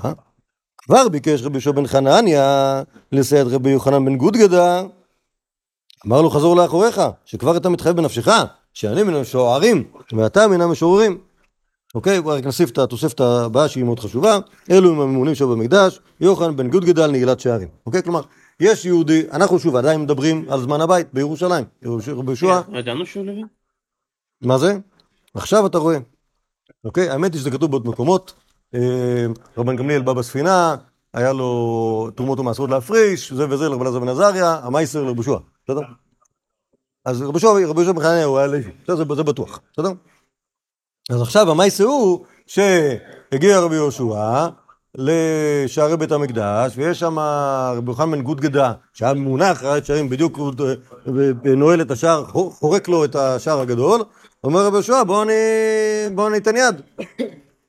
כבר 0.83 1.09
ביקש 1.09 1.43
רבי 1.43 1.55
יהושע 1.55 1.71
בן 1.71 1.87
חנניה 1.87 2.83
לסייע 3.13 3.43
את 3.43 3.47
רבי 3.47 3.71
יוחנן 3.71 4.05
בן 4.05 4.17
גודגדה. 4.17 4.83
אמר 6.07 6.23
לו 6.23 6.31
חזור 6.31 6.57
לאחוריך, 6.57 7.01
שכבר 7.25 7.57
אתה 7.57 7.69
מתחייב 7.69 7.97
בנפשך, 7.97 8.29
שאני 8.75 9.03
מן 9.03 9.15
המשוערים 9.15 9.85
ואתה 10.13 10.49
מן 10.49 10.61
המשוררים. 10.61 11.19
אוקיי, 11.95 12.19
רק 12.19 12.45
נוסיף 12.45 12.71
את 12.71 12.79
התוספת 12.79 13.21
הבאה 13.21 13.69
שהיא 13.69 13.85
מאוד 13.85 14.01
חשובה. 14.01 14.39
אלו 14.71 14.91
הם 14.91 15.01
הממונים 15.01 15.35
שהיו 15.35 15.49
במקדש, 15.49 16.01
יוחנן 16.21 16.57
בן 16.57 16.71
גודגדה 16.71 17.05
על 17.05 17.11
נעילת 17.11 17.41
שערים. 17.41 17.69
אוקיי, 17.87 18.03
כלומר, 18.03 18.21
יש 18.61 18.85
יהודי, 18.85 19.23
אנחנו 19.33 19.59
שוב 19.59 19.77
עדיין 19.77 20.03
מדברים 20.03 20.45
על 20.49 20.61
זמן 20.61 20.81
הבית 20.81 21.07
בירושלים. 21.13 21.65
רבי 21.85 22.31
יהושע, 22.31 22.61
ידענו 22.73 23.07
שהוא 23.07 23.27
לוי? 23.27 23.43
מה 24.43 24.59
זה? 24.59 24.79
עכשיו 25.35 25.67
אתה 25.67 25.79
רואה. 25.79 25.99
אוקיי, 26.85 27.11
האמת 27.11 27.33
היא 27.33 27.41
שזה 27.41 27.51
כתוב 27.51 27.71
בעוד 27.71 27.87
מקומות. 27.89 28.33
אה, 28.75 29.27
רבן 29.59 29.77
גמליאל 29.77 30.03
בא 30.03 30.13
בספינה, 30.13 30.77
היה 31.15 31.33
לו 31.33 32.11
תרומות 32.15 32.41
ומעשרות 32.41 32.71
להפריש, 32.71 33.33
זה 33.33 33.47
וזה 33.51 33.69
לרבי 33.69 33.83
אלעזר 33.83 33.99
בן 33.99 34.09
עזריה, 34.09 34.61
המייסר 34.63 35.03
לרבי 35.03 35.15
יהושע, 35.15 35.37
בסדר? 35.65 35.81
אז 37.05 37.23
רבי 37.23 37.31
יהושע 37.31 37.49
רבי 37.49 37.81
יהושע 37.83 37.93
בן 37.93 38.23
הוא 38.25 38.39
היה 38.39 38.47
לוי? 38.47 38.63
זה 38.97 39.05
בטוח, 39.05 39.61
בסדר? 39.73 39.91
אז 41.11 41.23
עכשיו 41.23 41.51
המייסר 41.51 41.85
הוא 41.85 42.25
שהגיע 42.47 43.61
רבי 43.61 43.75
יהושע 43.75 44.49
לשערי 44.95 45.97
בית 45.97 46.13
המקדש, 46.13 46.73
ויש 46.77 47.01
שם 47.01 47.19
רבי 47.77 47.91
יוחנן 47.91 48.11
בן 48.11 48.23
גודגדה, 48.23 48.73
שהיה 48.93 49.15
מונח 49.15 49.63
רעיית 49.63 49.87
שערים, 49.87 50.09
בדיוק 50.09 50.37
הוא 50.37 50.53
אה, 51.47 51.55
נועל 51.57 51.81
את 51.81 51.91
השער, 51.91 52.25
חו- 52.25 52.51
חורק 52.51 52.89
לו 52.89 53.05
את 53.05 53.17
השער 53.17 53.61
הגדול, 53.61 54.01
אומר 54.45 54.67
רבי 54.67 54.77
יהושע, 54.77 55.03
בוא 56.15 56.29
אני 56.29 56.37
אתן 56.39 56.57
יד. 56.57 56.81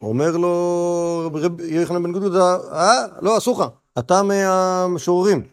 אומר 0.02 0.38
לו 0.38 1.32
רבי 1.34 1.64
יוחנן 1.64 2.04
בן 2.04 2.12
גודגדה, 2.12 2.56
אה, 2.72 3.22
לא, 3.22 3.38
אסור 3.38 3.62
לך, 3.62 3.68
אתה 4.00 4.24
מהמשוררים. 4.24 5.48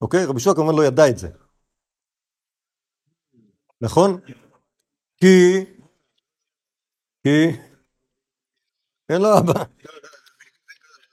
אוקיי? 0.00 0.24
רבי 0.24 0.32
יהושע 0.32 0.54
כמובן 0.54 0.76
לא 0.76 0.84
ידע 0.84 1.08
את 1.08 1.18
זה. 1.18 1.28
נכון? 3.80 4.20
כי... 5.16 5.64
כי... 7.22 7.46
אין 9.08 9.22
לו 9.22 9.38
אבא. 9.38 9.64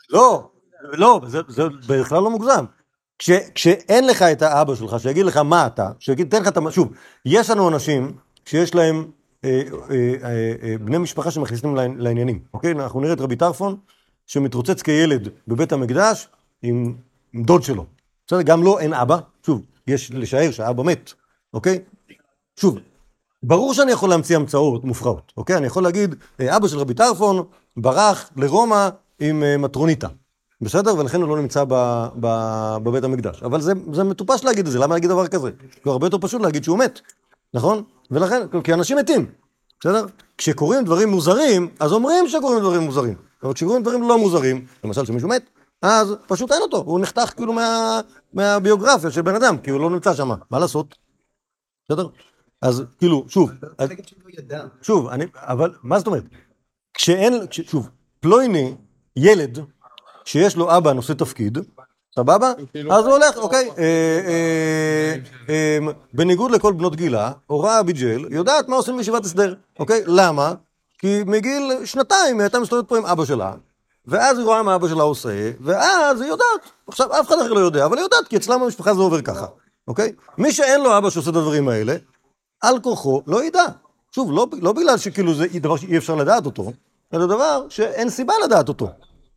לא, 0.09 0.51
לא, 0.81 1.21
זה, 1.27 1.39
זה 1.47 1.63
בכלל 1.89 2.23
לא 2.23 2.29
מוגזם. 2.29 2.65
כש, 3.19 3.31
כשאין 3.55 4.07
לך 4.07 4.21
את 4.21 4.41
האבא 4.41 4.75
שלך, 4.75 4.99
שיגיד 4.99 5.25
לך 5.25 5.38
מה 5.38 5.67
אתה, 5.67 5.91
שיגיד, 5.99 6.29
תן 6.29 6.41
לך 6.41 6.47
את 6.47 6.57
ה... 6.57 6.71
שוב, 6.71 6.93
יש 7.25 7.49
לנו 7.49 7.69
אנשים 7.69 8.17
שיש 8.45 8.75
להם 8.75 9.11
בני 10.79 10.97
משפחה 10.97 11.31
שמכניסים 11.31 11.75
לעני- 11.75 11.95
לעניינים, 11.97 12.39
אוקיי? 12.53 12.71
אנחנו 12.71 13.01
נראה 13.01 13.13
את 13.13 13.21
רבי 13.21 13.35
טרפון, 13.35 13.75
שמתרוצץ 14.25 14.81
כילד 14.81 15.29
בבית 15.47 15.71
המקדש 15.71 16.27
עם, 16.61 16.93
עם 17.33 17.43
דוד 17.43 17.63
שלו. 17.63 17.85
בסדר? 18.27 18.41
גם 18.41 18.63
לו 18.63 18.79
אין 18.79 18.93
אבא, 18.93 19.17
שוב, 19.45 19.61
יש 19.88 20.11
לשער 20.11 20.51
שהאבא 20.51 20.83
מת, 20.83 21.13
אוקיי? 21.53 21.79
שוב, 22.59 22.77
ברור 23.43 23.73
שאני 23.73 23.91
יכול 23.91 24.09
להמציא 24.09 24.35
המצאות 24.35 24.83
מופרעות, 24.83 25.33
אוקיי? 25.38 25.57
אני 25.57 25.67
יכול 25.67 25.83
להגיד, 25.83 26.15
אה, 26.39 26.57
אבא 26.57 26.67
של 26.67 26.79
רבי 26.79 26.93
טרפון 26.93 27.43
ברח 27.77 28.29
לרומא 28.35 28.89
עם 29.19 29.43
אה, 29.43 29.57
מטרוניטה, 29.57 30.07
בסדר? 30.61 30.95
ולכן 30.97 31.21
הוא 31.21 31.29
לא 31.29 31.41
נמצא 31.41 31.63
ב, 31.67 31.73
ב, 32.19 32.27
בבית 32.83 33.03
המקדש. 33.03 33.43
אבל 33.43 33.61
זה, 33.61 33.73
זה 33.93 34.03
מטופש 34.03 34.43
להגיד 34.43 34.65
את 34.65 34.71
זה, 34.71 34.79
למה 34.79 34.95
להגיד 34.95 35.09
דבר 35.09 35.27
כזה? 35.27 35.49
זה 35.85 35.91
הרבה 35.91 36.07
יותר 36.07 36.17
פשוט 36.21 36.41
להגיד 36.41 36.63
שהוא 36.63 36.79
מת, 36.79 36.99
נכון? 37.53 37.83
ולכן, 38.12 38.41
כי 38.64 38.74
אנשים 38.74 38.97
מתים, 38.97 39.32
בסדר? 39.80 40.05
כשקורים 40.38 40.84
דברים 40.86 41.10
מוזרים, 41.10 41.70
אז 41.80 41.91
אומרים 41.91 42.28
שקורים 42.28 42.60
דברים 42.60 42.82
מוזרים. 42.82 43.16
אבל 43.43 43.53
כשקורים 43.53 43.82
דברים 43.84 44.01
לא 44.03 44.18
מוזרים, 44.18 44.66
למשל 44.84 45.05
שמישהו 45.05 45.30
מת, 45.30 45.49
אז 45.82 46.16
פשוט 46.28 46.51
אין 46.51 46.62
אותו, 46.62 46.78
הוא 46.78 46.99
נחתך 46.99 47.34
כאילו 47.36 47.53
מה, 47.53 47.99
מהביוגרפיה 48.34 49.12
של 49.12 49.22
בן 49.22 49.36
אדם, 49.36 49.58
כי 49.58 49.72
הוא 49.72 49.80
לא 49.82 49.89
נמצא 49.89 50.14
שם, 50.14 50.30
מה 50.51 50.60
לעשות? 50.60 50.95
בסדר? 51.89 52.08
אז 52.62 52.84
כאילו, 52.99 53.26
שוב, 53.28 53.51
אז- 53.78 53.89
לא. 54.49 54.58
שוב, 54.82 55.08
אני, 55.08 55.26
אבל 55.36 55.74
מה 55.84 55.97
זאת 55.97 56.08
אומרת? 56.08 56.24
כשאין, 56.93 57.47
כש, 57.49 57.62
שוב, 57.62 57.89
פלויני, 58.20 58.76
ילד, 59.16 59.60
שיש 60.26 60.55
לו 60.55 60.78
אבא 60.78 60.93
נושא 60.93 61.14
תפקיד, 61.14 61.58
סבבה? 62.16 62.51
אז 62.91 63.05
הוא 63.05 63.14
הולך, 63.14 63.38
אוקיי, 63.38 63.70
אה, 63.78 63.84
אה, 64.28 65.16
אה, 65.49 65.78
בניגוד 66.14 66.51
לכל 66.51 66.74
בנות 66.74 66.95
גילה, 66.95 67.32
הוראה 67.47 67.80
אביג'ל 67.80 68.26
יודעת 68.30 68.68
מה 68.68 68.76
עושים 68.76 68.97
בישיבת 68.97 69.26
הסדר, 69.26 69.53
אוקיי? 69.80 70.03
למה? 70.05 70.53
כי 70.99 71.24
מגיל 71.26 71.72
שנתיים 71.86 72.36
היא 72.36 72.41
הייתה 72.41 72.60
מסתובבת 72.60 72.88
פה 72.88 72.97
עם 72.97 73.05
אבא 73.05 73.26
שלה, 73.26 73.53
ואז 74.05 74.38
היא 74.38 74.45
רואה 74.45 74.64
מה 74.64 74.76
אבא 74.76 74.88
שלה 74.88 75.03
עושה, 75.03 75.51
ואז 75.62 76.22
היא 76.22 76.30
יודעת. 76.30 76.72
עכשיו, 76.88 77.20
אף 77.20 77.28
אחד 77.28 77.36
אחר 77.39 77.53
לא 77.53 77.60
יודע, 77.60 77.86
אבל 77.86 77.97
היא 77.97 78.03
יודעת, 78.03 78.28
כי 78.28 78.38
אצלם 78.38 78.62
במשפחה 78.62 78.93
זה 78.93 79.01
עובר 79.01 79.22
ככה, 79.22 79.45
אוקיי? 79.88 80.12
מי 80.38 80.51
שאין 80.51 80.82
לו 80.82 80.97
אבא 80.97 81.10
שעושה 81.10 81.30
את 81.30 81.36
הדברים 81.36 81.70
האלה, 81.70 81.95
על 82.62 82.80
כוחו 82.80 83.22
לא 83.28 83.43
ידע. 83.43 83.64
שוב, 84.12 84.32
לא, 84.32 84.47
לא 84.62 84.74
בגלל 84.74 84.97
שכאילו 84.97 85.34
זה 85.34 85.47
דבר 85.62 85.78
שאי 85.78 85.97
אפשר 85.97 86.16
לדעת 86.16 86.45
אותו, 86.45 86.72
אלא 87.14 87.26
דבר 87.26 87.66
שאין 87.70 88.10
סיבה 88.10 88.34
לדעת 88.43 88.70
אותו. 88.70 88.89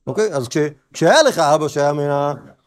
אוקיי? 0.07 0.35
אז 0.35 0.49
כש, 0.49 0.57
כשהיה 0.93 1.23
לך 1.23 1.39
אבא 1.39 1.68
שהיה 1.68 1.93
מן 1.93 2.11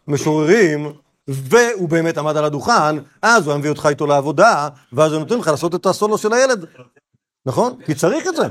המשוררים, 0.08 0.93
והוא 1.28 1.89
באמת 1.89 2.18
עמד 2.18 2.38
על 2.38 2.45
הדוכן, 2.45 2.97
אז 3.22 3.45
הוא 3.45 3.51
היה 3.51 3.60
מביא 3.60 3.70
אותך 3.70 3.86
איתו 3.89 4.08
לעבודה, 4.08 4.70
ואז 4.93 5.12
הוא 5.12 5.20
נותן 5.20 5.38
לך 5.38 5.47
לעשות 5.47 5.76
את 5.76 5.86
הסולו 5.86 6.18
של 6.18 6.34
הילד. 6.34 6.66
נכון? 7.45 7.82
כי 7.86 7.95
צריך 7.95 8.28
את 8.28 8.36
זה. 8.36 8.43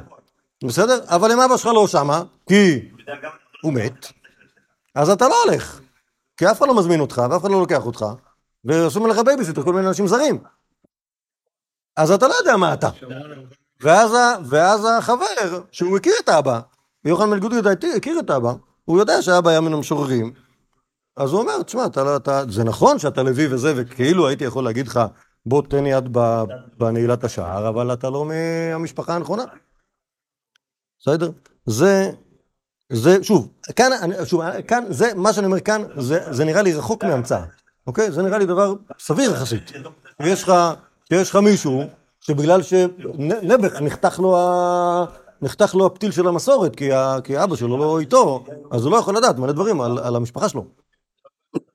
בסדר? 0.64 0.98
אבל 1.07 1.32
אם 1.32 1.40
אבא 1.40 1.57
שלך 1.57 1.66
לא 1.74 1.86
שמה, 1.86 2.22
כי 2.48 2.88
הוא 3.62 3.72
מת, 3.72 4.07
אז 4.94 5.11
אתה 5.11 5.28
לא 5.28 5.42
הולך. 5.44 5.80
כי 6.36 6.50
אף 6.50 6.59
אחד 6.59 6.68
לא 6.68 6.74
מזמין 6.74 7.00
אותך, 7.00 7.22
ואף 7.30 7.42
אחד 7.42 7.50
לא 7.50 7.61
לוקח 7.61 7.86
אותך, 7.86 8.05
ועושים 8.64 9.07
לך 9.07 9.18
בייביסיטר 9.18 9.62
כל 9.62 9.72
מיני 9.72 9.88
אנשים 9.88 10.07
זרים. 10.07 10.38
אז 11.96 12.11
אתה 12.11 12.28
לא 12.28 12.34
יודע 12.34 12.57
מה 12.57 12.74
אתה. 12.74 12.88
ואז, 13.80 14.11
ואז 14.44 14.88
החבר, 14.98 15.61
שהוא 15.72 15.96
הכיר 15.96 16.14
את 16.24 16.28
האבא, 16.28 16.61
יוחנן 17.05 17.38
גודגדה 17.38 17.70
הכיר 17.96 18.18
את 18.18 18.30
האבא, 18.30 18.53
הוא 18.84 18.98
יודע 18.98 19.22
שהאבא 19.22 19.50
היה 19.50 19.61
מן 19.61 19.72
המשוררים, 19.72 20.32
אז 21.16 21.32
הוא 21.32 21.40
אומר, 21.40 21.62
תשמע, 21.62 21.86
אתה, 21.86 22.04
לא- 22.04 22.16
אתה, 22.16 22.42
זה 22.48 22.64
נכון 22.64 22.98
שאתה 22.98 23.22
לוי 23.22 23.54
וזה, 23.54 23.72
וכאילו 23.76 24.28
הייתי 24.28 24.44
יכול 24.44 24.64
להגיד 24.64 24.88
לך, 24.88 25.00
בוא 25.46 25.62
תן 25.62 25.86
יד 25.86 26.08
בנעילת 26.78 27.24
השער, 27.24 27.68
אבל 27.68 27.92
אתה 27.92 28.10
לא 28.10 28.24
מהמשפחה 28.24 29.14
הנכונה. 29.14 29.44
בסדר? 31.00 31.30
זה, 31.66 32.10
זה, 32.92 33.24
שוב, 33.24 33.48
כאן, 33.76 33.90
שוב, 34.24 34.42
כאן, 34.68 34.84
זה, 34.88 35.14
מה 35.14 35.32
שאני 35.32 35.46
אומר 35.46 35.60
כאן, 35.60 35.82
זה, 35.96 36.32
זה 36.32 36.44
נראה 36.44 36.62
לי 36.62 36.74
רחוק 36.74 37.04
מהמצאה, 37.04 37.44
אוקיי? 37.86 38.12
זה 38.12 38.22
נראה 38.22 38.38
לי 38.38 38.46
דבר 38.46 38.74
סביר 38.98 39.30
יחסית. 39.30 39.72
יש 40.20 40.42
לך, 40.42 40.52
יש 41.10 41.30
לך 41.30 41.36
מישהו 41.36 41.82
שבגלל 42.20 42.60
שנעבך 42.62 43.80
נחתך 43.80 44.18
לו, 44.18 44.36
ה... 44.38 45.04
נחתך 45.42 45.74
לו 45.74 45.86
הפתיל 45.86 46.10
של 46.10 46.28
המסורת, 46.28 46.76
כי, 46.76 46.92
ה... 46.92 47.16
כי 47.24 47.44
אבא 47.44 47.56
שלו 47.56 47.78
לא 47.78 48.00
איתו, 48.00 48.44
אז 48.70 48.84
הוא 48.84 48.92
לא 48.92 48.96
יכול 48.96 49.16
לדעת 49.16 49.38
מלא 49.38 49.52
דברים 49.52 49.80
על, 49.80 49.98
על 49.98 50.16
המשפחה 50.16 50.48
שלו. 50.48 50.64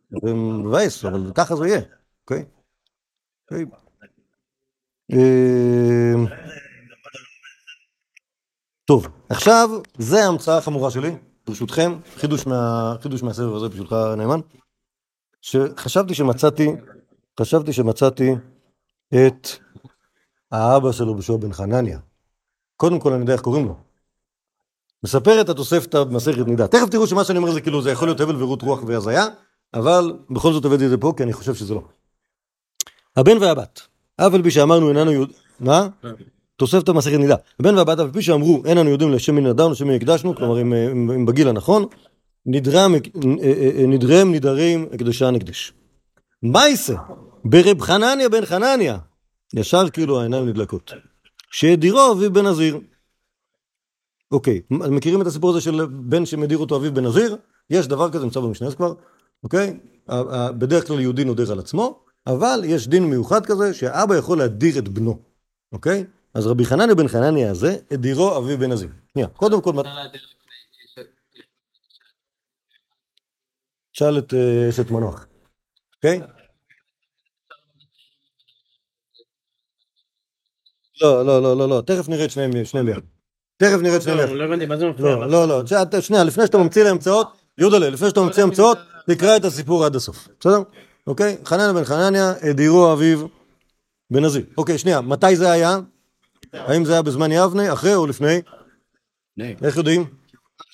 זה 0.10 0.34
מבאס, 0.34 1.06
אבל 1.06 1.32
ככה 1.36 1.56
זה 1.56 1.68
יהיה, 1.68 1.82
אוקיי? 2.22 2.46
אוקיי. 3.44 3.66
אה, 5.14 6.38
טוב, 8.86 9.08
עכשיו, 9.30 9.70
זה 9.98 10.26
ההמצאה 10.26 10.58
החמורה 10.58 10.92
שלי, 10.92 11.16
ברשותכם, 11.48 12.00
חידוש, 12.16 12.48
מה, 12.48 12.96
חידוש 13.02 13.24
מהסבב 13.24 13.56
הזה 13.56 13.70
בשבילך, 13.70 13.96
נאמן, 14.18 14.40
שחשבתי 15.42 16.14
שמצאתי, 16.14 16.68
חשבתי 17.40 17.74
שמצאתי 17.74 18.32
את 19.10 19.48
האבא 20.52 20.92
שלו 20.92 21.16
בשוע 21.16 21.38
בן 21.38 21.54
חנניה. 21.54 22.00
קודם 22.76 23.00
כל 23.00 23.14
אני 23.14 23.22
יודע 23.22 23.34
איך 23.34 23.42
קוראים 23.42 23.66
לו. 23.66 23.76
מספרת 25.04 25.50
התוספתא 25.50 26.04
במסכת 26.04 26.48
נידה. 26.48 26.68
תכף 26.68 26.90
תראו 26.92 27.08
שמה 27.08 27.24
שאני 27.24 27.38
אומר 27.38 27.52
זה 27.52 27.62
כאילו, 27.62 27.82
זה 27.82 27.92
יכול 27.92 28.08
להיות 28.08 28.20
הבל 28.20 28.44
ורעות 28.44 28.62
רוח 28.62 28.84
והזיה, 28.84 29.26
אבל 29.74 30.14
בכל 30.30 30.54
זאת 30.54 30.66
הבאתי 30.66 30.86
את 30.86 30.90
זה 30.90 30.98
פה, 30.98 31.14
כי 31.18 31.24
אני 31.24 31.34
חושב 31.34 31.56
שזה 31.56 31.74
לא. 31.74 31.84
הבן 33.16 33.38
והבת, 33.38 33.82
אף 34.18 34.34
על 34.34 34.44
פי 34.44 34.52
שאמרנו 34.52 34.90
איננו 34.90 35.12
יהוד... 35.12 35.32
מה? 35.60 35.88
תוספתא 36.56 36.92
במסכת 36.92 37.14
נידה. 37.14 37.36
הבן 37.60 37.76
והבת, 37.76 38.00
אף 38.00 38.06
על 38.06 38.12
פי 38.12 38.22
שאמרו 38.22 38.64
אין 38.66 38.78
אנו 38.78 38.90
יודעים 38.90 39.12
לשם 39.12 39.36
מי 39.36 39.42
נדרנו, 39.42 39.72
לשם 39.72 39.88
מי 39.88 39.96
הקדשנו, 39.96 40.36
כלומר 40.36 40.58
הם 40.58 41.26
בגיל 41.26 41.48
הנכון, 41.48 41.86
נדרם, 42.46 42.96
אה, 42.96 43.00
אה, 43.42 43.88
נדרם 43.88 44.32
נדרים, 44.32 44.88
הקדשה 44.94 45.32
נקדש. 45.32 45.74
מייסה, 46.44 46.96
ברב 47.46 47.82
חנניה 47.82 48.30
בן 48.30 48.46
חנניה, 48.46 48.98
ישר 49.54 49.90
כאילו 49.90 50.20
העיניים 50.20 50.50
נדלקות. 50.50 50.94
שדירו 51.52 52.12
אביו 52.12 52.34
בן 52.34 52.48
נזיר. 52.48 52.80
אוקיי, 54.32 54.62
מכירים 54.70 55.22
את 55.22 55.28
הסיפור 55.28 55.50
הזה 55.50 55.62
של 55.62 55.86
בן 55.86 56.26
שמדיר 56.26 56.58
אותו 56.58 56.78
אביו 56.78 56.94
בן 56.94 57.06
נזיר? 57.06 57.38
יש 57.70 57.88
דבר 57.88 58.12
כזה, 58.12 58.24
נמצא 58.24 58.40
במשנה 58.40 58.72
כבר, 58.72 58.94
אוקיי? 59.44 59.80
בדרך 60.58 60.88
כלל 60.88 61.00
יהודי 61.00 61.24
נודר 61.24 61.52
על 61.52 61.60
עצמו, 61.60 62.04
אבל 62.28 62.62
יש 62.66 62.88
דין 62.88 63.04
מיוחד 63.04 63.46
כזה 63.46 63.74
שאבא 63.74 64.16
יכול 64.16 64.38
להדיר 64.38 64.80
את 64.80 64.88
בנו, 64.88 65.20
אוקיי? 65.72 66.06
אז 66.34 66.48
רבי 66.48 66.66
חנניה 66.66 66.96
בן 66.96 67.08
חנניה 67.08 67.52
הזה, 67.52 67.78
הדירו 67.92 68.38
אביו 68.38 68.58
בן 68.58 68.72
נזיר. 68.72 68.90
שנייה, 69.14 69.28
קודם 69.28 69.62
כל, 69.62 69.72
שאל 73.94 74.18
את 74.18 74.34
אה, 74.34 74.70
אשת 74.70 74.92
מנוח, 74.92 75.28
אוקיי? 75.96 76.22
לא, 81.02 81.26
לא, 81.26 81.42
לא, 81.42 81.58
לא, 81.58 81.70
לא, 81.70 81.82
תכף 81.88 82.10
נראה 82.10 82.26
את 82.26 82.32
שניהם 82.32 82.66
שניהם 82.66 82.86
ביחד. 82.86 83.02
תכף 83.58 83.78
נראה 83.82 83.96
את 83.96 84.02
שניהם 84.02 84.20
ביחד. 84.20 84.34
לא 84.34 84.44
הבנתי, 84.44 84.66
מה 84.66 84.78
זה 84.78 84.86
מפריע? 84.86 85.16
לא, 85.16 85.28
לא, 85.28 85.48
לא, 85.48 86.02
שנייה, 86.02 86.24
לפני 86.24 86.46
שאתה 86.46 86.58
ממציא 86.58 86.84
להמצאות, 86.84 87.38
יודלה, 87.58 87.90
לפני 87.90 88.10
שאתה 88.10 88.20
ממציא 88.20 88.44
המצאות, 88.44 88.78
תקרא 89.10 89.38
את 89.38 89.46
הסיפור 89.46 89.86
עד 89.86 89.96
הסוף, 89.96 90.28
בסדר? 90.40 90.62
אוקיי? 91.08 91.38
חנניה 91.46 91.74
בן 91.74 91.84
חנניה, 91.84 92.34
הדירו 92.42 92.94
אביו 92.94 93.28
בן 94.12 94.26
נזיר. 94.26 94.46
אוקיי, 94.58 94.78
שנייה, 94.78 95.02
מתי 95.02 95.36
זה 95.36 95.52
היה? 95.52 95.80
האם 96.54 96.86
זה 96.86 96.94
היה 96.94 97.02
בזמן 97.02 97.32
יבנה, 97.32 97.74
אחרי 97.74 97.96
או 97.96 98.08
לפני? 98.08 98.42
לפני. 99.38 99.56
איך 99.68 99.78
יודעים? 99.78 100.06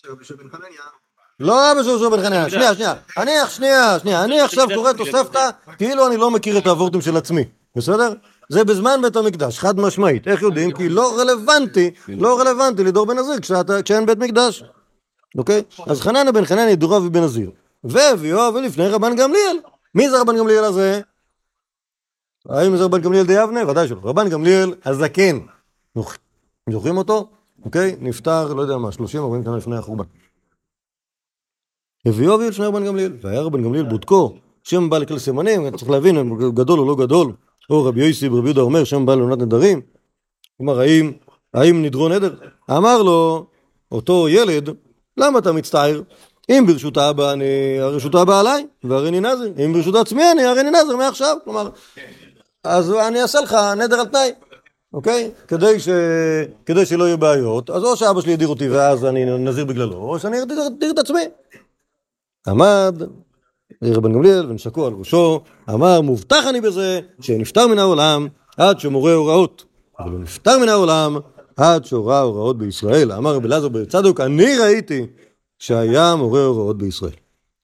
יהושע 0.06 0.34
לא 1.40 1.72
אבא 1.72 1.84
של 1.84 2.10
בן 2.10 2.24
חנניה, 2.24 2.50
שנייה, 2.50 2.76
שנייה, 2.76 2.94
אני 3.18 3.32
שנייה, 3.50 4.00
שנייה, 4.00 4.24
אני 4.24 4.42
עכשיו 4.42 4.68
קורא 4.76 4.94
תוספתא, 4.94 5.50
כאילו 5.78 6.08
אני 6.08 6.18
לא 6.18 6.32
מכיר 6.32 6.58
את 6.58 6.68
האבורטים 6.68 7.02
של 7.02 7.18
עצמי, 7.18 7.46
בסדר? 7.76 8.14
זה 8.50 8.64
בזמן 8.64 9.00
בית 9.02 9.16
המקדש, 9.16 9.60
חד 9.60 9.80
משמעית. 9.80 10.28
איך 10.28 10.42
יודעים? 10.42 10.72
כי 10.72 10.90
לא 10.90 11.20
רלוונטי, 11.20 11.92
לא 12.08 12.40
רלוונטי 12.40 12.84
לדור 12.84 13.06
בן 13.06 13.20
נזיר 13.20 13.36
כשאין 13.84 14.06
בית 14.06 14.18
מקדש. 14.18 14.64
אוקיי? 15.38 15.64
אז 15.88 16.02
חנניה 16.02 16.32
בן 16.32 16.46
חנניה 16.46 16.76
דורו 16.76 16.98
אבי 16.98 17.10
בן 17.10 17.24
נזיר. 17.24 17.52
והביאו 17.84 18.54
ולפני 18.54 18.88
רבן 18.88 19.16
גמליאל. 19.16 19.58
מי 19.96 20.10
זה 20.10 20.22
רבן 20.22 20.38
גמליאל 20.38 20.64
הזה? 20.64 21.02
האם 22.50 22.78
זה 22.78 22.84
רבן 22.84 23.02
גמליאל 23.02 23.26
די 23.26 23.44
יבנה? 23.44 23.70
ודאי 23.70 23.88
שלא. 23.88 24.00
רבן 24.04 24.30
גמליאל 24.30 24.74
הזקן. 24.86 25.40
זוכ- 25.98 26.18
זוכרים 26.70 26.98
אותו? 26.98 27.30
אוקיי? 27.66 27.96
נפטר, 28.00 28.54
לא 28.54 28.62
יודע 28.62 28.78
מה, 28.78 28.90
30-40 28.92 28.96
שנה 29.44 29.58
לפני 29.58 29.78
החורבן. 29.78 30.04
הביאו 32.06 32.36
אביו 32.36 32.50
לפני 32.50 32.66
רבן 32.66 32.86
גמליאל, 32.86 33.18
והיה 33.22 33.42
רבן 33.42 33.64
גמליאל 33.64 33.86
בודקו, 33.90 34.36
שם 34.64 34.90
בא 34.90 34.98
לכלל 34.98 35.20
סימנים, 35.20 35.78
צריך 35.78 35.92
להבין 35.92 36.18
אם 36.18 36.28
הוא 36.30 36.54
גדול 36.54 36.80
או 36.80 36.86
לא 36.86 36.96
גדול, 36.96 37.34
או 37.70 37.86
רבי 37.86 38.06
יוסי 38.06 38.30
ברבי 38.30 38.48
יהודה 38.48 38.62
אומר, 38.62 38.84
שם 38.84 39.06
בא 39.06 39.16
לעונת 39.16 39.38
נדרים, 39.38 39.82
כלומר, 40.58 40.80
האם, 40.80 41.12
האם 41.54 41.86
נדרו 41.86 42.10
נדר? 42.10 42.36
אמר 42.72 43.04
לו, 43.04 43.46
אותו 43.92 44.30
ילד, 44.30 44.70
למה 45.18 45.40
אתה 45.40 45.52
מצטער? 45.52 46.02
אם 46.50 46.64
ברשות 46.68 46.98
האבא 46.98 47.32
אני, 47.32 47.80
הרשות 47.80 48.16
האבא 48.16 48.40
עליי, 48.40 48.66
והריני 48.84 49.20
נזר, 49.20 49.46
אם 49.66 49.74
ברשות 49.74 49.96
עצמי 49.96 50.32
אני, 50.32 50.44
הריני 50.44 50.70
נזר 50.70 50.96
מעכשיו, 50.96 51.38
כלומר, 51.44 51.70
אז 52.64 52.94
אני 52.94 53.22
אעשה 53.22 53.42
לך 53.42 53.58
נדר 53.78 54.00
על 54.00 54.06
תנאי, 54.06 54.32
אוקיי? 54.94 55.32
כדי, 55.48 55.80
ש... 55.80 55.90
כדי 56.66 56.86
שלא 56.86 57.04
יהיו 57.04 57.18
בעיות, 57.18 57.70
אז 57.70 57.84
או 57.84 57.98
שאבא 57.98 58.22
שלי 58.22 58.34
הדיר 58.34 58.48
אותי 58.48 58.70
ואז 58.70 59.06
אני 59.06 59.26
נזיר 59.26 59.66
בגללו, 59.66 59.96
או 59.96 60.20
שאני 60.20 60.38
אדיר 60.42 60.92
את 60.92 61.00
עצמי. 61.00 61.24
עמד 62.48 63.02
רבן 63.84 64.14
גמליאל 64.14 64.46
ונשקו 64.50 64.88
על 64.88 64.94
ראשו, 64.94 65.42
אמר 65.70 66.02
מובטח 66.02 66.44
אני 66.50 66.62
בזה 66.62 67.00
שנפטר 67.22 67.68
מן 67.68 67.80
העולם 67.80 68.28
עד 68.58 68.80
שמורה 68.80 69.14
הוראות. 69.14 69.64
אבל 70.00 70.12
נפטר 70.12 70.58
מן 70.58 70.70
העולם 70.70 71.18
עד 71.58 71.86
שהורה 71.86 72.20
הוראות 72.20 72.58
בישראל. 72.58 73.12
אמר 73.12 73.36
רבי 73.36 73.48
אלעזר 73.48 73.68
בן 73.68 73.86
צדוק, 73.86 74.20
אני 74.20 74.58
ראיתי 74.58 75.06
שהיה 75.64 76.16
מורה 76.16 76.46
הוראות 76.46 76.78
בישראל. 76.78 77.16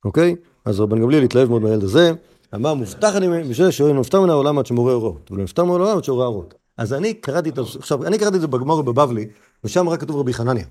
אוקיי? 0.06 0.36
אז 0.66 0.80
רבן 0.80 1.02
גמליאל 1.02 1.24
התלהב 1.24 1.50
מאוד 1.50 1.62
מהילד 1.62 1.84
הזה, 1.84 2.12
אמר 2.56 2.74
מובטח 2.74 3.16
אני 3.16 3.44
בשביל 3.50 3.72
שהוא 3.72 3.90
נפטר 3.90 4.22
מן 4.22 4.30
העולם 4.30 4.60
עד 4.60 4.66
שמורה 4.66 4.94
הוראות. 4.94 5.30
הוא 5.30 5.38
נפטר 5.38 5.64
מן 5.64 5.70
העולם 5.70 5.98
עד 5.98 6.04
שהורה 6.04 6.26
הוראות. 6.26 6.54
אז 6.78 6.94
אני 6.94 7.14
קראתי 7.14 7.50
את 7.50 7.56
זה, 7.56 7.62
עכשיו, 7.62 8.06
אני 8.06 8.18
קראתי 8.18 8.36
את 8.36 8.42
זה 8.42 8.48
בגמר 8.48 8.76
ובבבלי, 8.76 9.30
ושם 9.64 9.90
רק 9.90 10.02
כתוב 10.02 10.18
רבי 10.18 10.34
חנניה. 10.34 10.66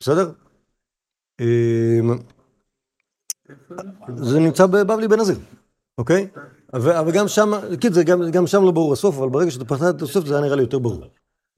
בסדר? 0.00 0.30
אמ, 1.40 2.18
זה 4.16 4.40
נמצא 4.40 4.66
בבבלי 4.66 5.08
בן 5.08 5.20
נזיר, 5.20 5.38
אוקיי? 5.98 6.28
אבל 6.74 7.12
גם 7.12 7.28
שם, 7.28 7.52
כן, 7.80 7.92
זה 7.92 8.04
גם, 8.04 8.30
גם 8.30 8.46
שם 8.46 8.64
לא 8.64 8.70
ברור 8.70 8.92
הסוף, 8.92 9.18
אבל 9.18 9.28
ברגע 9.28 9.50
שאתה 9.50 9.64
פתחת 9.64 9.96
את 9.96 10.02
הסוף 10.02 10.26
זה 10.26 10.34
היה 10.34 10.44
נראה 10.44 10.56
לי 10.56 10.62
יותר 10.62 10.78
ברור, 10.78 11.04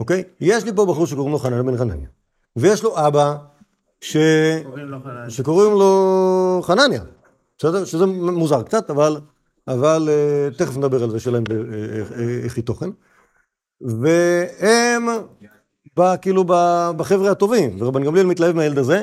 אוקיי? 0.00 0.22
יש 0.40 0.64
לי 0.64 0.72
פה 0.76 0.86
בחור 0.86 1.06
שקוראים 1.06 1.32
לו 1.32 1.38
חנניה 1.38 1.62
בן 1.62 1.76
חנניה, 1.76 2.08
ויש 2.56 2.82
לו 2.82 3.06
אבא 3.06 3.36
ש... 4.04 4.16
שקוראים 5.28 5.72
לו 5.72 6.60
חנניה, 6.62 7.02
בסדר? 7.58 7.84
שזה 7.84 8.06
מוזר 8.06 8.62
קצת, 8.62 8.90
אבל, 8.90 9.16
אבל 9.68 10.08
אה, 10.08 10.48
תכף 10.58 10.76
נדבר 10.76 11.02
על 11.02 11.10
זה 11.10 11.20
שלהם, 11.20 11.44
אה, 11.50 11.56
אה, 11.56 12.38
איך 12.44 12.56
היא 12.56 12.64
תוכן. 12.64 12.90
והם, 13.80 15.06
ב, 15.98 16.16
כאילו, 16.16 16.44
בחבר'ה 16.96 17.30
הטובים, 17.30 17.82
ורבן 17.82 18.04
גמליאל 18.04 18.26
מתלהב 18.26 18.56
מהילד 18.56 18.78
הזה, 18.78 19.02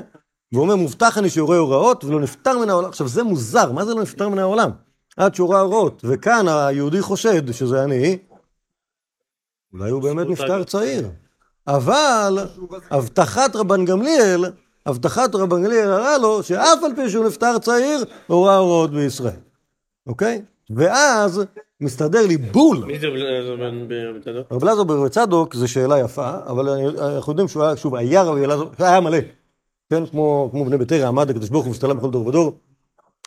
והוא 0.52 0.64
אומר, 0.64 0.76
מובטח 0.76 1.18
אני 1.18 1.30
שיורה 1.30 1.58
הוראות, 1.58 2.04
ולא 2.04 2.20
נפטר 2.20 2.58
מן 2.58 2.70
העולם. 2.70 2.90
עכשיו, 2.90 3.08
זה 3.08 3.24
מוזר, 3.24 3.72
מה 3.72 3.86
זה 3.86 3.94
לא 3.94 4.02
נפטר 4.02 4.30
מן 4.30 4.40
העולם? 4.40 4.72
עד 5.18 5.36
שהורה 5.36 5.60
הוראות. 5.60 6.02
וכאן 6.06 6.48
היהודי 6.48 7.02
חושד 7.02 7.52
שזה 7.52 7.84
אני, 7.84 8.18
אולי 9.74 9.92
הוא 9.92 10.02
באמת 10.02 10.28
נפטר 10.28 10.64
צעיר. 10.64 11.10
אבל 11.68 12.40
הבטחת 12.92 13.56
רבן 13.56 13.86
גמליאל, 13.86 14.46
הבטחת 14.86 15.36
רבן 15.36 15.64
גמליאל 15.64 15.90
הראה 15.90 16.18
לו 16.18 16.44
שאף 16.44 16.84
על 16.84 16.92
פי 16.96 17.10
שהוא 17.10 17.26
נפטר 17.26 17.60
צעיר, 17.60 18.04
הורה 18.28 18.58
הוראות 18.58 18.92
בישראל. 18.92 19.40
אוקיי? 20.08 20.42
ואז 20.76 21.42
מסתדר 21.82 22.28
לי 22.28 22.38
בול. 22.38 22.84
מי 22.86 23.00
זה? 23.00 23.08
רב 24.52 24.64
אלעזר 24.64 24.84
ברבי 24.84 25.10
צדוק 25.10 25.56
זו 25.56 25.68
שאלה 25.68 26.00
יפה, 26.00 26.32
אבל 26.48 26.70
אנחנו 27.00 27.32
יודעים 27.32 27.48
שהוא 27.48 27.64
היה, 27.64 27.78
שוב, 27.78 27.96
היה 27.96 28.24
רבי 28.24 28.46
אלעזר, 28.46 28.66
היה 28.80 29.00
מלא, 29.00 29.18
כן, 29.90 30.06
כמו, 30.06 30.50
כמו 30.52 30.66
בני 30.66 30.78
ביתרא, 30.78 31.08
עמד 31.08 31.30
הקדוש 31.30 31.50
ברוך 31.50 31.66
הוא 31.66 31.72
וסתלם 31.72 31.98
בכל 31.98 32.12
דור 32.12 32.28
ודור, 32.28 32.58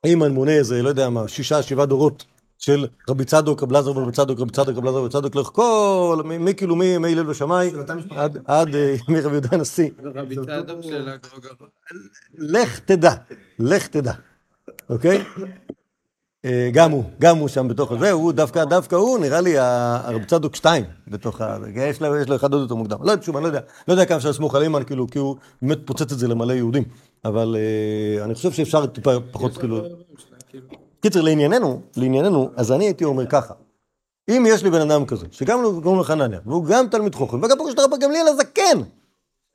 אם 0.07 0.25
אני 0.25 0.35
מונה 0.35 0.53
איזה, 0.53 0.83
לא 0.83 0.89
יודע 0.89 1.11
מה, 1.11 1.29
שישה, 1.29 1.63
שבעה 1.63 1.87
דורות 1.87 2.25
של 2.59 2.87
רבי 3.09 3.25
צדוק, 3.25 3.63
רבי 3.63 3.75
אלעזר 3.75 3.93
ברבי 3.93 4.13
צדוק, 4.13 4.41
רבי 4.41 4.53
צדוק, 4.53 4.77
רבי 4.77 4.87
אלעזר 4.87 4.99
ברבי 4.99 5.13
צדוק, 5.13 5.35
לאורך 5.35 5.51
כל, 5.53 6.23
מ- 6.25 6.45
מי 6.45 6.55
כאילו 6.55 6.77
מי, 6.77 6.99
מי 6.99 7.13
הלל 7.13 7.31
ושמאי, 7.31 7.73
עד, 8.11 8.39
עד 8.45 8.75
אה, 8.75 8.97
מרבי 9.09 9.31
יהודה 9.31 9.49
הנשיא, 9.53 9.91
רבי 10.15 10.35
צדוק 10.37 10.83
של 10.83 11.09
הגרוגר. 11.09 11.51
לך 12.39 12.79
תדע, 12.79 13.15
לך 13.59 13.87
תדע, 13.87 14.13
אוקיי? 14.91 15.25
אה, 16.45 16.71
גם 16.73 16.91
הוא, 16.91 17.05
גם 17.21 17.39
הוא 17.39 17.49
שם 17.49 17.69
בתוך 17.69 17.93
הזה, 17.93 18.11
הוא 18.11 18.33
דווקא, 18.33 18.65
דווקא 18.65 18.97
הוא, 18.97 19.19
נראה 19.19 19.41
לי 19.41 19.59
הרב 19.59 20.25
צדוק 20.25 20.57
שתיים 20.57 20.85
בתוך 21.09 21.41
ה... 21.41 21.57
יש 21.75 22.03
לו, 22.03 22.17
יש 22.17 22.29
לו 22.29 22.37
אחד 22.37 22.53
עוד 22.53 22.63
יותר 22.63 22.75
מוקדם. 22.75 22.99
לא 23.03 23.11
יודע, 23.11 23.23
שוב, 23.23 23.37
אני 23.37 23.43
לא 23.43 23.49
יודע, 23.49 23.61
לא 23.89 23.93
יודע 23.93 24.05
כמה 24.05 24.17
אפשר 24.17 24.31
לסמוך 24.31 24.55
על 24.55 24.63
אימן, 24.63 24.85
כאילו, 24.85 25.07
כי 25.11 25.19
הוא 25.19 25.37
באמת 25.63 25.79
פוצץ 25.85 26.13
את 26.13 26.19
זה 26.19 26.29
למלא 26.29 26.53
יהודים. 26.53 26.85
אבל 27.25 27.57
אה, 27.59 28.25
אני 28.25 28.35
חושב 28.35 28.53
שאפשר 28.53 28.87
טיפה 28.87 29.11
פחות, 29.31 29.59
כאילו... 29.59 29.83
קיצר, 31.05 31.21
לענייננו, 31.21 31.81
לענייננו, 31.97 32.51
אז 32.57 32.73
אני 32.73 32.85
הייתי 32.85 33.05
אומר 33.05 33.27
ככה. 33.27 33.55
אם 34.31 34.45
יש 34.49 34.63
לי 34.63 34.71
בן 34.71 34.81
אדם 34.91 35.07
כזה, 35.07 35.27
שגם 35.31 35.63
לו 35.63 35.83
קוראים 35.83 35.99
לו 35.99 36.05
חנניה, 36.05 36.39
והוא 36.47 36.65
גם 36.65 36.87
תלמיד 36.91 37.15
חוכם, 37.15 37.43
וגם 37.43 37.59
פוגש 37.59 37.75
את 37.75 37.79
הרב 37.79 37.91
גמליאל 38.01 38.27
הזקן, 38.29 38.79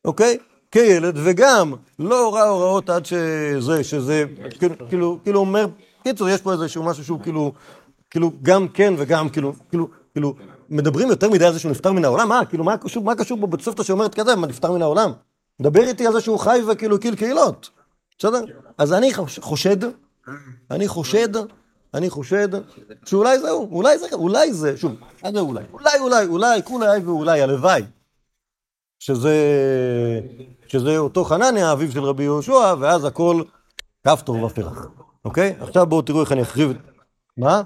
אוקיי? 0.06 0.38
כילד, 0.72 1.18
וגם 1.24 1.74
לא 2.00 2.26
הורה 2.26 2.50
הוראות 2.50 2.89
עד 2.89 3.06
שזה, 3.06 3.84
שזה, 3.84 4.26
כאילו, 4.60 4.76
כאילו, 4.89 5.20
כאילו 5.24 5.39
אומר, 5.39 5.68
קיצור, 6.04 6.30
יש 6.30 6.41
פה 6.41 6.54
איזשהו 6.54 6.84
משהו 6.84 7.04
שהוא 7.04 7.20
כאילו, 7.22 7.52
כאילו, 8.10 8.32
גם 8.41 8.68
כן 8.68 8.93
וגם 8.97 9.30
כאילו, 9.30 9.54
כאילו, 9.70 9.88
כאילו, 10.14 10.34
מדברים 10.70 11.10
יותר 11.10 11.30
מדי 11.30 11.45
על 11.45 11.54
זה 11.54 11.60
שהוא 11.60 11.72
נפטר 11.72 11.91
מן 11.91 12.06
העולם, 12.06 12.30
מה, 12.30 12.45
כאילו, 12.45 12.64
מה 12.64 12.78
קשור, 12.78 13.04
מה 13.04 13.16
קשור 13.16 13.38
פה 13.41 13.47
בתוספתא 13.47 13.84
שאומרת 13.84 14.16
כזה, 14.16 14.36
מה, 14.36 14.47
נפטר 14.47 14.72
מן 14.72 14.82
העולם? 14.82 15.12
דבר 15.62 15.82
איתי 15.82 16.08
על 16.08 16.14
זה 16.14 16.22
שהוא 16.22 16.39
חי 16.39 16.60
וכאילו 16.68 16.95
הקיל 16.95 17.16
קהילות. 17.16 17.70
בסדר? 18.20 18.41
אז 18.78 18.93
אני 18.93 19.14
חוש- 19.14 19.39
חושד, 19.39 19.78
אני 20.71 20.88
חושד, 20.88 21.30
אני 21.93 22.09
חושד, 22.09 22.47
שאולי 23.05 23.39
זהו, 23.39 23.69
אולי 23.71 23.99
זה, 23.99 24.07
אולי 24.13 24.53
זה, 24.53 24.77
שוב, 24.77 24.95
זה 25.34 25.39
אולי? 25.39 25.63
אולי, 25.73 25.99
אולי, 25.99 26.25
אולי, 26.25 26.63
כולי 26.63 26.99
ואולי, 27.05 27.41
הלוואי. 27.41 27.84
שזה, 28.99 29.36
שזה 30.67 30.97
אותו 30.97 31.23
חנניה, 31.23 31.71
אביו 31.71 31.91
של 31.91 32.03
רבי 32.03 32.23
יהושע, 32.23 32.75
ואז 32.80 33.05
הכל 33.05 33.43
כפתור 34.07 34.43
ופרח, 34.43 34.88
אוקיי? 35.25 35.55
עכשיו 35.59 35.86
בואו 35.86 36.01
תראו 36.01 36.21
איך 36.21 36.32
אני 36.32 36.41
אחריב 36.41 36.69
את... 36.69 36.77
מה? 37.38 37.61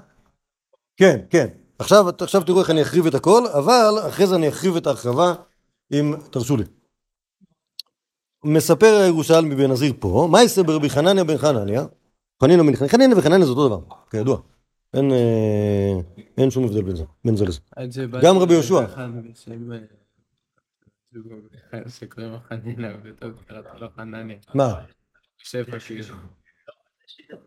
כן, 0.96 1.20
כן. 1.30 1.46
עכשיו, 1.78 2.04
עכשיו 2.20 2.42
תראו 2.42 2.60
איך 2.60 2.70
אני 2.70 2.82
אחריב 2.82 3.06
את 3.06 3.14
הכל, 3.14 3.46
אבל 3.46 3.94
אחרי 4.08 4.26
זה 4.26 4.34
אני 4.34 4.48
אחריב 4.48 4.76
את 4.76 4.86
ההרחבה, 4.86 5.34
אם 5.92 6.14
תרשו 6.30 6.56
לי. 6.56 6.64
מספר 8.44 9.00
הירושלמי 9.02 9.54
בן 9.54 9.70
נזיר 9.70 9.92
פה, 9.98 10.28
מה 10.30 10.42
יעשה 10.42 10.62
ברבי 10.62 10.90
חנניה 10.90 11.24
בן 11.24 11.38
חנניה? 11.38 11.86
חנינא 12.44 12.62
בן 12.62 12.76
חנניה, 12.76 12.88
חנינא 12.88 13.14
וחנניה 13.14 13.46
זה 13.46 13.50
אותו 13.50 13.68
דבר, 13.68 13.80
כידוע. 14.10 14.38
אין, 14.94 15.12
אה, 15.12 15.92
אין 16.38 16.50
שום 16.50 16.64
הבדל 16.64 16.82
בין 16.82 16.96
זה, 16.96 17.04
בין 17.24 17.36
זה 17.36 17.44
לזה. 17.44 17.60
גם 18.22 18.38
רבי 18.38 18.54
יהושע. 18.54 18.86
שקוראים 21.88 22.32
לו 22.32 22.38
חנינה, 22.48 22.88
וטוב, 23.04 23.32
קראת 23.46 23.64
לו 23.80 23.88
חנניה. 23.96 24.36
מה? 24.54 24.74
שפע 25.38 25.78
כאילו. 25.78 26.14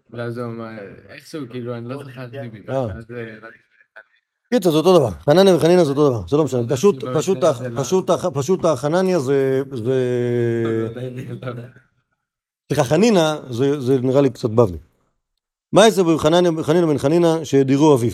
ואז 0.10 0.38
הוא 0.38 0.46
אמר, 0.46 0.70
איכשהו 1.10 1.42
כאילו, 1.50 1.78
אני 1.78 1.90
לא 1.90 2.04
זכרתי 2.04 2.38
אה. 2.38 2.44
אה, 2.44 2.88
קיצר, 4.54 4.72
זה 4.72 4.78
אותו 4.78 4.98
דבר. 5.00 5.12
חנניה 5.12 5.56
וחנינא 5.56 5.84
זה 5.84 5.90
אותו 5.90 6.10
דבר, 6.10 6.28
זה 6.28 6.38
לא 6.38 6.44
משנה. 6.44 6.62
פשוט, 6.70 7.04
לא 7.04 7.14
לא- 7.14 7.20
פשוט, 8.34 8.66
החנניה 8.66 9.20
זה... 9.20 9.62
זה... 9.72 9.94
סליחה, 12.68 12.84
חנינא 12.84 13.36
זה, 13.50 13.80
זה 13.80 14.02
נראה 14.02 14.22
לי 14.22 14.30
קצת 14.30 14.50
בבלי. 14.50 14.78
מה 15.74 15.86
יעשה 15.86 16.04
בחנניה 16.04 16.52
חנינא 16.64 16.88
בן 16.88 16.98
חנינא 16.98 17.44
שדירו 17.44 17.94
אביו? 17.94 18.12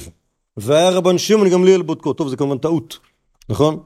והיה 0.58 0.89
רבן 0.89 1.18
שמעון 1.18 1.49
גמליאל 1.49 1.82
בודקו. 1.82 2.14
טוב, 2.14 2.28
זה 2.28 2.38
כמובן 2.38 2.58
טעות, 2.58 2.99
נכון? 3.49 3.80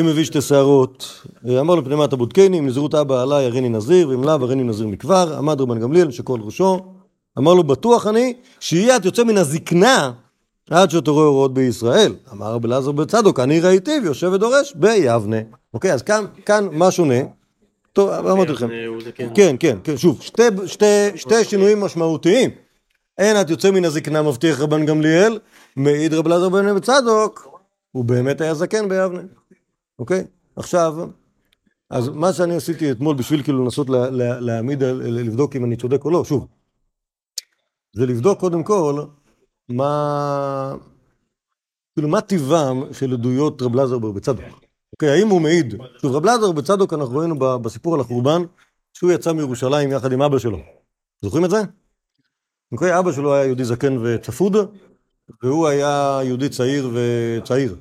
אם 0.00 0.06
מביא 0.06 0.24
שתי 0.24 0.40
שערות, 0.40 1.26
אמר 1.60 1.74
לו 1.74 1.84
פנימה 1.84 2.04
אתה 2.04 2.16
בודקני, 2.16 2.58
אם 2.58 2.66
נזירות 2.66 2.94
אבא 2.94 3.22
עליי 3.22 3.46
הריני 3.46 3.68
נזיר, 3.68 4.08
ואם 4.08 4.24
לאו 4.24 4.32
הריני 4.32 4.62
נזיר 4.62 4.86
מכבר, 4.86 5.34
עמד 5.38 5.60
רבן 5.60 5.80
גמליאל 5.80 6.10
שכל 6.10 6.40
ראשו, 6.42 6.80
אמר 7.38 7.54
לו 7.54 7.64
בטוח 7.64 8.06
אני, 8.06 8.34
שיהיה 8.60 8.96
את 8.96 9.04
יוצא 9.04 9.24
מן 9.24 9.36
הזקנה 9.36 10.12
עד 10.70 10.90
שאתה 10.90 11.10
רואה 11.10 11.26
הוראות 11.26 11.54
בישראל. 11.54 12.14
אמר 12.32 12.52
רבי 12.52 12.68
אלעזר 12.68 12.92
בן 12.92 13.04
צדוק, 13.04 13.40
אני 13.40 13.60
ראיתי 13.60 13.92
ויושב 14.04 14.30
ודורש 14.32 14.72
ביבנה. 14.74 15.36
אוקיי, 15.74 15.92
אז 15.92 16.02
כאן, 16.02 16.24
כאן 16.46 16.68
מה 16.72 16.90
שונה? 16.90 17.20
טוב, 17.92 18.10
אמרתי 18.10 18.52
לכם. 18.52 18.68
הוא 18.86 19.02
זקן. 19.04 19.28
כן, 19.34 19.56
כן, 19.60 19.78
כן, 19.84 19.96
שוב, 19.96 20.22
שתי, 20.22 20.42
שתי, 20.66 20.84
שתי 21.16 21.44
שינויים 21.44 21.80
משמעותיים. 21.80 22.50
אין 23.22 23.40
את 23.40 23.50
יוצא 23.50 23.70
מן 23.70 23.84
הזקנה 23.84 24.22
מבטיח 24.22 24.60
רבן 24.60 24.86
גמליאל, 24.86 25.38
מעיד 25.76 26.14
רב 26.14 26.26
אלעזר 26.26 26.48
בן 26.48 26.80
צדוק, 26.80 27.48
הוא 27.92 28.04
באמת 28.04 28.40
היה 28.40 28.54
זקן 28.54 28.88
ביבנה. 28.88 29.20
אוקיי? 29.98 30.24
עכשיו, 30.56 30.94
אז 31.90 32.08
מה 32.08 32.32
שאני 32.32 32.56
עשיתי 32.56 32.92
אתמול 32.92 33.16
בשביל 33.16 33.42
כאילו 33.42 33.64
לנסות 33.64 33.88
לה, 33.90 34.10
לה, 34.10 34.40
להעמיד, 34.40 34.82
לבדוק 34.82 35.56
אם 35.56 35.64
אני 35.64 35.76
צודק 35.76 36.04
או 36.04 36.10
לא, 36.10 36.24
שוב, 36.24 36.46
זה 37.96 38.06
לבדוק 38.06 38.40
קודם 38.40 38.62
כל 38.62 39.04
מה, 39.68 40.74
כאילו 41.94 42.08
מה 42.08 42.20
טיבם 42.20 42.82
של 42.92 43.12
עדויות 43.12 43.62
רב 43.62 43.74
אלעזר 43.74 43.98
בצדוק. 43.98 44.44
אוקיי, 44.92 45.10
האם 45.10 45.28
הוא 45.28 45.40
מעיד? 45.40 45.74
שוב, 45.98 46.16
רב 46.16 46.26
אלעזר 46.26 46.52
בצדוק, 46.52 46.92
אנחנו 46.92 47.16
ראינו 47.16 47.38
בסיפור 47.38 47.94
על 47.94 48.00
החורבן, 48.00 48.42
שהוא 48.92 49.12
יצא 49.12 49.32
מירושלים 49.32 49.92
יחד 49.92 50.12
עם 50.12 50.22
אבא 50.22 50.38
שלו. 50.38 50.58
זוכרים 51.22 51.44
את 51.44 51.50
זה? 51.50 51.62
אוקיי, 52.72 52.98
אבא 52.98 53.12
שלו 53.12 53.34
היה 53.34 53.44
יהודי 53.44 53.64
זקן 53.64 53.96
וצפוד, 54.02 54.56
והוא 55.42 55.68
היה 55.68 56.20
יהודי 56.24 56.48
צעיר 56.48 56.90
וצעיר, 56.94 57.76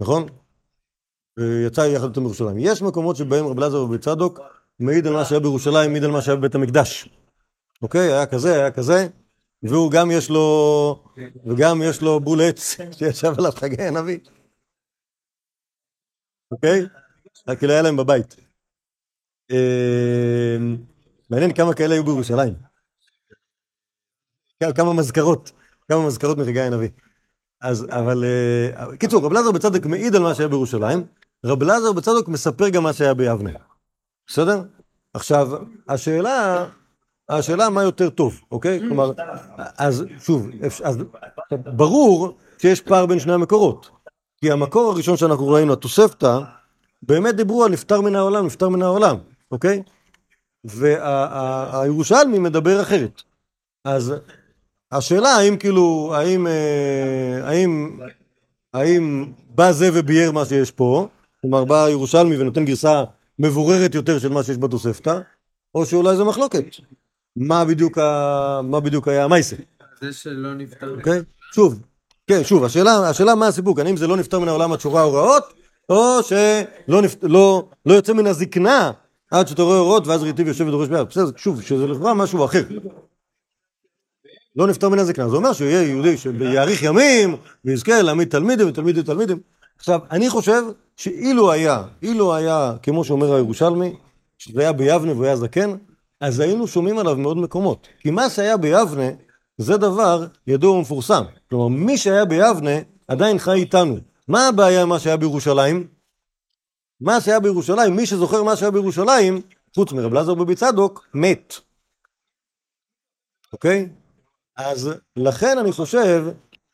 נכון? 0.00 0.26
ויצא 1.38 1.80
יחד 1.80 2.08
איתו 2.08 2.20
מירושלים. 2.20 2.56
יש 2.58 2.82
מקומות 2.82 3.16
שבהם 3.16 3.46
רב 3.46 3.58
אלעזר 3.58 3.86
בצדוק 3.86 4.40
מעיד 4.78 5.06
על 5.06 5.12
מה 5.12 5.24
שהיה 5.24 5.40
בירושלים, 5.40 5.90
מעיד 5.92 6.04
על 6.04 6.10
מה 6.10 6.22
שהיה 6.22 6.36
בבית 6.36 6.54
המקדש. 6.54 7.08
אוקיי, 7.82 8.12
היה 8.12 8.26
כזה, 8.26 8.54
היה 8.54 8.70
כזה, 8.70 9.08
והוא 9.62 9.90
גם 9.90 10.10
יש 10.10 10.30
לו, 10.30 11.04
וגם 11.46 11.82
יש 11.84 12.02
לו 12.02 12.20
בול 12.20 12.40
עץ 12.40 12.76
שישב 12.98 13.32
עליו 13.38 13.52
חגי 13.52 13.82
הנביא. 13.82 14.18
אוקיי? 16.50 16.86
כאילו 17.58 17.72
היה 17.72 17.82
להם 17.82 17.96
בבית. 17.96 18.36
אה, 19.50 20.56
מעניין 21.30 21.54
כמה 21.54 21.74
כאלה 21.74 21.94
היו 21.94 22.04
בירושלים. 22.04 22.67
כמה- 24.62 24.72
כמה 24.72 24.92
מזכרות, 24.92 25.52
כמה 25.88 26.06
מזכרות 26.06 26.38
מחגי 26.38 26.60
הנביא. 26.60 26.88
אז, 27.60 27.86
אבל, 27.90 28.24
אה, 28.24 28.96
קיצור, 28.96 29.24
רב 29.24 29.32
אלעזר 29.32 29.50
בצדוק 29.52 29.86
מעיד 29.86 30.16
על 30.16 30.22
מה 30.22 30.34
שהיה 30.34 30.48
בירושלים, 30.48 31.04
רב 31.46 31.62
אלעזר 31.62 31.92
בצדוק 31.92 32.28
מספר 32.28 32.68
גם 32.68 32.82
מה 32.82 32.92
שהיה 32.92 33.14
ביבנה. 33.14 33.50
בסדר? 34.26 34.62
עכשיו, 35.14 35.48
השאלה, 35.88 36.66
השאלה 37.28 37.68
מה 37.70 37.82
יותר 37.82 38.10
טוב, 38.10 38.40
אוקיי? 38.52 38.80
כלומר, 38.80 39.12
אז 39.78 40.04
שוב, 40.20 40.48
אז 40.84 40.98
ברור 41.50 42.36
שיש 42.58 42.80
פער 42.80 43.06
בין 43.06 43.18
שני 43.18 43.32
המקורות. 43.32 43.90
כי 44.40 44.50
המקור 44.52 44.92
הראשון 44.92 45.16
שאנחנו 45.16 45.48
ראינו, 45.48 45.72
התוספתא, 45.72 46.38
באמת 47.02 47.36
דיברו 47.36 47.64
על 47.64 47.72
נפטר 47.72 48.00
מן 48.00 48.16
העולם, 48.16 48.46
נפטר 48.46 48.68
מן 48.68 48.82
העולם, 48.82 49.16
אוקיי? 49.50 49.82
והירושלמי 50.64 52.38
מדבר 52.38 52.82
אחרת. 52.82 53.22
אז 53.84 54.14
השאלה 54.92 55.28
האם 55.28 55.56
כאילו, 55.56 56.12
האם, 56.14 56.46
אה, 56.46 57.48
האם, 57.48 57.98
האם 58.74 59.32
בא 59.54 59.72
זה 59.72 59.90
וביאר 59.92 60.32
מה 60.32 60.44
שיש 60.44 60.70
פה, 60.70 61.08
כלומר 61.40 61.64
בא 61.64 61.84
הירושלמי 61.84 62.38
ונותן 62.38 62.64
גרסה 62.64 63.04
מבוררת 63.38 63.94
יותר 63.94 64.18
של 64.18 64.28
מה 64.28 64.42
שיש 64.42 64.58
בתוספתא, 64.58 65.20
או 65.74 65.86
שאולי 65.86 66.16
זה 66.16 66.24
מחלוקת. 66.24 66.64
מה 67.36 67.64
בדיוק, 67.64 67.98
ה... 67.98 68.60
מה 68.62 68.80
בדיוק 68.80 69.08
היה 69.08 69.24
המייסה, 69.24 69.56
זה 70.00 70.12
שלא 70.12 70.54
נפטר. 70.54 70.94
אוקיי? 70.96 71.20
שוב, 71.54 71.80
כן, 72.26 72.44
שוב, 72.44 72.64
השאלה, 72.64 73.08
השאלה 73.08 73.34
מה 73.34 73.46
הסיפוק, 73.46 73.78
האם 73.78 73.96
זה 73.96 74.06
לא 74.06 74.16
נפטר 74.16 74.38
מן 74.38 74.48
העולם 74.48 74.72
עד 74.72 74.80
שורה 74.80 75.02
הוראות, 75.02 75.44
או 75.88 76.18
שלא 76.22 77.02
נפט... 77.02 77.18
לא, 77.22 77.68
לא 77.86 77.94
יוצא 77.94 78.12
מן 78.12 78.26
הזקנה 78.26 78.90
עד 79.30 79.48
שאתה 79.48 79.62
רואה 79.62 79.78
אורות 79.78 80.06
ואז 80.06 80.22
ראיתיו 80.22 80.48
יושב 80.48 80.66
ודורש 80.66 80.88
ביד. 80.88 81.06
בסדר, 81.08 81.30
שוב, 81.36 81.62
שזה 81.62 81.86
לכאורה 81.86 82.14
משהו 82.14 82.44
אחר. 82.44 82.62
לא 84.58 84.66
נפטר 84.66 84.88
מן 84.88 84.98
הזקנה, 84.98 85.28
זה 85.28 85.36
אומר 85.36 85.52
שהוא 85.52 85.68
יהיה 85.68 85.88
יהודי 85.88 86.16
שיאריך 86.16 86.82
ימים 86.82 87.36
ויזכה 87.64 88.02
להעמיד 88.02 88.28
תלמידים 88.28 88.68
ותלמידים 88.68 89.02
ותלמידים. 89.02 89.40
עכשיו, 89.78 90.00
אני 90.10 90.30
חושב 90.30 90.62
שאילו 90.96 91.52
היה, 91.52 91.82
אילו 92.02 92.34
היה, 92.34 92.72
כמו 92.82 93.04
שאומר 93.04 93.34
הירושלמי, 93.34 93.96
שזה 94.38 94.60
היה 94.60 94.72
ביבנה 94.72 95.12
והוא 95.12 95.24
היה 95.24 95.36
זקן, 95.36 95.76
אז 96.20 96.40
היינו 96.40 96.66
שומעים 96.66 96.98
עליו 96.98 97.16
מאוד 97.16 97.36
מקומות. 97.36 97.88
כי 98.00 98.10
מה 98.10 98.30
שהיה 98.30 98.56
ביבנה 98.56 99.08
זה 99.58 99.76
דבר 99.76 100.26
ידוע 100.46 100.72
ומפורסם. 100.72 101.22
כלומר, 101.50 101.68
מי 101.68 101.98
שהיה 101.98 102.24
ביבנה 102.24 102.76
עדיין 103.08 103.38
חי 103.38 103.52
איתנו. 103.52 103.96
מה 104.28 104.48
הבעיה 104.48 104.82
עם 104.82 104.88
מה 104.88 104.98
שהיה 104.98 105.16
בירושלים? 105.16 105.86
מה 107.00 107.20
שהיה 107.20 107.40
בירושלים, 107.40 107.96
מי 107.96 108.06
שזוכר 108.06 108.42
מה 108.42 108.56
שהיה 108.56 108.70
בירושלים, 108.70 109.40
חוץ 109.74 109.92
מרב 109.92 110.12
אלעזר 110.12 110.34
בבי 110.34 110.54
צדוק, 110.54 111.06
מת. 111.14 111.54
אוקיי? 113.52 113.88
אז 114.58 114.90
לכן 115.16 115.58
אני 115.58 115.72
חושב 115.72 116.24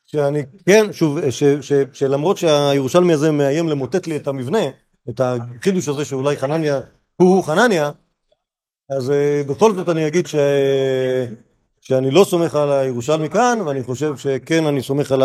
שאני, 0.05 0.43
כן, 0.65 0.93
שוב, 0.93 1.29
ש, 1.29 1.43
ש, 1.43 1.43
ש, 1.61 1.73
שלמרות 1.93 2.37
שהירושלמי 2.37 3.13
הזה 3.13 3.31
מאיים 3.31 3.69
למוטט 3.69 4.07
לי 4.07 4.15
את 4.15 4.27
המבנה, 4.27 4.59
את 5.09 5.21
החידוש 5.23 5.87
הזה 5.87 6.05
שאולי 6.05 6.37
חנניה 6.37 6.79
הוא 7.15 7.43
חנניה, 7.43 7.91
אז 8.89 9.09
uh, 9.09 9.49
בכל 9.49 9.75
זאת 9.75 9.89
אני 9.89 10.07
אגיד 10.07 10.27
ש... 10.27 10.35
שאני 11.81 12.11
לא 12.11 12.23
סומך 12.23 12.55
על 12.55 12.71
הירושלמי 12.71 13.29
כאן, 13.29 13.59
ואני 13.65 13.83
חושב 13.83 14.17
שכן 14.17 14.65
אני 14.65 14.83
סומך 14.83 15.11
על 15.11 15.23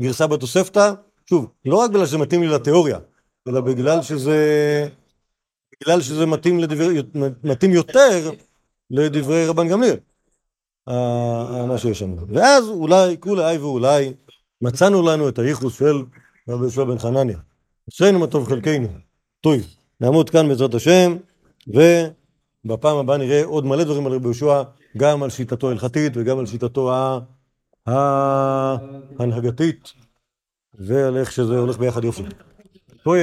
הגרסה 0.00 0.26
בתוספתא, 0.26 0.92
שוב, 1.26 1.50
לא 1.64 1.76
רק 1.76 1.90
בגלל 1.90 2.06
שזה 2.06 2.18
מתאים 2.18 2.42
לי 2.42 2.48
לתיאוריה, 2.48 2.98
אלא 3.48 3.60
בגלל 3.60 4.02
שזה, 4.02 4.38
בגלל 5.80 6.00
שזה 6.00 6.26
מתאים, 6.26 6.58
לדבר, 6.58 6.88
מתאים 7.44 7.72
יותר 7.72 8.30
לדברי 8.90 9.46
רבן 9.46 9.68
גמליאל. 9.68 9.96
ה- 10.88 11.66
מה 11.66 11.78
שיש 11.78 11.98
שם. 11.98 12.14
ואז 12.28 12.68
אולי, 12.68 13.16
כולי 13.20 13.58
ואולי, 13.58 14.12
מצאנו 14.62 15.02
לנו 15.08 15.28
את 15.28 15.38
הייחוס 15.38 15.78
של 15.78 16.02
רבי 16.48 16.62
יהושע 16.62 16.84
בן 16.84 16.98
חנניה. 16.98 17.38
אשרינו 17.90 18.18
מה 18.18 18.26
טוב 18.26 18.48
חלקנו. 18.48 18.88
טוב, 19.40 19.54
נעמוד 20.00 20.30
כאן 20.30 20.48
בעזרת 20.48 20.74
השם, 20.74 21.16
ובפעם 21.68 22.96
הבאה 22.96 23.16
נראה 23.16 23.44
עוד 23.44 23.66
מלא 23.66 23.84
דברים 23.84 24.06
על 24.06 24.12
רבי 24.12 24.24
יהושע, 24.24 24.62
גם 24.96 25.22
על 25.22 25.30
שיטתו 25.30 25.68
ההלכתית 25.68 26.12
וגם 26.16 26.38
על 26.38 26.46
שיטתו 26.46 26.92
ההנהגתית, 29.18 29.92
ועל 30.74 31.16
איך 31.16 31.32
שזה 31.32 31.58
הולך 31.58 31.78
ביחד 31.78 32.04
יופי. 32.04 32.22
טוב. 33.04 33.14